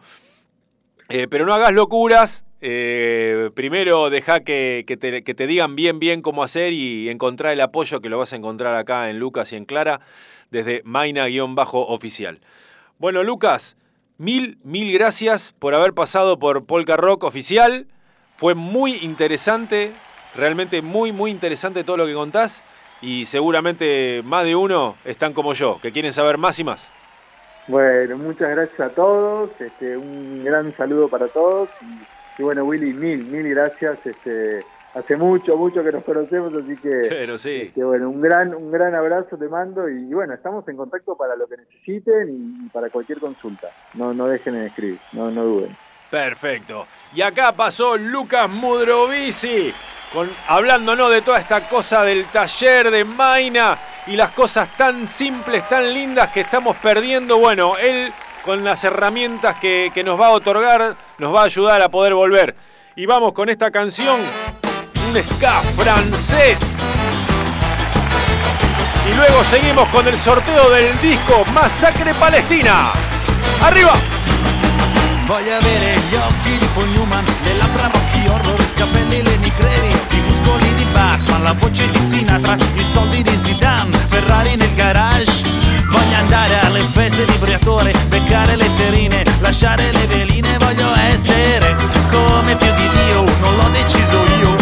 [1.09, 2.45] Eh, pero no hagas locuras.
[2.61, 8.01] eh, primero deja que, que te, digan bien, bien cómo hacer y encontrar el apoyo
[8.01, 9.99] que lo vas a encontrar acá en Lucas y en Clara
[10.51, 12.39] desde Maina-oficial.
[12.99, 13.77] Bueno, Lucas,
[14.17, 17.87] mil, mil gracias por haber pasado por Polka Rock Oficial.
[18.41, 19.91] Fue muy interesante,
[20.35, 22.63] realmente muy, muy interesante todo lo que contás.
[22.99, 26.89] Y seguramente más de uno están como yo, que quieren saber más y más.
[27.67, 32.93] Bueno, muchas gracias a todos, este, un gran saludo para todos y, y bueno Willy,
[32.93, 34.65] mil, mil gracias, este,
[34.95, 37.61] hace mucho, mucho que nos conocemos, así que, Pero sí.
[37.67, 41.15] este, bueno, un gran, un gran abrazo te mando y, y bueno, estamos en contacto
[41.15, 45.29] para lo que necesiten y, y para cualquier consulta, no, no dejen de escribir, no,
[45.29, 45.90] no duden.
[46.11, 46.87] Perfecto.
[47.15, 49.73] Y acá pasó Lucas Mudrovici,
[50.47, 53.77] hablándonos de toda esta cosa del taller de Maina
[54.07, 57.37] y las cosas tan simples, tan lindas que estamos perdiendo.
[57.37, 58.11] Bueno, él
[58.43, 62.13] con las herramientas que, que nos va a otorgar, nos va a ayudar a poder
[62.13, 62.55] volver.
[62.97, 64.19] Y vamos con esta canción,
[65.07, 66.75] un ska francés.
[69.09, 72.91] Y luego seguimos con el sorteo del disco Masacre Palestina.
[73.63, 73.93] ¡Arriba!
[75.31, 80.11] Voglio avere gli occhi di Paul Newman, le labbra Rocky Horror, i capelli Lenny Kravitz,
[80.11, 85.41] i muscoli di Batman, la voce di Sinatra, i soldi di Zidane, Ferrari nel garage.
[85.89, 91.77] Voglio andare alle feste di Briatore, beccare le terrine, lasciare le veline, voglio essere
[92.09, 94.55] come più di Dio, non l'ho deciso io,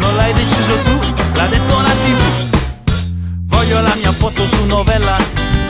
[0.00, 0.98] non l'hai deciso tu,
[1.34, 2.20] l'ha detto la TV.
[3.44, 5.16] Voglio la mia foto su novella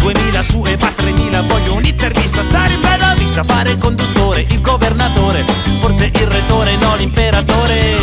[0.03, 2.82] 2000 su EVA 3000 Voglio un'intervista, stare in
[3.33, 5.45] vista Fare conduttore, il governatore
[5.81, 7.97] Forse il retore, no l'imperatore.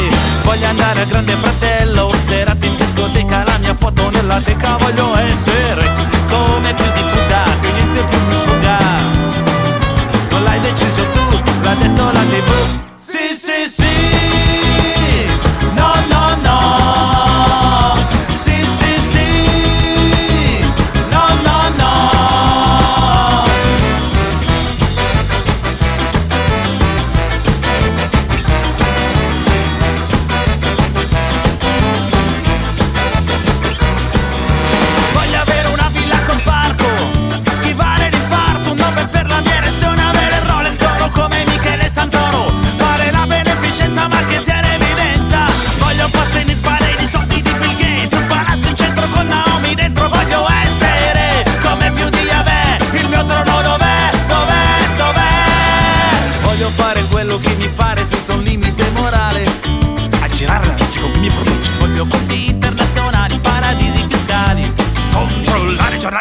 [0.44, 5.94] Voglio andare al grande fratello Serata in discoteca, la mia foto nella teca Voglio essere
[6.28, 7.04] come più di
[7.62, 8.49] Che niente più mi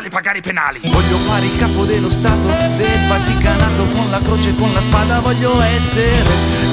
[0.08, 0.80] farli pagare i penali.
[0.84, 5.20] Voglio fare il capo dello Stato, del Vaticanato, con la croce e con la spada
[5.20, 6.24] voglio essere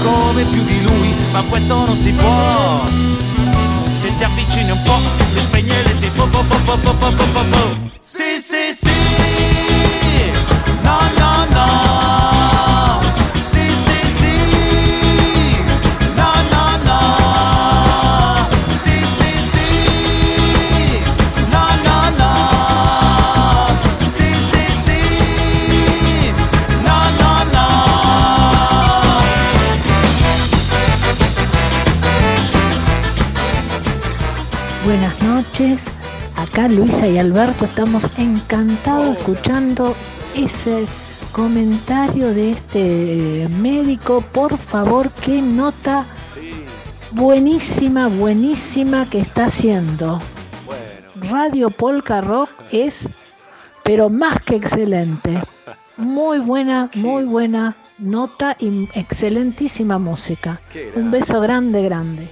[0.03, 2.83] come più di lui, ma questo non si può.
[3.93, 4.97] Se ti avvicini un po',
[5.33, 6.29] mi spegne le tipo.
[8.01, 8.91] Sì, sì, sì.
[10.83, 11.24] No, no.
[36.55, 39.93] Acá Luisa y Alberto estamos encantados escuchando
[40.33, 40.85] ese
[41.33, 44.21] comentario de este médico.
[44.21, 46.05] Por favor, qué nota
[47.11, 50.21] buenísima, buenísima que está haciendo.
[51.29, 53.09] Radio Polka Rock es,
[53.83, 55.43] pero más que excelente.
[55.97, 60.61] Muy buena, muy buena nota y excelentísima música.
[60.95, 62.29] Un beso grande, grande.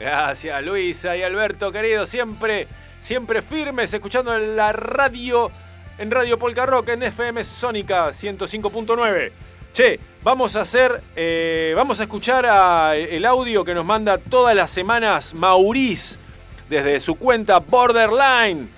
[0.00, 2.04] Gracias, Luisa y Alberto, querido.
[2.04, 2.66] Siempre,
[3.00, 5.50] siempre firmes, escuchando en la radio,
[5.98, 9.32] en Radio Polka Rock, en FM Sónica 105.9.
[9.72, 14.54] Che, vamos a hacer, eh, vamos a escuchar a- el audio que nos manda todas
[14.54, 16.18] las semanas Maurice
[16.68, 18.68] desde su cuenta Borderline,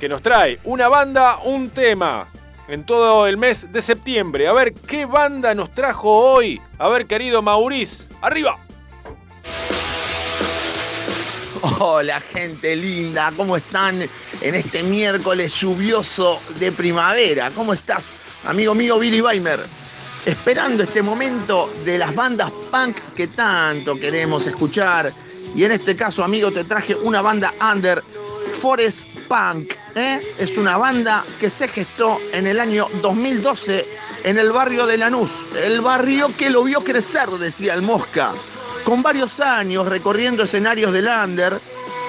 [0.00, 2.26] que nos trae una banda, un tema
[2.68, 4.48] en todo el mes de septiembre.
[4.48, 6.60] A ver qué banda nos trajo hoy.
[6.78, 8.56] A ver, querido Maurice, arriba.
[11.62, 14.02] Hola gente linda, ¿cómo están
[14.40, 17.52] en este miércoles lluvioso de primavera?
[17.52, 18.12] ¿Cómo estás,
[18.44, 19.62] amigo mío Billy Weimer?
[20.26, 25.12] Esperando este momento de las bandas punk que tanto queremos escuchar.
[25.54, 28.02] Y en este caso, amigo, te traje una banda under,
[28.60, 29.74] Forest Punk.
[29.94, 30.20] ¿eh?
[30.40, 33.86] Es una banda que se gestó en el año 2012
[34.24, 35.30] en el barrio de Lanús.
[35.62, 38.32] El barrio que lo vio crecer, decía el Mosca
[38.84, 41.60] con varios años recorriendo escenarios del under,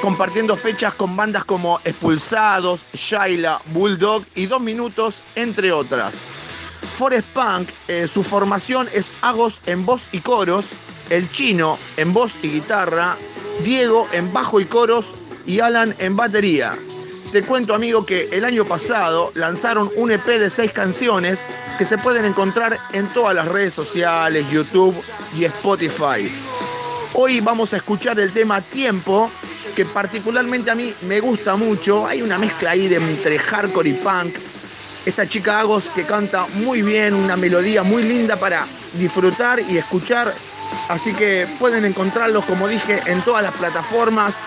[0.01, 6.29] compartiendo fechas con bandas como Expulsados, Shaila, Bulldog y Dos Minutos, entre otras.
[6.97, 7.69] Forest Punk,
[8.07, 10.65] su formación es Agos en voz y coros,
[11.09, 13.17] El Chino en voz y guitarra,
[13.63, 16.75] Diego en bajo y coros y Alan en batería.
[17.31, 21.47] Te cuento amigo que el año pasado lanzaron un EP de seis canciones
[21.79, 24.95] que se pueden encontrar en todas las redes sociales, YouTube
[25.35, 26.31] y Spotify.
[27.15, 29.29] Hoy vamos a escuchar el tema Tiempo,
[29.75, 32.07] que particularmente a mí me gusta mucho.
[32.07, 34.35] Hay una mezcla ahí de entre hardcore y punk.
[35.05, 40.33] Esta chica Agos que canta muy bien, una melodía muy linda para disfrutar y escuchar.
[40.89, 44.39] Así que pueden encontrarlos, como dije, en todas las plataformas.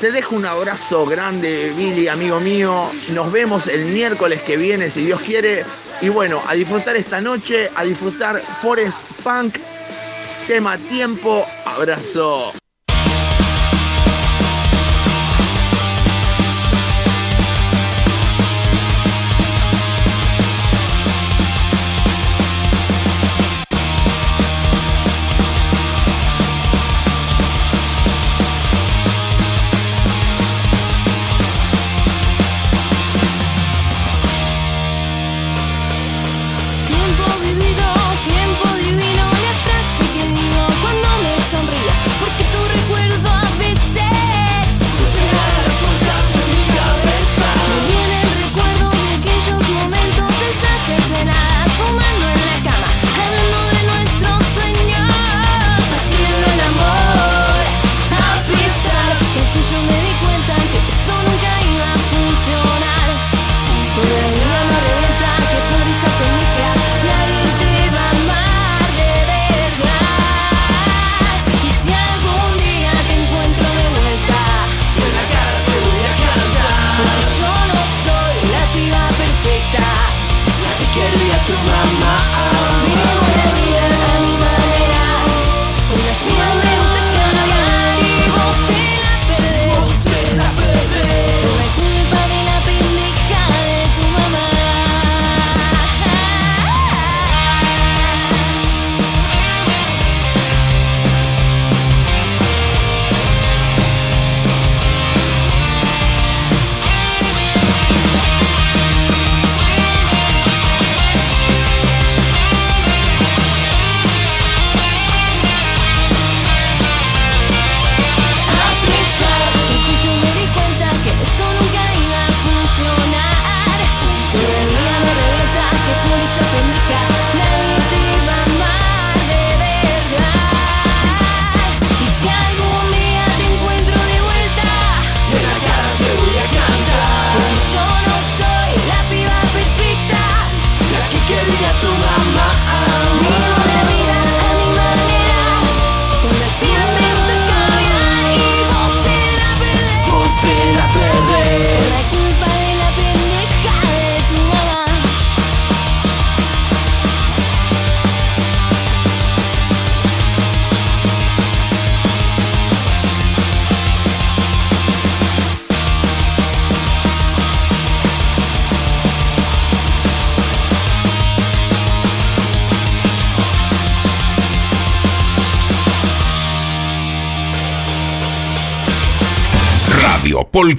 [0.00, 2.90] Te dejo un abrazo grande, Billy, amigo mío.
[3.12, 5.64] Nos vemos el miércoles que viene, si Dios quiere.
[6.00, 9.56] Y bueno, a disfrutar esta noche, a disfrutar Forest Punk
[10.48, 11.44] tema tiempo.
[11.66, 12.54] Abrazo.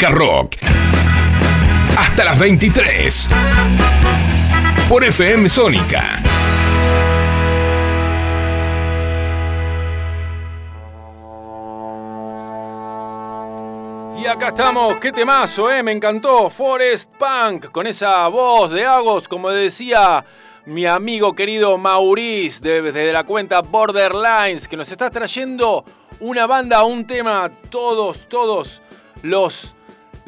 [0.08, 0.56] Rock.
[1.98, 3.30] hasta las 23.
[4.88, 6.22] Por FM Sónica.
[14.18, 16.50] Y acá estamos, qué temazo, eh, me encantó.
[16.50, 20.26] Forest Punk, con esa voz de Agos, como decía
[20.66, 25.86] mi amigo querido Maurice, de- desde la cuenta Borderlines, que nos está trayendo
[26.20, 28.82] una banda, un tema, todos, todos
[29.24, 29.74] los,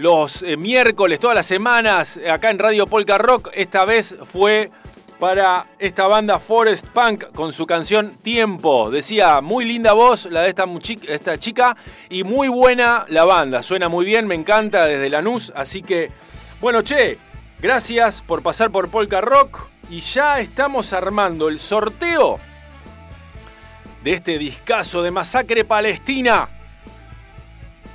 [0.02, 3.52] los eh, miércoles, todas las semanas, eh, acá en Radio Polka Rock.
[3.54, 4.72] Esta vez fue
[5.20, 8.90] para esta banda Forest Punk con su canción Tiempo.
[8.90, 10.66] Decía, muy linda voz la de esta,
[11.08, 11.78] esta chica
[12.10, 13.62] y muy buena la banda.
[13.62, 15.54] Suena muy bien, me encanta desde Lanús.
[15.56, 16.10] Así que,
[16.60, 17.20] bueno, che,
[17.60, 22.40] gracias por pasar por Polka Rock y ya estamos armando el sorteo
[24.04, 26.50] de este discazo de Masacre Palestina.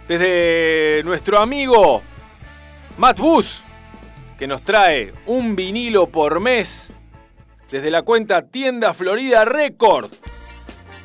[0.09, 2.03] Desde nuestro amigo
[2.99, 3.63] Matt Bus,
[4.39, 6.93] que nos trae un vinilo por mes
[7.71, 10.11] desde la cuenta Tienda Florida Record.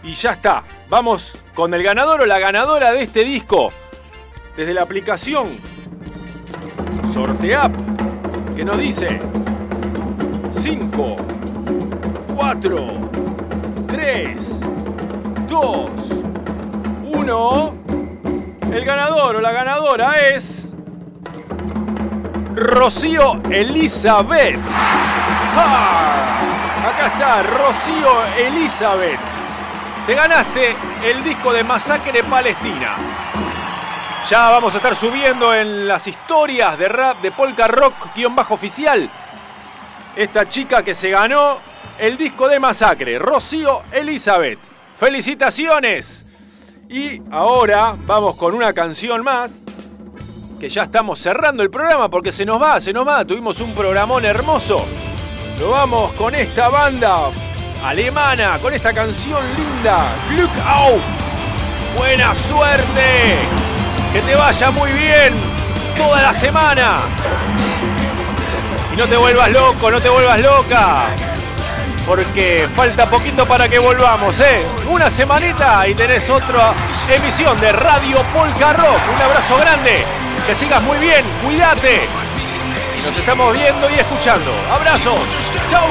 [0.04, 0.64] Y ya está.
[0.90, 3.72] Vamos con el ganador o la ganadora de este disco.
[4.56, 5.60] Desde la aplicación
[7.14, 7.74] Sorteap,
[8.56, 9.20] que nos dice
[10.52, 11.16] 5,
[12.36, 12.88] 4,
[13.88, 14.60] 3,
[15.48, 15.92] 2,
[17.14, 17.91] 1.
[18.72, 20.74] El ganador o la ganadora es.
[22.56, 24.60] Rocío Elizabeth.
[25.58, 26.40] ¡Ah!
[26.88, 29.20] Acá está, Rocío Elizabeth.
[30.08, 30.74] Te ganaste
[31.04, 32.96] el disco de Masacre Palestina.
[34.30, 38.54] Ya vamos a estar subiendo en las historias de rap de Polka Rock guion bajo
[38.54, 39.10] oficial.
[40.16, 41.58] Esta chica que se ganó
[42.00, 44.60] el disco de Masacre, Rocío Elizabeth.
[44.98, 46.31] ¡Felicitaciones!
[46.92, 49.54] Y ahora vamos con una canción más
[50.60, 53.24] que ya estamos cerrando el programa porque se nos va, se nos va.
[53.24, 54.86] Tuvimos un programón hermoso.
[55.58, 57.30] Lo vamos con esta banda
[57.82, 61.02] alemana, con esta canción linda, Glück auf.
[61.98, 63.38] Buena suerte.
[64.12, 65.34] Que te vaya muy bien
[65.96, 67.04] toda la semana.
[68.94, 71.31] Y no te vuelvas loco, no te vuelvas loca.
[72.12, 74.66] Porque falta poquito para que volvamos, ¿eh?
[74.90, 76.74] Una semanita y tenés otra
[77.10, 79.00] emisión de Radio Polka Rock.
[79.16, 80.04] Un abrazo grande.
[80.46, 81.24] Que sigas muy bien.
[81.42, 82.02] Cuídate.
[83.06, 84.52] Nos estamos viendo y escuchando.
[84.74, 85.22] Abrazos.
[85.70, 85.88] Chau.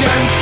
[0.00, 0.39] So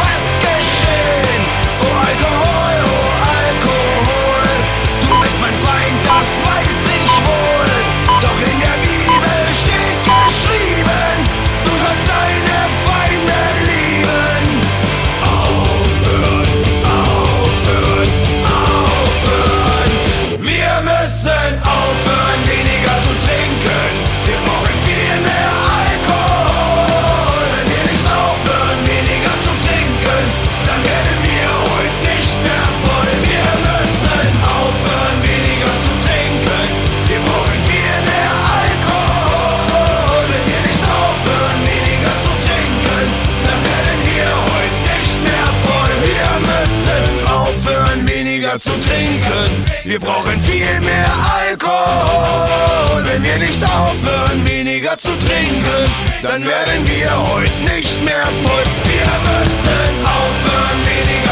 [49.89, 51.10] Wir brauchen viel mehr
[51.48, 53.05] Alkohol.
[53.06, 55.90] Wenn wir nicht aufhören, weniger zu trinken,
[56.23, 58.65] dann werden wir heute nicht mehr voll.
[58.85, 61.27] Wir müssen aufhören, weniger